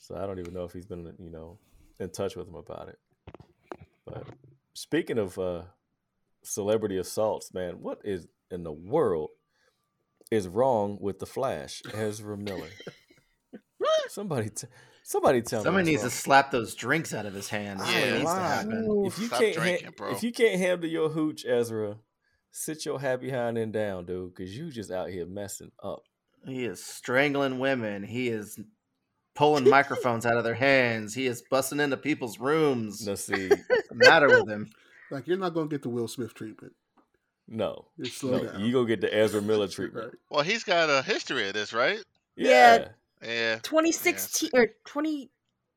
[0.00, 1.58] So I don't even know if he's been you know
[2.00, 2.98] in touch with him about it.
[4.04, 4.24] But
[4.74, 5.62] speaking of uh,
[6.42, 9.30] celebrity assaults, man, what is in the world
[10.30, 12.68] is wrong with the Flash, Ezra Miller?
[14.18, 14.66] somebody, t-
[15.04, 15.90] somebody tell Somebody me.
[15.92, 17.78] needs to slap those drinks out of his hand.
[17.80, 18.12] That's what Yeah.
[18.18, 19.02] needs to happen.
[19.06, 20.10] If you Stop can't, drinking, ha- bro.
[20.12, 21.98] if you can't handle your hooch, Ezra,
[22.50, 26.02] sit your happy behind and down, dude, because you just out here messing up.
[26.44, 28.02] He is strangling women.
[28.02, 28.58] He is
[29.34, 31.14] pulling microphones out of their hands.
[31.14, 33.06] He is busting into people's rooms.
[33.06, 34.68] No, see, What's the matter with him?
[35.10, 36.74] Like you're not gonna get the Will Smith treatment.
[37.46, 38.60] no, Just slow no, down.
[38.60, 40.06] you go get the Ezra Miller treatment.
[40.08, 40.14] Right.
[40.30, 41.98] Well, he's got a history of this, right?
[42.36, 42.76] Yeah.
[42.76, 42.88] Yeah,
[43.22, 43.56] Yeah.
[43.62, 45.30] 2016 or 20,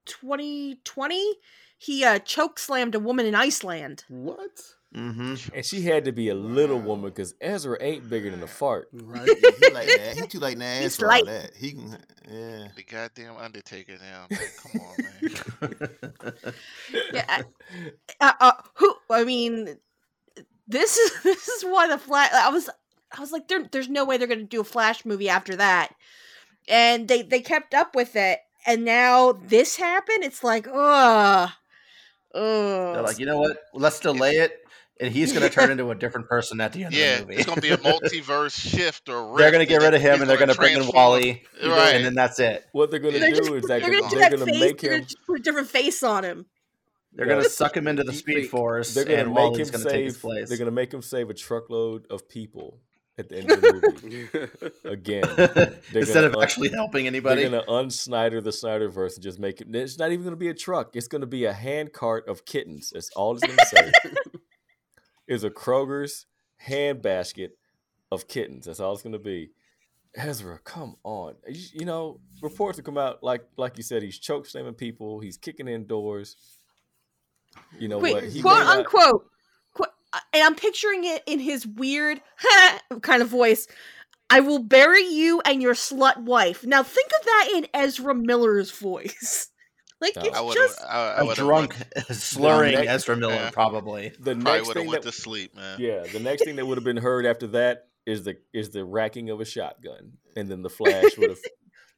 [0.06, 1.34] 2020,
[1.78, 4.04] he uh, choke slammed a woman in Iceland.
[4.08, 4.62] What?
[4.96, 5.56] Mm-hmm.
[5.56, 8.90] And she had to be a little woman because Ezra ain't bigger than a fart.
[8.92, 9.26] Right.
[9.26, 10.18] Yeah, he like that.
[10.20, 11.26] He too like that He's for all light.
[11.28, 11.52] that.
[11.56, 11.98] He can,
[12.30, 12.68] yeah.
[12.76, 14.28] The goddamn Undertaker now.
[14.62, 14.96] Come on,
[15.62, 16.34] man.
[17.14, 17.44] Yeah, I-
[18.20, 18.94] uh, uh, who?
[19.10, 19.78] I mean,
[20.68, 22.30] this is this is why the flash.
[22.34, 22.70] I was
[23.16, 25.96] I was like, there, there's no way they're gonna do a Flash movie after that,
[26.68, 30.24] and they they kept up with it, and now this happened.
[30.24, 31.50] It's like, ugh,
[32.34, 32.94] ugh.
[32.94, 33.58] They're like, you know what?
[33.74, 34.58] Let's delay it,
[35.00, 37.26] and he's going to turn into a different person at the end Yeah, of the
[37.28, 37.36] movie.
[37.38, 39.38] it's gonna be a multiverse shift or rift.
[39.40, 40.88] they're going to get rid of him, and they're going to bring in.
[40.94, 41.96] Wally, Right.
[41.96, 42.66] and then that's it.
[42.72, 44.60] What they're gonna do just, is they're they're, gonna do they're that gonna face.
[44.60, 45.00] make They're him.
[45.02, 46.46] gonna put a different face on him.
[47.14, 47.34] They're Yeah.
[47.34, 48.50] going to suck him into the Speed.
[48.50, 50.22] Force, They're gonna and make Wally's him going to take his save.
[50.22, 50.48] place.
[50.50, 52.80] They're gonna make him save a truckload of people
[53.22, 55.24] at the end of the movie again.
[55.96, 57.44] Instead of un- actually helping anybody.
[57.44, 59.74] They're gonna un-Snyder the Snyderverse and just make it.
[59.74, 60.96] It's not even gonna be a truck.
[60.96, 62.92] It's gonna be a hand cart of kittens.
[62.92, 63.92] That's all it's gonna say.
[65.28, 66.26] is a Kroger's
[66.58, 67.58] hand basket
[68.12, 68.66] of kittens.
[68.66, 69.52] That's all it's gonna be.
[70.16, 71.36] Ezra, come on.
[71.48, 74.04] You, you know, reports have come out like like you said.
[74.04, 75.20] He's choke slamming people.
[75.22, 76.36] He's kicking in doors.
[77.80, 78.24] You know Wait, what?
[78.26, 79.22] He quote may not- unquote.
[79.22, 79.28] Qu- uh,
[80.34, 82.22] and I'm picturing it in his weird
[83.02, 83.68] kind of voice.
[84.30, 86.66] I will bury you and your slut wife.
[86.66, 89.48] Now think of that in Ezra Miller's voice.
[90.04, 90.22] Like No.
[90.24, 90.90] it's I just have.
[90.90, 91.76] I, I a would've drunk,
[92.10, 93.52] slurring next- Ezra Miller, Yeah.
[93.52, 94.12] probably.
[94.20, 95.78] the Went, probably next thing have went that to sleep, man.
[95.80, 98.84] Yeah, the next thing that would have been heard after that is the is the
[98.84, 101.40] racking of a shotgun, and then the flash would have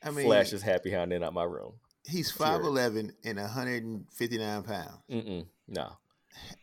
[0.04, 1.76] I mean, flash his hat behind in out my room.
[2.06, 4.90] he's 5'11 and 159 pounds.
[5.10, 5.94] Mm-mm, no,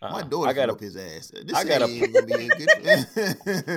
[0.02, 0.22] My Uh-uh.
[0.22, 1.32] daughter I got can a whoop his ass.
[1.44, 2.48] This I got a- ain't gonna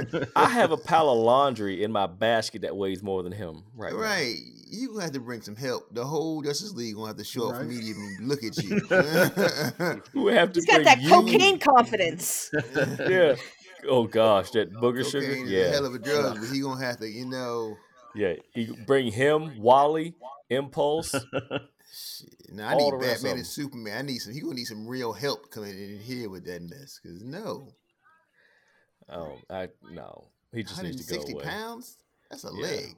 [0.10, 0.30] good.
[0.36, 3.92] I have a pile of laundry in my basket that weighs more than him right,
[3.94, 4.00] now.
[4.00, 4.36] right,
[4.70, 5.94] you gonna have to bring some help.
[5.94, 7.70] The whole Justice League gonna have to show up for Right.
[7.70, 8.80] me to even look at you.
[10.14, 11.10] Who have to he's got that you?
[11.10, 12.50] cocaine confidence.
[13.08, 13.36] Yeah.
[13.90, 15.28] Oh gosh, that booger sugar.
[15.28, 17.76] Cocaine is a Yeah, hell of a drug, but he gonna have to, you know.
[18.16, 18.36] yeah.
[18.56, 20.16] You bring him, Wally,
[20.50, 21.12] Impulse.
[21.92, 22.43] Shit.
[22.54, 23.98] Now I All need the rest of Batman and Superman.
[23.98, 24.34] I need some.
[24.34, 27.00] He gonna need some real help coming in here with that mess.
[27.04, 27.74] Cause no,
[29.10, 30.28] Oh, I no.
[30.54, 31.44] He just needs to go 160 away.
[31.44, 31.98] pounds.
[32.30, 32.62] That's a Yeah.
[32.62, 32.96] leg.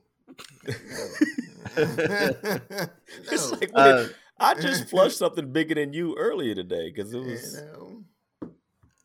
[3.31, 3.57] It's no.
[3.57, 4.07] like, Uh,
[4.39, 8.03] I just flushed something bigger than you earlier today because it was You know.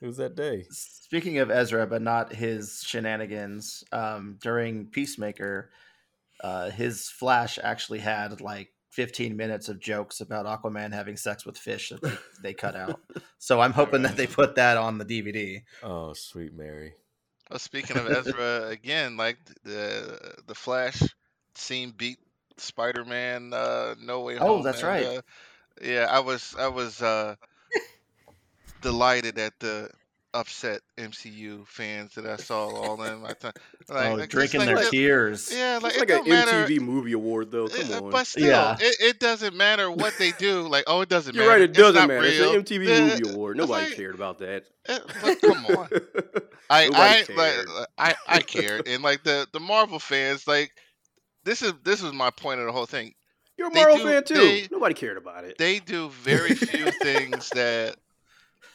[0.03, 0.67] it was that day.
[0.71, 5.71] Speaking of Ezra, but not his shenanigans, um, during Peacemaker,
[6.43, 11.57] uh, his Flash actually had like 15 minutes of jokes about Aquaman having sex with
[11.57, 13.01] fish that they, they cut out.
[13.39, 15.63] So I'm hoping that they put that on the DVD.
[15.83, 16.95] Oh, sweet Mary.
[17.51, 21.03] Well, speaking of Ezra, again, like the the Flash
[21.55, 22.19] scene beat
[22.57, 24.51] Spider Man uh, No Way Home.
[24.51, 25.07] Oh, that's and, right.
[25.07, 25.23] Uh,
[25.83, 27.35] yeah, I was I was uh,
[28.83, 29.91] delighted at the
[30.33, 33.53] upset MCU fans that I saw all in my time.
[33.89, 35.51] Like, oh, like, drinking like, their like- tears.
[35.53, 36.65] Yeah, like It's it like an matter.
[36.67, 37.69] MTV movie award, though.
[37.69, 38.11] Come Uh, on.
[38.11, 38.77] But still, Yeah.
[38.81, 40.63] it, it doesn't matter what they do.
[40.69, 41.61] Like, oh, it doesn't You're matter.
[41.61, 41.71] right.
[41.71, 42.21] It doesn't not matter.
[42.21, 42.55] real.
[42.55, 43.57] It's an MTV Uh, movie award.
[43.57, 44.65] Nobody like- cared about that.
[44.89, 45.89] uh, but come on.
[46.71, 47.69] I Nobody I cared.
[47.69, 50.71] like I I cared, and like the the Marvel fans, like
[51.45, 53.13] this is this was my point of the whole thing.
[53.59, 54.35] You're a Marvel do- fan too.
[54.35, 55.59] they- Nobody cared about it.
[55.59, 57.97] They do very few things that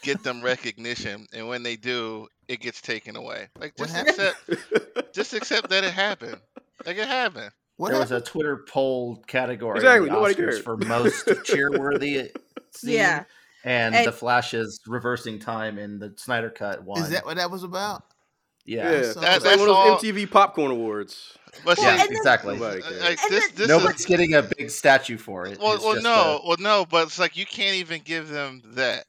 [0.06, 3.49] get them recognition, and when they do, it gets taken away.
[3.60, 4.49] Like just accept
[5.14, 6.38] just accept that it happened.
[6.86, 7.52] Like it happened.
[7.77, 10.64] What there was a Twitter poll category Exactly, the nobody Oscars cared.
[10.64, 12.30] for most cheerworthy
[12.72, 13.23] scene, Yeah.
[13.65, 17.02] and, And- the Flash's reversing time in the Snyder Cut one.
[17.02, 18.03] Is that what that was about?
[18.65, 18.90] yeah.
[18.91, 21.38] Yeah, so- it's That- like that's one of all- those MTV popcorn awards.
[21.65, 22.53] But Well, see, and then- exactly.
[22.57, 25.60] Nobody like And this then- this is Nobody's getting a big statue for it.
[25.60, 29.06] well, well, no, a- well, no, but it's like you can't even give them that.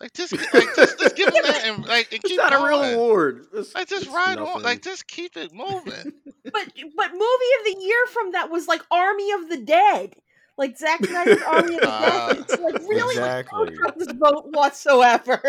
[0.00, 2.64] Like just, like, just, just give them that and like and It's keep not a
[2.64, 3.46] real award.
[3.52, 4.62] It's, Like just it's ride on.
[4.62, 6.12] Like just keep it moving.
[6.50, 10.14] But but movie of the year from that was like Army of the Dead.
[10.56, 12.38] Like Zack Snyder's Army of the Ah, Dead.
[12.48, 13.76] It's like really exactly.
[13.76, 15.40] like, this vote whatsoever.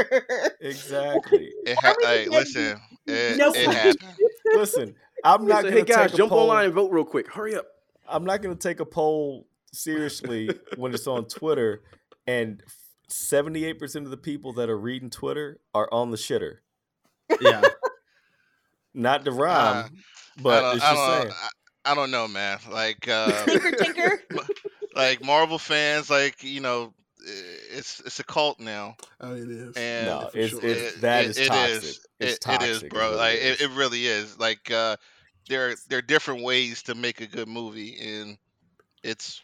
[0.61, 1.51] Exactly.
[1.65, 3.97] It ha- Army like Dead listen, it, no it happened.
[4.53, 6.39] Listen, I'm not Listen, gonna hey guys, jump poll.
[6.41, 7.31] online and vote real quick.
[7.31, 7.65] Hurry up.
[8.07, 11.83] I'm not going to take a poll seriously when it's on Twitter
[12.27, 12.61] and
[13.09, 16.57] 78% of the people that are reading Twitter are on the shitter.
[17.41, 17.61] yeah.
[18.93, 19.91] Not the Uh, rhyme,
[20.41, 21.27] but I it's don't, just I saying.
[21.27, 21.33] don't,
[21.85, 22.59] I, I don't know, man.
[22.71, 24.19] Like, uh, Tinker Tinker.
[24.95, 29.75] like Marvel fans, like you know, it's it's a cult now, Oh, it is.
[29.77, 30.59] and No, it's, sure.
[30.63, 31.83] it's it- that it- is it toxic.
[31.83, 32.07] is.
[32.19, 32.61] It's It- toxic.
[32.61, 33.09] it is, bro.
[33.09, 33.61] what Like it it, is.
[33.61, 34.37] it really is.
[34.39, 34.97] Like uh,
[35.47, 38.37] there there are different ways to make a good movie, and
[39.03, 39.41] it's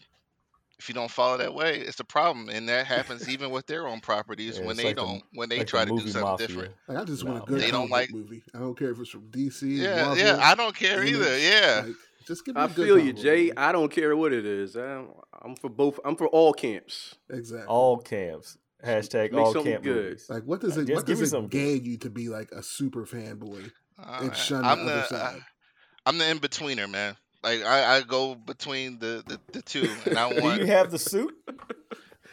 [0.80, 3.88] if you don't follow that way, it's a problem, and that happens even with their
[3.88, 6.22] own properties Yeah, when they like don't when they like the try to do something
[6.22, 6.48] Mafia.
[6.48, 6.74] different.
[6.88, 8.44] Like I just want No, a good They don't like- book movie.
[8.54, 9.62] I don't care if it's from DC.
[9.64, 11.38] Yeah, Marvel, yeah, I don't care either.
[11.40, 11.96] Yeah, like,
[12.28, 13.38] just give me I a good I feel you, Jay.
[13.46, 13.58] movie.
[13.58, 14.76] I don't care what it is.
[14.76, 15.10] I'm,
[15.42, 16.00] I'm for both.
[16.04, 17.16] I'm for all camps.
[17.30, 17.68] Exactly.
[17.68, 18.58] All camps.
[18.86, 19.96] Hashtag Make all something camp good.
[20.06, 20.26] movies.
[20.30, 20.86] like what does it?
[20.86, 24.36] Just what does it something gain you to be like a super fanboy Uh, and
[24.36, 25.40] shun I'm other the side?
[26.06, 27.16] I'm the in betweener, man.
[27.46, 30.36] Like I, I go between the, the, the two, and I want.
[30.38, 31.34] Do want you have the suit?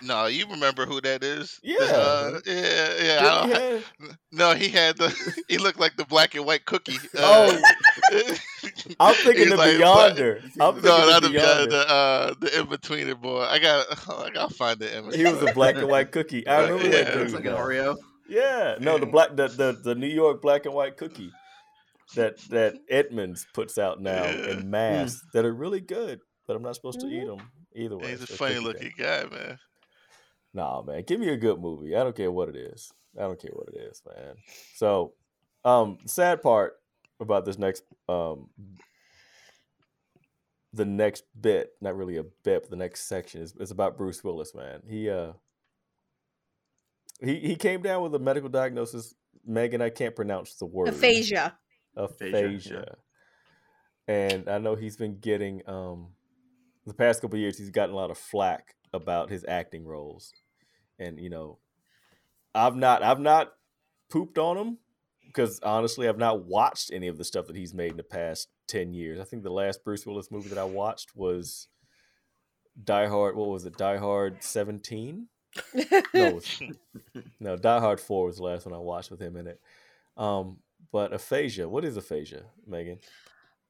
[0.02, 0.26] no.
[0.26, 1.60] You remember who that is?
[1.62, 1.78] The, Yeah.
[1.84, 3.46] uh, yeah, yeah.
[3.46, 3.84] Didn't I have-
[4.32, 5.08] no, he had the.
[5.48, 6.96] He looked like the black and white cookie.
[7.18, 7.60] Oh,
[8.12, 8.34] uh,
[9.00, 10.42] I'm thinking he's the like, but- Beyonder.
[10.60, 11.70] I'm thinking No, not the the uh, Beyonder.
[11.70, 13.42] the uh, the in betweener boy.
[13.42, 15.14] I got I gotta find the image.
[15.16, 16.46] He was a black and white cookie.
[16.46, 17.04] I remember yeah.
[17.04, 17.44] that It Looks dude.
[17.44, 17.60] like an.
[17.60, 17.96] Oreo.
[18.28, 21.30] Yeah, no, the black the, the the New York black and white cookie
[22.14, 24.50] that that Entenmann's puts out now Yeah.
[24.50, 27.40] in mass that are really good, but I'm not supposed to eat them
[27.74, 28.10] either way.
[28.10, 29.58] He's a funny looking guy, man.
[30.54, 31.96] Nah, man, give me a good movie.
[31.96, 32.92] I don't care what it is.
[33.18, 34.34] I don't care what it is, man.
[34.74, 35.14] So,
[35.64, 36.74] um, sad part
[37.20, 38.48] about this next um
[40.74, 44.24] the next bit, not really a bit, but the next section is, is about Bruce
[44.24, 44.82] Willis, man.
[44.88, 45.32] He uh
[47.20, 49.14] he he came down with a medical diagnosis.
[49.44, 50.88] Megan, I can't pronounce the word.
[50.88, 51.56] Aphasia.
[51.96, 52.96] Aphasia.
[54.08, 56.08] And I know he's been getting um
[56.86, 60.32] the past couple years he's gotten a lot of flack about his acting roles.
[60.98, 61.58] And you know,
[62.54, 63.52] I've not I've not
[64.10, 64.78] pooped on him
[65.26, 68.48] because honestly I've not watched any of the stuff that he's made in the past
[68.68, 69.20] 10 years.
[69.20, 71.68] I think the last Bruce Willis movie that I watched was
[72.82, 73.76] Die Hard, what was it?
[73.76, 75.28] Die Hard 17?
[76.14, 76.62] No, was-
[77.40, 79.60] no, Die Hard 4 was the last one I watched with him in it.
[80.16, 80.58] Um,
[80.90, 82.98] but aphasia, what is aphasia, Megan?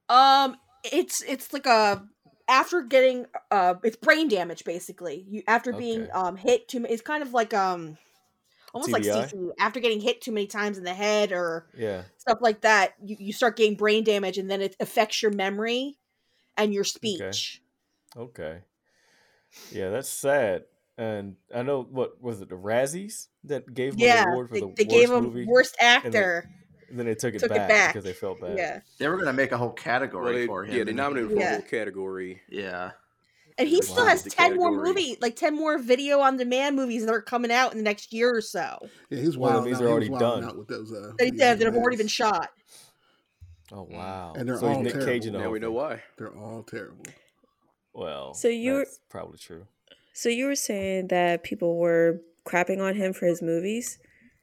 [0.09, 2.05] Um, it's it's like a
[2.47, 5.25] after getting uh, it's brain damage basically.
[5.29, 6.85] You after being um hit too.
[6.89, 7.97] It's kind of like um,
[8.73, 9.33] almost like TBI?
[9.59, 12.03] After getting hit too many times in the head or Yeah.
[12.17, 15.97] stuff like that, you you start getting brain damage, and then it affects your memory
[16.57, 17.61] and your speech.
[18.17, 18.59] Okay.
[19.71, 20.65] Yeah, that's sad.
[20.97, 24.55] And I know what was it, the Razzies that gave him Yeah, an award for
[24.55, 26.49] they, the they worst gave him movie, worst actor.
[26.93, 27.93] And then they took it, took it back, back.
[27.93, 28.55] because they felt bad.
[28.55, 30.77] Yeah, They were gonna make a whole category Well, they, for him.
[30.77, 31.51] yeah, they nominated for Yeah.
[31.53, 32.41] a whole category.
[32.49, 32.91] Yeah.
[33.57, 37.03] and he still has The ten more movies, like ten more video on demand movies
[37.05, 38.77] that are coming out in the next year or so.
[39.09, 39.83] Yeah, he's One of these out.
[39.83, 40.43] are already done.
[40.43, 40.91] out with those.
[40.93, 42.49] Uh, They, videos that have already been shot.
[43.71, 44.33] Oh wow!
[44.35, 46.01] And they're so all Nick Cage in Now we know why.
[46.17, 47.05] They're all terrible.
[47.93, 49.67] Well, So you're- that's probably true.
[50.13, 53.97] So you were saying that people were crapping on him for his movies.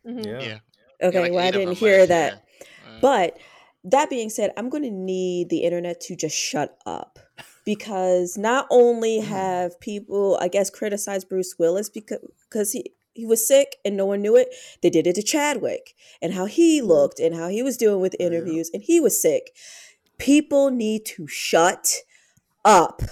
[0.06, 0.24] Mhm.
[0.24, 0.40] Yeah.
[0.40, 0.58] Yeah.
[1.02, 2.32] Okay, like well I didn't hear last that.
[2.32, 2.40] year.
[2.86, 3.38] Uh, But
[3.84, 7.18] that being said, I'm going to need the internet to just shut up
[7.64, 12.18] because not only have people, I guess, criticized Bruce Willis because
[12.48, 14.54] because he he was sick and no one knew it.
[14.82, 18.14] They did it to Chadwick and how he looked and how he was doing with
[18.20, 18.26] Yeah.
[18.26, 19.54] interviews and he was sick.
[20.18, 21.92] People need to shut
[22.64, 23.02] up.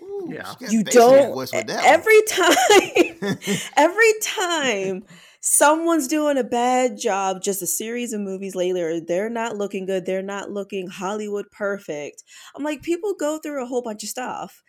[0.00, 0.54] Ooh, Yeah.
[0.60, 3.38] You bass in that don't voice with that every time
[3.76, 5.04] every time
[5.46, 10.04] someone's doing a bad job, just a series of movies later, they're not looking good.
[10.04, 12.24] They're not looking Hollywood perfect.
[12.56, 14.64] I'm like, people go through a whole bunch of stuff.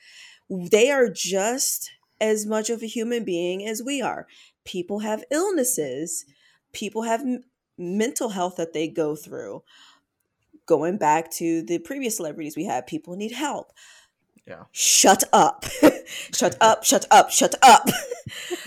[0.49, 1.91] They are just
[2.21, 4.27] as much of a human being as we are.
[4.65, 6.25] People have illnesses,
[6.73, 7.43] people have m-
[7.79, 9.63] mental health that they go through.
[10.67, 13.71] Going back to the previous celebrities we had, people need help.
[14.47, 14.63] Yeah.
[14.71, 15.65] Shut up.
[16.33, 17.87] shut up, shut up, shut up.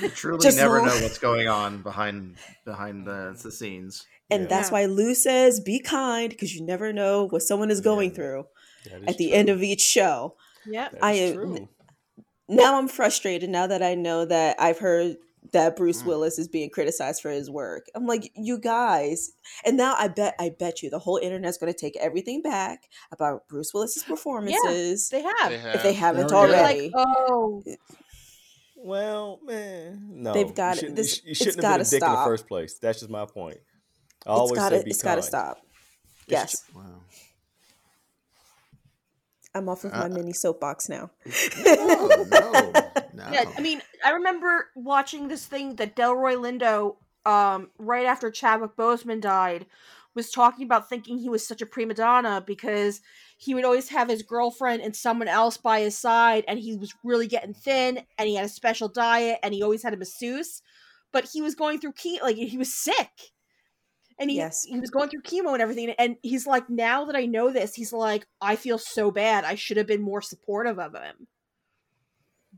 [0.01, 4.07] You truly Just never l- know what's going on behind behind the, the scenes.
[4.31, 4.49] And Yeah.
[4.49, 8.15] that's why Lou says be kind because you never know what someone is going Yeah.
[8.17, 8.45] through
[8.85, 9.37] That at the true.
[9.37, 10.37] end of each show.
[10.67, 10.89] Yeah.
[11.03, 11.69] I am- true.
[12.49, 15.17] Now I'm frustrated now that I know that I've heard
[15.53, 16.07] that Bruce Mm.
[16.07, 17.87] Willis is being criticized for his work.
[17.95, 19.33] I'm like, you guys.
[19.65, 22.85] And now I bet I bet you the whole internet's going to take everything back
[23.11, 25.51] about Bruce Willis's performances Yeah, They have.
[25.51, 26.17] they if they have.
[26.17, 27.63] haven't They're already- like, oh,
[28.77, 30.33] Well, man, no.
[30.33, 30.97] They've got you it.
[30.97, 32.79] This- you, sh- you it's shouldn't have been a gotta dick in the first place.
[32.79, 33.59] That's just my point.
[34.27, 35.59] I it's always got to say be it's got to stop.
[36.23, 36.65] It's Yes.
[36.75, 36.83] wow.
[39.55, 41.11] I'm off of Uh, my mini soapbox now.
[41.65, 42.73] No, no,
[43.15, 43.31] no.
[43.33, 43.45] yeah.
[43.57, 46.97] I mean, I remember watching this thing that Delroy Lindo,
[47.31, 49.67] um, right after Chadwick Boseman died,
[50.15, 53.01] was talking about thinking he was such a prima donna because
[53.39, 56.95] he would always have his girlfriend and someone else by his side, and he was
[57.05, 60.63] really getting thin, and he had a special diet, and he always had a masseuse,
[61.13, 63.33] but he was going through key, like he was sick.
[64.21, 64.65] And he, Yes.
[64.65, 65.91] he was going through chemo and everything.
[65.99, 69.45] And he's like, now that I know this, he's like, I feel so bad.
[69.45, 71.27] I should have been more supportive of him.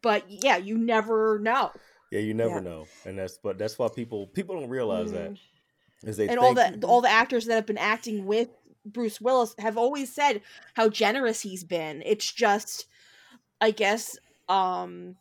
[0.01, 1.70] but yeah, you never know.
[2.10, 2.60] Yeah, you never Yeah.
[2.60, 5.39] know, and that's but that's why people people don't realize that Mhm.
[6.02, 8.48] is they and all the all the actors that have been acting with
[8.84, 10.43] Bruce Willis have always said
[10.74, 12.02] how generous he's been.
[12.05, 12.86] It's just,
[13.60, 14.18] I guess,
[14.48, 15.16] um,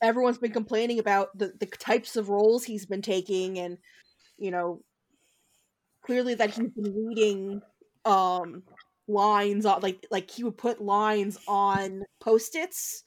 [0.00, 3.78] everyone's been complaining about the the types of roles he's been taking, and
[4.38, 4.80] you know,
[6.02, 7.62] clearly that he's been reading
[8.04, 8.62] um
[9.08, 13.04] lines on like like he would put lines on post-its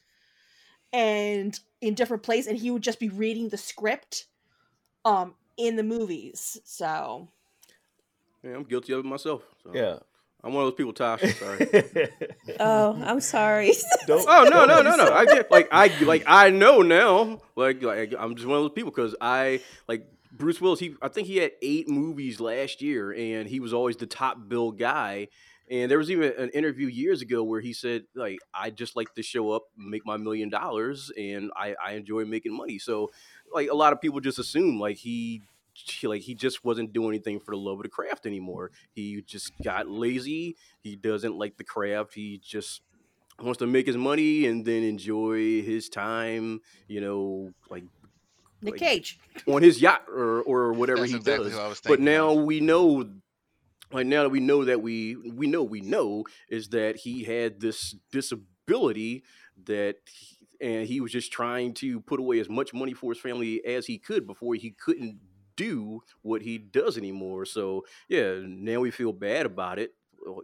[0.94, 4.26] and in different places and he would just be reading the script
[5.06, 7.30] um in the movies so
[8.44, 9.44] Yeah, I'm guilty of it myself.
[9.64, 9.72] So.
[9.74, 10.00] yeah.
[10.42, 11.34] I'm one of those people, Tasha.
[11.38, 12.10] Sorry.
[12.62, 13.74] Oh, I'm sorry.
[14.08, 15.14] Don't- Oh no no no no!
[15.22, 17.42] I get like I like I know now.
[17.58, 20.80] Like like I'm just one of those people because I like Bruce Willis.
[20.80, 24.48] He I think he had eight movies last year, and he was always the top
[24.48, 25.28] bill guy.
[25.72, 29.14] And there was even an interview years ago where he said like I just like
[29.16, 32.80] to show up, make my million dollars, and I I enjoy making money.
[32.80, 33.10] So
[33.54, 35.42] like a lot of people just assume like he.
[35.74, 38.72] he- Like he just wasn't doing anything for the love of the craft anymore.
[38.92, 40.58] He just got lazy.
[40.82, 42.14] He doesn't like the craft.
[42.16, 42.82] He just
[43.42, 47.86] wants to make his money and then enjoy his time, you know, like
[48.62, 51.56] nick Like, cage on his yacht or or whatever That's he exactly does.
[51.58, 52.44] what I was But now of.
[52.46, 53.10] we know
[53.92, 57.60] like now that we know that we we know we know is that he had
[57.60, 59.24] this disability
[59.66, 63.22] that he- and he was just trying to put away as much money for his
[63.22, 65.18] family as he could before he couldn't
[65.56, 67.46] do what he does anymore.
[67.46, 69.94] So yeah, now we feel bad about it.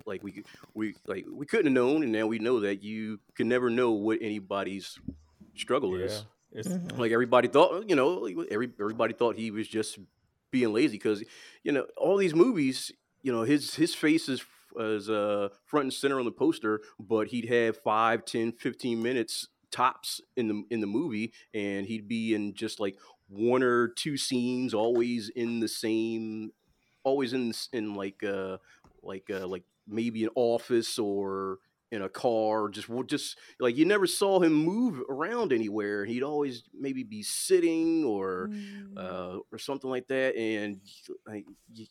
[0.05, 0.43] Like we
[0.73, 3.91] we like we couldn't have known, and now we know that you can never know
[3.91, 4.97] what anybody's
[5.57, 6.05] struggle Yeah.
[6.05, 6.25] is.
[6.55, 6.97] Mhm.
[6.97, 9.99] Like everybody thought, you know, every everybody thought he was just
[10.51, 11.23] being lazy because
[11.63, 12.91] you know all these movies,
[13.21, 14.43] you know, his his face is
[14.77, 19.47] is uh, front and center on the poster, but he'd have five, 10, 15 minutes
[19.71, 24.17] tops in the in the movie, and he'd be in just like one or two
[24.17, 26.51] scenes, always in the same,
[27.03, 28.57] always in in like uh
[29.03, 31.59] like uh like maybe an office or
[31.91, 36.63] in a car just just like you never saw him move around anywhere he'd always
[36.73, 38.97] maybe be sitting or Mm.
[38.97, 40.79] uh, or something like that, and
[41.27, 41.85] like you,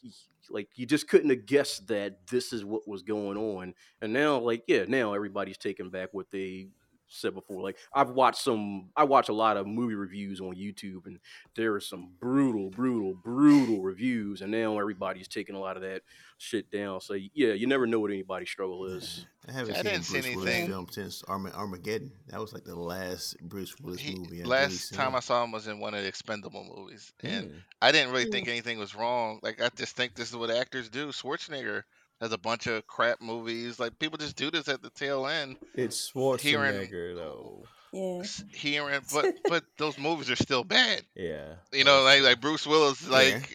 [0.51, 3.75] like you just couldn't have guessed that this is what was going on.
[4.03, 6.69] And now, like yeah, now everybody's taking back what they
[7.15, 7.63] said before.
[7.63, 11.19] Like I've watched some, I watch a lot of movie reviews on YouTube, and
[11.57, 16.03] there are some brutal, brutal, brutal reviews, and now everybody's taking a lot of that
[16.39, 17.01] shit down.
[17.01, 19.27] So yeah, you never know what anybody's struggle is.
[19.49, 22.11] I haven't I seen a didn't see Bruce Willis film since Arma- Armageddon.
[22.29, 24.41] That was like the last Bruce Willis He, movie.
[24.41, 25.15] I've really last time.
[25.15, 27.53] I saw him was in one of the Expendable movies, and.
[27.83, 28.33] I didn't really Mm.
[28.33, 29.41] think anything was wrong.
[29.43, 31.09] Like I just think this is what actors do.
[31.09, 31.83] Schwarzenegger
[32.21, 33.79] has a bunch of crap movies.
[33.79, 35.57] Like people just do this at the tail end.
[35.75, 36.41] it's Hearing-
[36.89, 37.65] Schwarzenegger though.
[37.93, 38.19] Yeah.
[38.23, 41.03] s- Hearing, but but those movies are still bad.
[41.15, 41.55] Yeah.
[41.73, 43.49] You know, like like Bruce Willis, like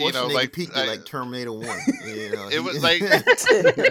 [0.00, 1.66] you know, Schwarzenegger like, peaked I- at like Terminator One.
[2.06, 3.00] You know, it was like,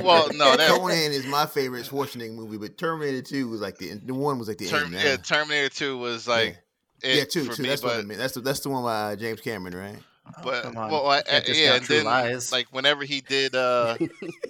[0.04, 3.96] well, no, that Conan is my favorite Schwarzenegger movie, but Terminator Two was like the
[3.96, 5.04] the one was like the Term, end.
[5.04, 5.18] yeah.
[5.18, 6.58] Terminator Two was like
[7.04, 7.64] it yeah, two, for two.
[7.64, 8.18] me, That's what I mean.
[8.18, 9.98] That's the that's the one by uh, James Cameron, right?
[10.28, 12.52] Oh, but come well, I, I- discount yeah, and then Lies.
[12.52, 13.96] like whenever he did uh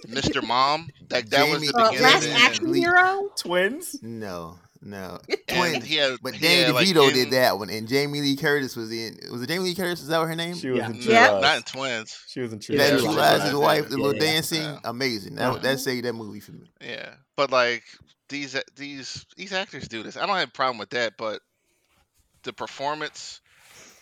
[0.06, 0.42] Mr.
[0.46, 2.02] Mom, like that was Jamie- the uh, beginning.
[2.12, 4.02] last and- action Lee- hero Twins?
[4.02, 5.18] No, no.
[5.48, 5.84] Twins.
[5.84, 8.36] he had, But he Danny had, like, DeVito in- did that one, and Jamie Lee
[8.36, 9.18] Curtis was in.
[9.30, 10.00] Was it Jamie Lee Curtis?
[10.02, 10.54] Is that her name?
[10.56, 10.86] She was Yeah.
[10.90, 11.28] in True Yeah.
[11.30, 11.42] Lies.
[11.42, 12.24] Not in Twins.
[12.26, 13.00] She was in True That Yeah, Lies.
[13.02, 14.32] True Lies, Lies, his wife, the yeah, little yeah.
[14.32, 14.78] dance Yeah.
[14.84, 15.34] amazing.
[15.36, 15.58] That Uh-huh.
[15.58, 16.70] that saved that movie for me.
[16.80, 17.84] Yeah, but like
[18.28, 20.16] these these these actors do this.
[20.16, 21.40] I don't have a problem with that, but
[22.44, 23.40] the performance,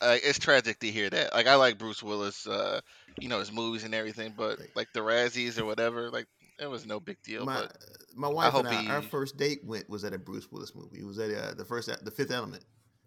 [0.01, 1.33] uh, it's tragic to hear that.
[1.33, 2.81] Like I like Bruce Willis, uh,
[3.19, 6.27] you know his movies and everything, but like the Razzies or whatever, like
[6.59, 7.45] it was no big deal.
[7.45, 7.77] My but
[8.15, 11.01] my wife hope and I, our first date went was at a Bruce Willis movie.
[11.01, 12.65] It was at uh, the first the Fifth Element.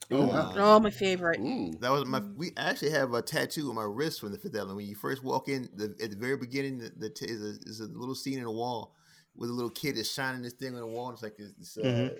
[0.10, 0.54] Oh, wow.
[0.56, 1.74] oh my favorite Ooh.
[1.82, 2.22] That was my.
[2.38, 4.78] We actually have a tattoo on my wrist from the Fifth Element.
[4.78, 7.70] When you first walk in, the, at the very beginning, the, the t- is, a,
[7.70, 8.96] is a little scene in the wall
[9.36, 11.10] with a little kid is shining this thing on the wall.
[11.10, 11.52] And it's like this.
[11.58, 12.16] this uh, Mhm.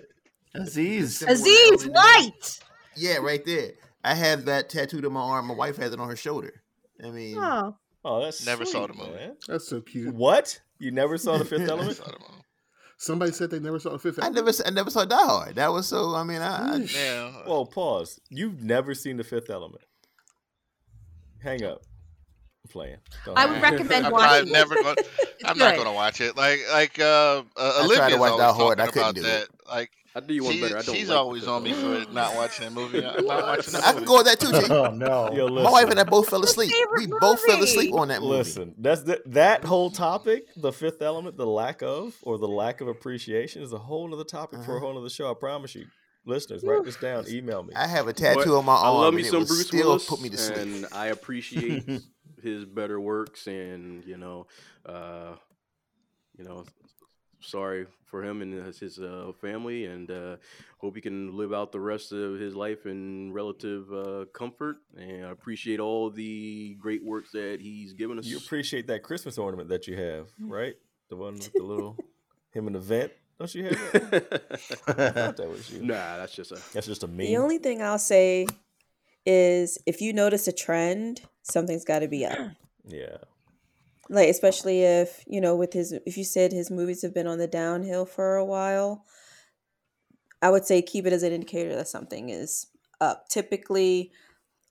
[0.54, 1.18] Aziz.
[1.18, 1.90] symbol Aziz elderly.
[1.92, 2.58] White.
[2.96, 3.72] Yeah, right there.
[4.10, 5.46] I have that tattooed on my arm.
[5.48, 6.62] My wife has it on her shoulder.
[7.04, 9.10] I mean, Oh, Oh, that's Never saw the movie.
[9.12, 9.36] man.
[9.46, 10.14] That's so cute.
[10.14, 10.60] What?
[10.78, 12.00] You never saw the Fifth Element?
[12.06, 12.34] I don't know.
[13.00, 14.18] Somebody said they never saw the fifth.
[14.18, 14.46] I Element.
[14.46, 15.54] never, I never saw Die Hard.
[15.54, 16.16] That was so.
[16.16, 17.32] I mean, I, I Yeah.
[17.46, 18.18] Well, pause.
[18.28, 19.82] You've never seen the Fifth Element.
[21.42, 21.82] Hang up.
[22.64, 22.96] I'm playing.
[23.24, 23.62] Don't I would up.
[23.62, 24.96] recommend I'm, watching I'm never going.
[25.44, 26.36] I'm not going to watch it.
[26.36, 29.42] Like like uh, uh tried to Olivia's watch always Die Hard, I couldn't do that.
[29.44, 29.48] it.
[29.68, 30.78] Like I do you one She, better.
[30.78, 30.94] I don't.
[30.94, 33.04] she's like always on me for not watching that movie.
[33.06, 34.66] I'm not watching that I can go with that too, T.
[34.70, 35.32] Oh no.
[35.32, 36.70] Yo, My wife and I both fell asleep.
[36.96, 38.34] We Favorite both fell asleep on that movie.
[38.36, 42.80] Listen, that's the, that whole topic, the fifth element, the lack of or the lack
[42.80, 44.86] of appreciation, is a whole other topic for a Uh-huh.
[44.86, 45.30] whole other show.
[45.30, 45.86] I promise you,
[46.26, 47.24] listeners, write this down.
[47.28, 47.74] Email me.
[47.74, 48.84] I have a tattoo But on my arm.
[48.86, 50.58] I love me and some Bruce still Willis, put me to sleep.
[50.58, 51.84] and I appreciate
[52.42, 53.46] his better works.
[53.46, 54.46] And you know,
[54.86, 55.34] uh,
[56.36, 56.64] you know,
[57.40, 60.36] sorry for him and his, his uh, family, and uh,
[60.78, 64.76] hope he can live out the rest of his life in relative uh, comfort.
[64.96, 68.26] And I appreciate all the great works that he's given us.
[68.26, 70.74] You appreciate that Christmas ornament that you have, right?
[71.08, 71.96] The one with the little
[72.52, 73.12] him in the vent.
[73.38, 74.58] Don't you have that?
[74.88, 75.82] I thought that was you.
[75.84, 76.60] nah, that's just a.
[76.72, 77.18] That's just a meme.
[77.18, 78.46] The only thing I'll say
[79.24, 82.36] is if you notice a trend, something's got to be up.
[82.84, 83.18] yeah.
[84.10, 87.38] Like especially if you know with his if you said his movies have been on
[87.38, 89.04] the downhill for a while,
[90.40, 92.66] I would say keep it as an indicator that something is
[93.00, 93.28] up.
[93.28, 94.12] Typically,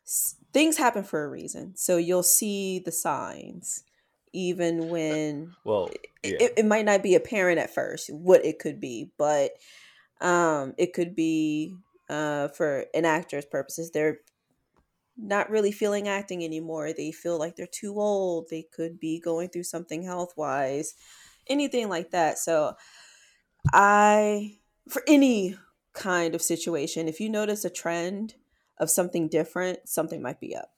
[0.06, 3.84] s- things happen for a reason, so you'll see the signs
[4.34, 5.90] even when Well,
[6.24, 6.38] yeah.
[6.40, 9.52] it, it might not be apparent at first what it could be, but
[10.22, 11.76] um, it could be
[12.10, 13.92] uh, for an actor's purposes.
[13.92, 14.20] They're
[15.18, 16.94] not really feeling acting anymore.
[16.94, 18.50] They feel like they're too old.
[18.50, 20.94] They could be going through something health wise,
[21.48, 22.38] anything like that.
[22.38, 22.76] So,
[23.74, 25.58] I, for any
[25.94, 28.36] kind of situation, if you notice a trend
[28.78, 30.72] of something different, something might be up.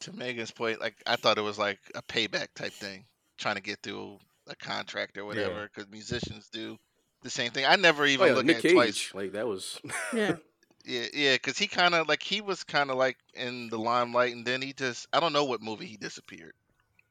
[0.00, 3.06] To Megan's point, like I thought it was like a payback type thing,
[3.38, 4.18] trying to get through
[4.48, 6.78] a contract or whatever, because musicians do
[7.22, 7.64] the same thing.
[7.64, 8.72] I never Oh even yeah, look Nick at Cage.
[8.72, 9.14] it twice.
[9.14, 9.80] Like that was.
[10.12, 10.36] Yeah.
[10.84, 14.34] Yeah, yeah, because he kind of like he was kind of like in the limelight,
[14.34, 16.52] and then he just I don't know what movie he disappeared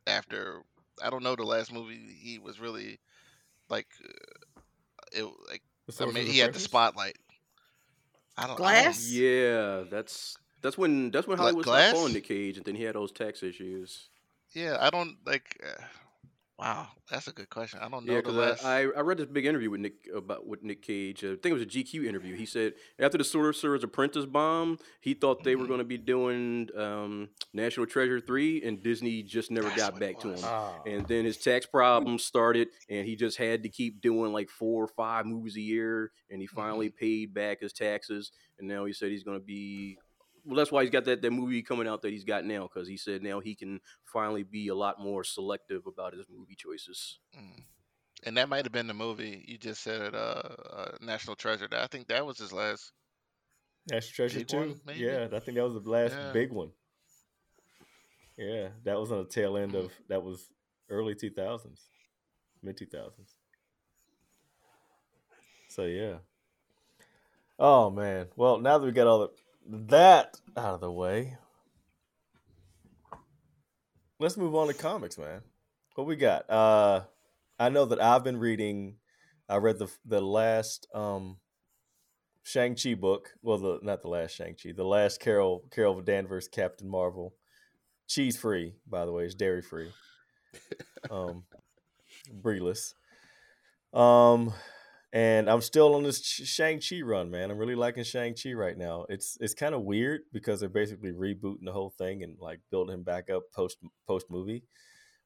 [0.06, 0.62] after.
[1.04, 3.00] I don't know the last movie he was really
[3.70, 4.62] like uh,
[5.12, 5.64] it like
[6.00, 7.18] I mean he had the spotlight.
[8.38, 9.10] I don't I don't- Glass?
[9.10, 11.90] Yeah, that's that's when that's when Hollywood Glass?
[11.90, 14.10] stopped calling Nick Cage, and then he had those tax issues.
[14.54, 15.60] Yeah, I don't like.
[15.66, 15.84] Uh,
[16.64, 17.80] wow, that's a good question.
[17.82, 18.66] I don't know Yeah, the because last.
[18.66, 21.24] I, I read this big interview with Nick about with Nick Cage.
[21.24, 22.36] Uh, I think it was a GQ interview.
[22.36, 25.68] He said after the Sorcerer's Apprentice bomb, he thought they were Mhm.
[25.68, 30.20] going to be doing um, National Treasure three, and Disney just never That's got back
[30.22, 30.40] to him.
[30.44, 30.82] Ah.
[30.86, 34.84] And then his tax problems started, and he just had to keep doing like four
[34.84, 36.12] or five movies a year.
[36.30, 39.98] And he finally paid back his taxes, and now he said he's going to be.
[40.46, 42.88] Well, that's why he's got that, that movie coming out that he's got now, because
[42.88, 47.20] he said now he can finally be a lot more selective about his movie choices.
[47.38, 47.64] Mm.
[48.26, 50.16] And that might have been the movie you just said it.
[50.16, 50.42] Uh,
[50.72, 51.68] uh, National Treasure.
[51.72, 52.92] I think that was his last.
[53.90, 54.58] National Treasure too.
[54.58, 54.82] one.
[54.96, 56.32] Yeah, I think that was the last Yeah.
[56.32, 56.72] big one.
[58.38, 59.86] Yeah, that was on the tail end Mm.
[59.86, 60.52] of that was
[60.90, 61.82] early two thousands,
[62.62, 63.36] mid two thousands.
[65.70, 66.18] So yeah.
[67.60, 68.28] Oh man.
[68.36, 69.30] Well, now that we got all the,
[69.68, 71.38] that out of the way,
[74.20, 75.42] let's move on to comics, man.
[75.96, 76.50] What we got?
[76.50, 77.02] Uh
[77.60, 78.96] I know that I've been reading.
[79.48, 81.38] I read the the last um
[82.44, 83.30] Shang Chi book.
[83.42, 87.34] Well, the not the last Shang Chi, the last Carol Carol Danvers Captain Marvel.
[88.08, 89.90] Cheese free, by the way, it's dairy free.
[91.12, 91.44] Um,
[92.42, 92.94] breeless.
[93.94, 94.54] Um,
[95.14, 97.52] and I'm still on this Shang Chi run, man.
[97.52, 99.06] I'm really liking Shang Chi right now.
[99.10, 102.96] It's it's kind of weird because they're basically rebooting the whole thing and like building
[102.96, 103.78] him back up post
[104.08, 104.64] post movie,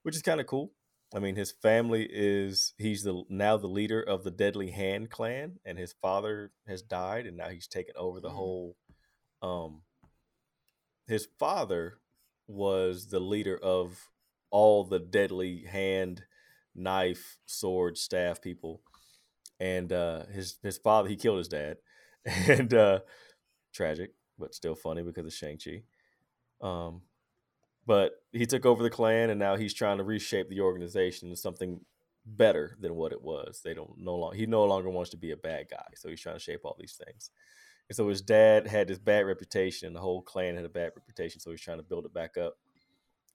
[0.02, 0.72] which is kind of cool.
[1.14, 5.58] I mean, his family is he's the now the leader of the Deadly Hand clan,
[5.64, 8.34] and his father has died, and now he's taken over the Mm.
[8.34, 8.76] whole.
[9.40, 9.82] Um,
[11.06, 12.00] his father
[12.46, 14.10] was the leader of
[14.50, 16.24] all the Deadly Hand,
[16.74, 18.82] knife, sword, staff people,
[19.60, 21.78] and uh, his his father he killed his dad,
[22.48, 23.00] and uh,
[23.72, 25.82] tragic, but still funny because of Shang Chi.
[26.60, 27.02] Um,
[27.86, 31.40] but he took over the clan and now he's trying to reshape the organization into
[31.40, 31.80] something
[32.26, 33.62] better than what it was.
[33.64, 36.20] They don't no longer he no longer wants to be a bad guy, so he's
[36.20, 37.30] trying to shape all these things.
[37.88, 40.92] And so his dad had this bad reputation, and the whole clan had a bad
[40.94, 42.58] reputation, so he's trying to build it back up.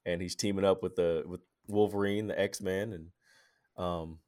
[0.06, 4.20] And he's teaming up with the with Wolverine, the X Men, and um,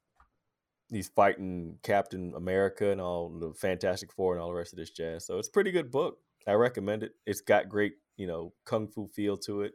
[0.90, 4.90] he's fighting Captain America and all the Fantastic Four and all the rest of this
[4.90, 5.26] jazz.
[5.26, 6.18] So it's a pretty good book.
[6.46, 7.12] I recommend it.
[7.26, 9.74] It's got great, you know, kung fu feel to it.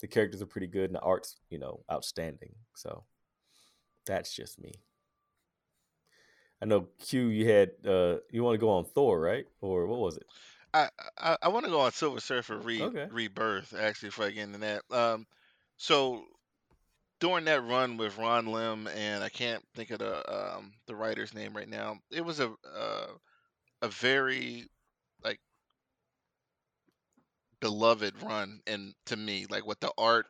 [0.00, 2.54] The characters are pretty good and the art's, you know, outstanding.
[2.74, 3.04] So
[4.06, 4.72] that's just me.
[6.60, 9.46] I know Q you had uh you want to go on Thor, right?
[9.60, 10.26] Or what was it?
[10.74, 13.06] I I, I want to go on Silver Surfer re, Okay.
[13.10, 14.82] Rebirth actually before I get into that.
[14.90, 15.26] Um,
[15.76, 16.24] so
[17.20, 21.34] during that run with Ron Lim and I can't think of the um, the writer's
[21.34, 21.98] name right now.
[22.10, 23.08] It was a uh,
[23.82, 24.66] a very
[25.24, 25.40] like
[27.60, 30.26] beloved run and to me like with the art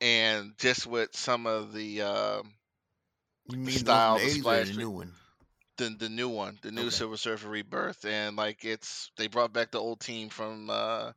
[0.00, 2.54] and just with some of the um,
[3.46, 5.14] You mean style, the, the the 80s or splash new one?
[5.76, 6.90] the the new one, the new Okay.
[6.90, 11.12] Silver Surfer Rebirth, and like it's they brought back the old team from uh,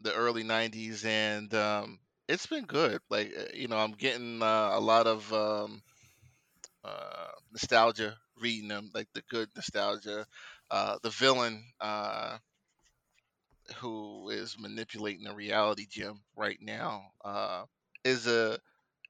[0.00, 3.00] the early '90s, and um, it's been good.
[3.10, 5.82] Like uh, you know, I'm getting uh, a lot of um,
[6.84, 10.26] uh, nostalgia reading them, like the good nostalgia.
[10.70, 12.38] Uh, the villain uh,
[13.76, 17.64] who is manipulating the reality gem right now uh,
[18.04, 18.58] is a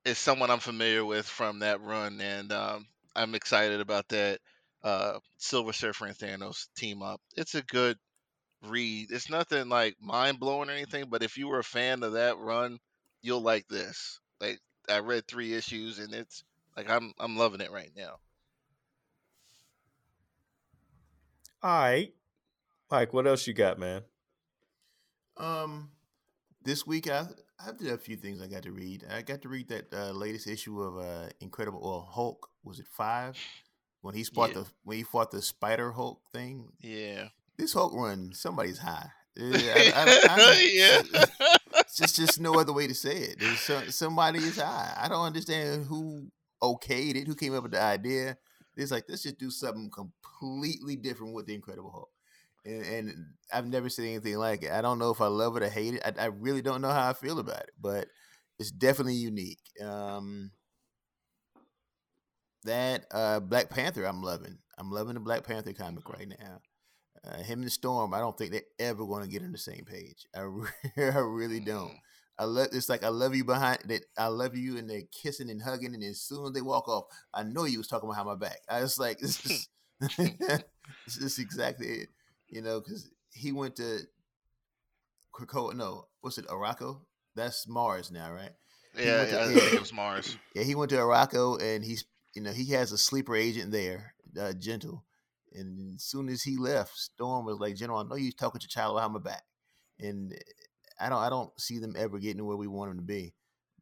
[0.05, 2.87] is someone I'm familiar with from that run, and um,
[3.17, 4.41] I'm excited about that.
[4.85, 7.21] Uh, Silver Surfer and Thanos team up.
[7.37, 7.99] It's a good
[8.63, 9.13] read.
[9.13, 12.39] It's nothing like mind blowing or anything, but if you were a fan of that
[12.39, 12.79] run,
[13.25, 14.21] you'll like this.
[14.41, 16.45] Like I read three issues, and it's
[16.77, 18.19] like I'm I'm loving it right now.
[21.63, 22.13] All right.
[22.91, 24.03] Mike, what else you got, man?
[25.37, 25.91] Um,
[26.63, 27.27] this week I
[27.59, 29.05] I did a few things I got to read.
[29.11, 32.49] I got to read that uh, latest issue of uh, Incredible well, Hulk.
[32.63, 33.37] Was it five?
[34.03, 34.61] When he fought Yeah.
[34.63, 36.69] the when he fought the Spider Hulk thing.
[36.81, 37.29] Yeah.
[37.57, 39.09] This Hulk run, somebody's high.
[39.41, 41.57] Uh, I- I- I- yeah.
[41.97, 43.93] just just no other way to say it.
[43.93, 44.95] Somebody is high.
[44.97, 46.29] I don't understand who
[46.63, 48.37] okayed it, who came up with the idea.
[48.77, 52.11] It's like let's just do something completely different with the Incredible Hulk.
[52.67, 54.73] And, and I've never seen anything like it.
[54.73, 56.03] I don't know if I love it or hate it.
[56.05, 58.09] I, I really don't know how I feel about it, but
[58.59, 59.61] it's definitely unique.
[59.83, 60.51] Um,
[62.65, 64.59] that uh, Black Panther, I'm loving.
[64.79, 66.61] I'm loving the Black Panther comic right now.
[67.27, 69.59] Uh, him and the Storm, I don't think they're ever going to get on the
[69.59, 70.27] same page.
[70.37, 70.69] I, re-
[70.99, 71.89] I really don't.
[71.91, 71.99] Mm.
[72.39, 74.03] I love it's like I love you behind that.
[74.19, 77.05] I love you, and they're kissing and hugging, and as soon as they walk off,
[77.33, 78.59] I know you was talking behind my back.
[78.69, 79.47] I was like, this
[80.19, 80.29] is
[81.07, 82.09] this is exactly it,
[82.49, 84.01] you know, because he went to
[85.33, 85.75] Krakoa.
[85.75, 87.01] No, what's it, Arakko?
[87.35, 88.51] That's Mars now, right?
[88.97, 89.75] He Yeah, to- yeah.
[89.75, 90.37] it was Mars.
[90.55, 94.15] Yeah, he went to Arakko, and he's you know he has a sleeper agent there,
[94.39, 95.05] uh, Gentle.
[95.55, 98.69] And as soon as he left, Storm was like, "General, I know you're talking to
[98.69, 99.45] T'Challa behind my back,"
[99.99, 100.35] and
[101.01, 103.35] I don't I don't see them ever getting to where we want them to be.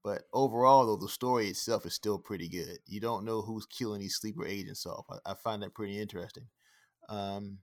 [0.05, 2.79] But overall, though, the story itself is still pretty good.
[2.87, 5.07] You don't know who's killing these sleeper agents off.
[5.09, 6.49] I, I find that pretty interesting.
[7.09, 7.59] Um,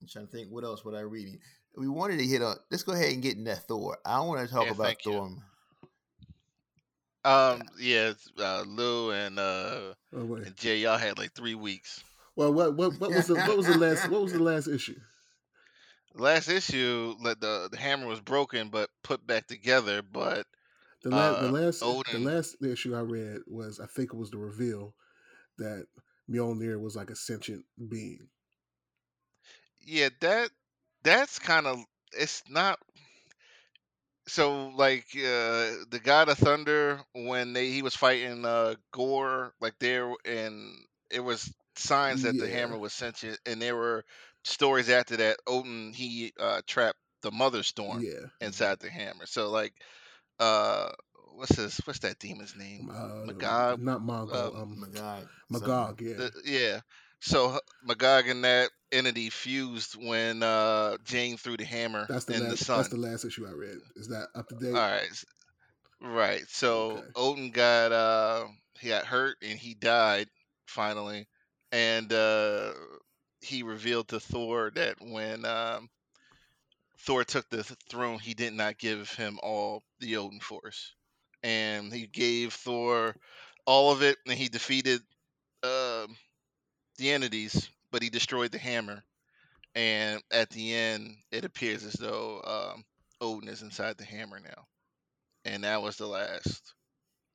[0.00, 1.38] I'm trying to think what else would I reading.
[1.76, 2.56] We wanted to hit on.
[2.70, 3.98] Let's go ahead and get in that Thor.
[4.04, 5.12] I want to talk Yeah, about thank you.
[5.12, 5.30] Thor.
[7.24, 12.04] Um, yeah, uh, Lou and uh Oh, and Jay, y'all had like three weeks.
[12.36, 15.00] Well, what what what was the what was the last what was the last issue?
[16.14, 20.00] Last issue, like the the hammer was broken but put back together.
[20.02, 20.46] But
[21.02, 21.80] The last the Uh, last
[22.10, 24.96] the last issue I read was I think it was the reveal
[25.58, 25.88] that
[26.30, 28.30] Mjolnir was like a sentient being.
[29.84, 30.50] yeah, that
[31.02, 31.80] that's kind of
[32.12, 32.78] it's not.
[34.26, 39.78] So like uh the God of Thunder when they he was fighting uh Gorr like
[39.78, 44.04] there and it was signs that the hammer was sentient and there were
[44.44, 48.26] stories after that Odin he uh trapped the Mother Storm Yeah.
[48.40, 49.26] inside the hammer.
[49.26, 49.72] So like
[50.38, 50.90] uh
[51.34, 52.88] what's this what's that demon's name?
[52.90, 53.80] Uh, Magog?
[53.82, 54.36] not Mongol.
[54.36, 55.28] um, Um, Magog.
[55.50, 56.00] Magog.
[56.00, 56.14] Yeah.
[56.16, 56.80] The- yeah.
[57.20, 62.34] So h- Magog and that entity fused when uh Jane threw the hammer That's the
[62.34, 62.58] in last.
[62.58, 62.76] the sun.
[62.78, 63.78] That's the last issue I read.
[63.96, 64.74] Is that up to date?
[64.74, 65.24] All right.
[66.00, 66.42] Right.
[66.48, 67.06] So Okay.
[67.16, 68.46] Odin got uh
[68.80, 70.28] he got hurt and he died
[70.66, 71.26] finally.
[71.74, 72.72] And uh
[73.42, 75.90] he revealed to Thor that when um
[77.00, 80.94] Thor took the throne, he did not give him all the Odin force.
[81.42, 83.16] And he gave Thor
[83.66, 85.00] all of it and he defeated
[85.62, 86.16] um
[86.98, 89.02] the entities, but he destroyed the hammer.
[89.74, 92.84] And at the end, it appears as though um,
[93.20, 94.66] Odin is inside the hammer now,
[95.44, 96.74] and that was the last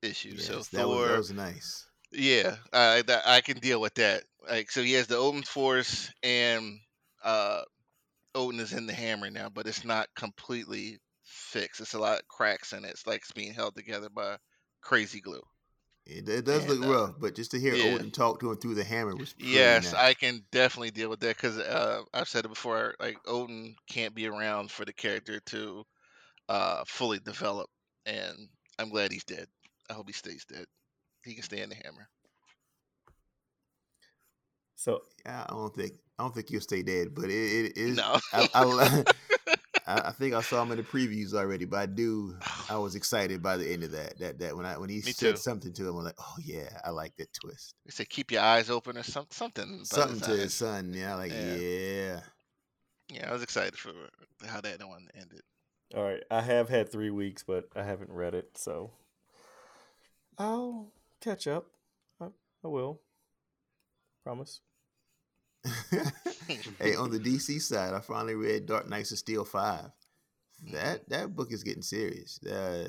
[0.01, 0.35] issue.
[0.35, 1.88] Yes, so that, Thor, was, that was nice.
[2.11, 4.23] Yeah, I that, I can deal with that.
[4.47, 6.79] Like, so he has the Odin force, and
[7.23, 7.61] uh,
[8.35, 11.81] Odin is in the hammer now, but it's not completely fixed.
[11.81, 12.91] It's a lot of cracks in it.
[12.91, 14.37] It's like it's being held together by
[14.81, 15.43] crazy glue.
[16.05, 17.93] It, it does And, look uh, rough, but just to hear yeah.
[17.95, 19.93] Odin talk to him through the hammer was pretty Yes, nice.
[19.93, 22.95] I can definitely deal with that because uh, I've said it before.
[22.99, 25.83] Like Odin can't be around for the character to
[26.49, 27.69] uh, fully develop,
[28.05, 28.49] and
[28.79, 29.47] I'm glad he's dead.
[29.89, 30.65] I hope he stays dead.
[31.25, 32.07] He can stay in the hammer.
[34.75, 37.97] So yeah, I don't think I don't think you'll stay dead, but it, it is.
[37.97, 38.17] No.
[38.33, 39.03] I, I,
[39.87, 42.35] I, I think I saw him in the previews already, but I do.
[42.69, 44.17] I was excited by the end of that.
[44.19, 45.35] That that when I when he Me said too.
[45.37, 47.73] something to him, I'm like, oh yeah, I like that twist.
[47.85, 49.83] They said keep your eyes open or some, something.
[49.83, 50.93] Something his to his son.
[50.93, 51.55] Yeah, like Yeah.
[51.55, 52.19] yeah.
[53.11, 53.91] Yeah, I was excited for
[54.45, 55.41] how that one ended.
[55.95, 58.91] All right, I have had three weeks, but I haven't read it, so
[60.37, 61.67] I'll catch up.
[62.21, 62.25] I,
[62.63, 63.01] I will.
[64.23, 64.61] Promise.
[66.79, 69.89] hey, on the DC side, I finally read Dark Knights of Steel five.
[70.71, 72.39] That that book is getting serious.
[72.43, 72.87] Uh,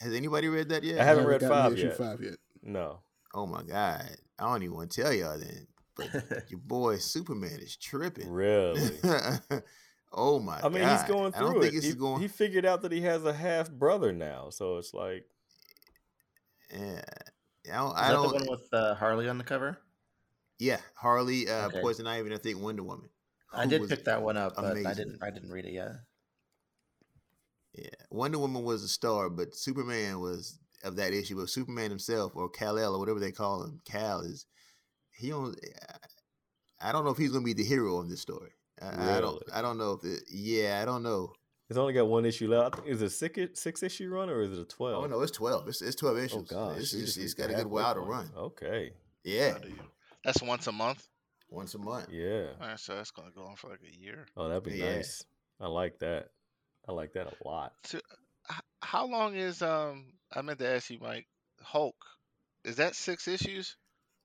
[0.00, 1.00] has anybody read that yet?
[1.00, 1.96] I haven't Haven't read five yet.
[1.96, 2.36] five yet.
[2.62, 3.00] No.
[3.34, 4.08] Oh my god,
[4.38, 5.66] I don't even want to tell y'all then.
[5.96, 8.30] But your boy Superman is tripping.
[8.30, 8.90] Really?
[10.12, 10.60] oh my!
[10.60, 10.64] God.
[10.64, 10.98] I mean, god.
[11.00, 11.84] he's going I don't through think it.
[11.84, 12.20] He, going.
[12.20, 15.26] he figured out that he has a half brother now, so it's like
[16.72, 17.02] yeah,
[17.70, 17.90] I don't.
[17.90, 19.78] Is I that don't the one with uh, Harley on the cover?
[20.58, 21.80] yeah, Harley, uh, Okay.
[21.80, 23.08] Poison Ivy, and I think Wonder Woman.
[23.52, 25.22] I did pick that one up, but I didn't.
[25.22, 25.92] I didn't read it yet.
[27.74, 31.36] Yeah, Wonder Woman was a star, but Superman was of that issue.
[31.36, 34.46] But Superman himself, or Kal El, or whatever they call him, Cal is
[35.10, 35.58] he don't.
[36.80, 38.50] I don't know if he's gonna be the hero of this story.
[38.80, 39.42] I, I don't.
[39.52, 40.22] I don't know if it.
[40.30, 41.32] Yeah, I don't know.
[41.68, 42.80] It's only got one issue left.
[42.86, 45.04] Is it a six six issue run or is it a twelve?
[45.04, 45.68] Oh no, it's twelve.
[45.68, 46.50] It's it's twelve issues.
[46.52, 48.30] Oh gosh, it's, we it's, just it's reached got a good while to run.
[48.36, 48.92] Okay.
[49.24, 49.76] Yeah, Proud of you.
[50.24, 51.06] That's once a month.
[51.50, 52.08] once a month.
[52.10, 52.46] Yeah.
[52.60, 54.26] All right, so that's gonna go on for like a year.
[54.36, 54.96] Oh, that'd be Yeah.
[54.96, 55.24] nice.
[55.60, 56.28] I like that.
[56.88, 57.72] I like that a lot.
[57.84, 58.00] So,
[58.82, 60.06] how long is um?
[60.32, 61.26] I meant to ask you, Mike.
[61.60, 61.96] Hulk,
[62.64, 63.76] is that six issues?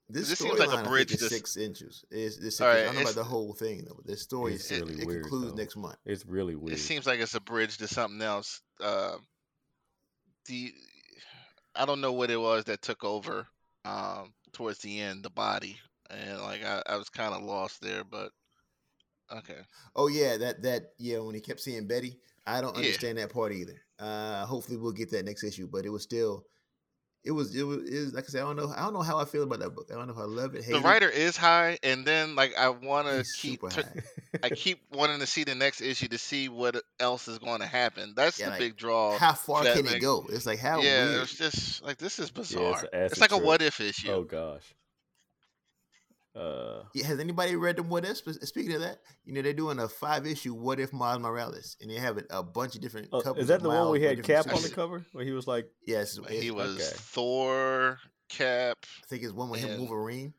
[0.09, 2.05] This, This seems like a storyline, I think, bridge is to six inches.
[2.11, 2.59] Is this?
[2.61, 4.01] All I right, don't know it's- about the whole thing though.
[4.05, 5.57] This story is really it, weird, concludes though.
[5.57, 5.95] next month.
[6.05, 6.77] It's really weird.
[6.77, 8.61] It seems like it's a bridge to something else.
[8.81, 9.15] Uh,
[10.45, 10.73] the
[11.75, 13.47] I don't know what it was that took over
[13.85, 18.03] um towards the end, the body, and like I, I was kind of lost there,
[18.03, 18.31] but
[19.31, 19.61] okay.
[19.95, 21.19] Oh yeah, that that yeah.
[21.19, 22.81] When he kept seeing Betty, I don't Yeah.
[22.81, 23.81] understand that part either.
[23.99, 26.45] Uh, hopefully we'll get that next issue, but it was still,
[27.23, 28.41] it was it was, it was like I said.
[28.41, 28.73] I don't know.
[28.75, 29.89] I don't know how I feel about that book.
[29.91, 30.63] I don't know if I love it.
[30.63, 33.83] Hate The writer is high, and then like I want to keep super.
[34.43, 37.67] I keep wanting to see the next issue to see what else is going to
[37.67, 38.13] happen.
[38.15, 39.17] That's Yeah, the like, big draw.
[39.17, 40.25] How far that, can like- it go?
[40.29, 41.21] It's like how yeah, weird.
[41.23, 42.71] it's just like this is Yeah, bizarre.
[42.71, 44.11] it's, it's acid like a what if issue.
[44.11, 44.63] Oh gosh.
[46.35, 47.89] Uh, Yeah, has anybody read them?
[47.89, 48.17] What if?
[48.17, 51.77] Spe- Speaking of that, you know they're doing a five issue What If Miles Morales,
[51.79, 53.09] and they have a, a bunch of different.
[53.11, 54.69] oh, couples is that of the one Miles we with had different Cap on the
[54.69, 56.83] cover where he was like, Yes, Like, he was okay.
[56.95, 57.99] Thor,
[58.29, 58.77] Cap.
[58.81, 60.33] I think it's one with him, Wolverine.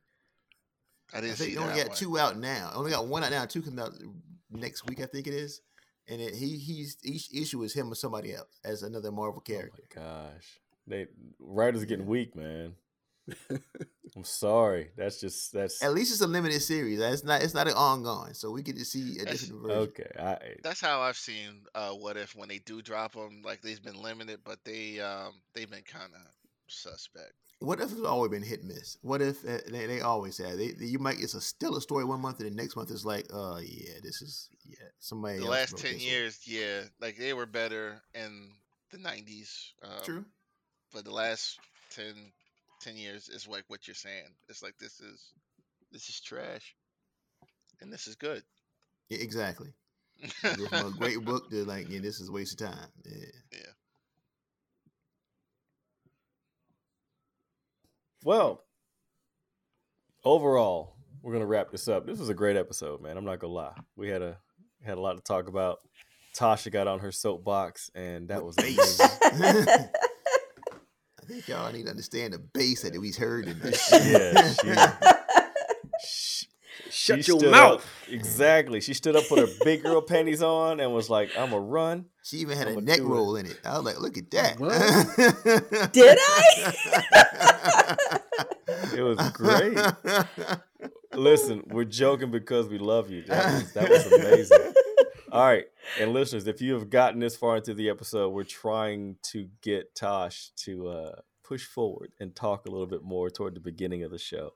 [1.13, 1.97] I I didn't think see they only that got one.
[1.99, 2.73] two out now.
[2.75, 3.45] Only got one out now.
[3.45, 3.93] Two comes out
[4.51, 5.61] next week, I think it is.
[6.09, 9.41] And it, he he's each issue is him or somebody else as another Marvel "Oh
[9.53, 9.83] character.
[9.97, 11.07] my gosh, they
[11.39, 12.75] writers are getting weak, man."
[14.17, 14.91] I'm sorry.
[14.97, 17.01] That's just that's At least it's a limited series.
[17.01, 19.79] It's not it's not an ongoing, so we get to see a That's- different version.
[19.79, 20.11] okay.
[20.19, 23.43] I That's how I've seen uh, what if when they do drop them.
[23.45, 26.21] Like they've been limited, but they um they've been kind of
[26.69, 27.33] suspect.
[27.61, 28.99] What if it's always been hit and miss?
[29.01, 30.59] What if uh, they, they always have?
[30.59, 32.91] They, they- you might it's a still a story one month and the next month
[32.91, 35.39] is like, oh yeah, this is yeah somebody.
[35.39, 36.11] The last ten this one.
[36.11, 38.51] years, yeah, like they were better in
[38.93, 39.71] the '90s.
[39.83, 40.25] Um, True.
[40.93, 41.59] But the last
[41.91, 42.05] 10,
[42.85, 44.35] 10 years is like what you're saying.
[44.49, 45.33] It's like this is
[45.91, 46.75] this is trash,
[47.81, 48.43] and this is good.
[49.09, 49.73] Yeah, exactly.
[50.59, 52.89] You a great book to like, yeah, this is a waste of time.
[53.05, 53.27] Yeah.
[53.53, 53.59] Yeah.
[58.23, 58.65] Well,
[60.25, 62.07] overall, we're gonna wrap this up.
[62.07, 63.17] This was a great episode, man.
[63.17, 63.77] I'm not gonna lie.
[63.97, 64.39] We had a
[64.83, 65.79] had a lot to talk about.
[66.37, 69.07] Tasha got on her soapbox, and that was amazing.
[71.27, 71.31] bass.
[71.31, 73.91] I think y'all need to understand the bass that we heard in this.
[73.93, 74.53] yeah,
[76.07, 76.47] she,
[76.91, 77.81] Shut she your stood mouth.
[77.81, 78.81] up- exactly.
[78.81, 82.07] She stood up, put her big girl panties on, and was like, "I'm a run."
[82.23, 83.09] She even had I'ma a neck do it.
[83.09, 83.59] roll in it.
[83.65, 84.57] I was like, look at that.
[85.93, 88.19] Did I?
[88.97, 89.77] It was great.
[91.15, 93.23] Listen, we're joking because we love you.
[93.25, 94.73] That was, that was amazing.
[95.35, 95.65] All right.
[95.99, 99.93] And listeners, if you have gotten this far into the episode, we're trying to get
[99.97, 104.13] Tosh to uh, push forward and talk a little bit more toward the beginning of
[104.13, 104.55] the show.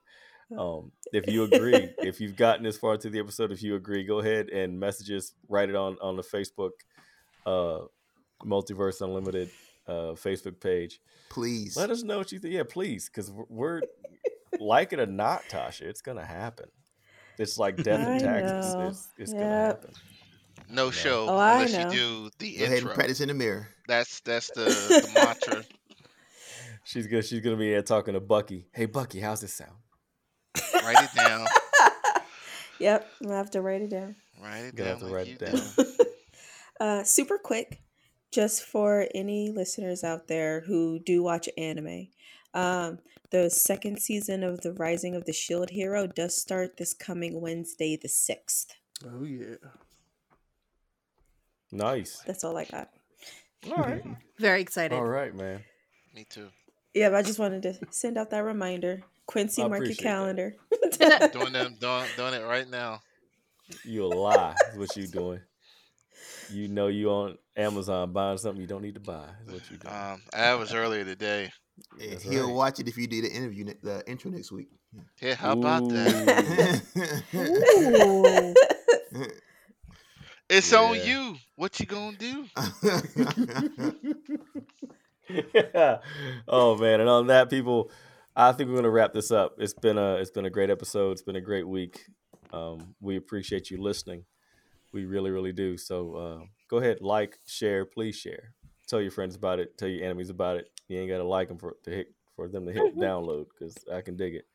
[0.57, 4.05] Um, if you agree, if you've gotten this far into the episode, if you agree,
[4.05, 6.71] go ahead and message us, write it on on the Facebook
[7.45, 7.81] uh,
[8.45, 9.51] Multiverse Unlimited
[9.89, 11.01] uh, Facebook page.
[11.29, 11.77] Please.
[11.77, 12.55] Let us know what you think.
[12.55, 13.83] Yeah, please, because we're, we're
[14.61, 16.69] like it or not, Tasha, it's gonna happen.
[17.37, 18.75] It's like death and taxes.
[18.75, 18.87] know.
[18.87, 19.91] It's, it's gonna happen.
[20.71, 21.91] No show Oh, I unless know.
[21.91, 23.69] you do the Go ahead and practice in the mirror.
[23.87, 25.65] That's that's the, the mantra.
[26.85, 28.67] She's gonna she's gonna be there talking to Bucky.
[28.73, 29.73] Hey Bucky, how's this sound?
[30.75, 31.47] Write it down.
[32.81, 34.17] yep, I'm gonna have to write it down.
[34.43, 34.99] Write it Gonna down.
[35.01, 35.87] have to write it down.
[36.81, 37.81] Uh, super quick,
[38.31, 42.07] just for any listeners out there who do watch anime.
[42.55, 43.01] Um,
[43.33, 47.97] the second season of The Rising of the Shield Hero does start this coming Wednesday,
[48.01, 48.67] the 6th.
[49.05, 49.57] Oh yeah.
[51.73, 52.23] Nice.
[52.27, 52.89] That's all I got.
[53.71, 54.03] All right.
[54.39, 54.95] Very excited.
[54.95, 55.63] All right, man.
[56.15, 56.49] Me too.
[56.95, 59.03] Yeah, but I just wanted to send out that reminder.
[59.27, 60.55] Quincy, I mark your calendar.
[61.33, 63.01] Doing them, doing, doing it right now.
[63.85, 64.55] You a lie.
[64.73, 65.41] is what you doing.
[66.51, 69.27] You know you on Amazon buying something you don't need to buy.
[69.47, 69.95] Is what you doing.
[69.95, 71.53] Um, I was earlier today.
[71.99, 72.55] Yeah, That's He'll right.
[72.55, 74.71] watch it if you do the interview, the intro next week.
[75.21, 76.83] Yeah, how about that?
[80.51, 80.57] Ooh.
[80.57, 81.37] It's on you.
[81.57, 82.47] What you gonna do?
[86.49, 87.91] oh man, and on that, people,
[88.35, 89.57] I think we're gonna wrap this up.
[89.59, 91.13] It's been a it's been a great episode.
[91.13, 92.01] It's been a great week.
[92.53, 94.25] Um, we appreciate you listening.
[94.93, 95.77] We really, really do.
[95.77, 98.55] So uh, go ahead, like, share, please share.
[98.87, 99.77] Tell your friends about it.
[99.77, 100.71] Tell your enemies about it.
[100.89, 104.01] You ain't gotta like them for to hit for them to hit download because I
[104.01, 104.47] can dig it.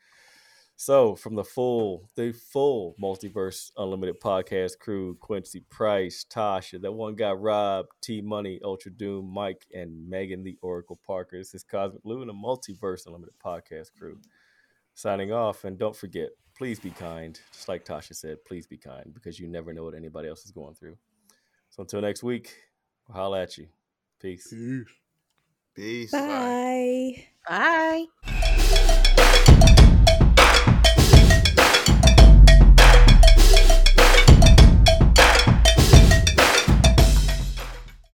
[0.76, 7.16] So from the full, the full multiverse unlimited podcast crew, Quincy Price, Tasha, that one
[7.16, 11.38] guy Rob, T Money, Ultra Doom, Mike, and Megan the Oracle Parker.
[11.38, 14.20] This is Cosmic Lou and the Multiverse Unlimited podcast crew.
[14.96, 17.40] Signing off, and don't forget, please be kind.
[17.52, 20.52] Just like Tasha said, please be kind because you never know what anybody else is
[20.52, 20.98] going through.
[21.70, 22.56] So until next week,
[23.08, 23.68] we'll holla at you.
[24.20, 24.48] Peace.
[24.50, 24.88] Peace.
[25.76, 26.12] Peace.
[26.12, 27.28] Bye.
[27.48, 29.00] Bye.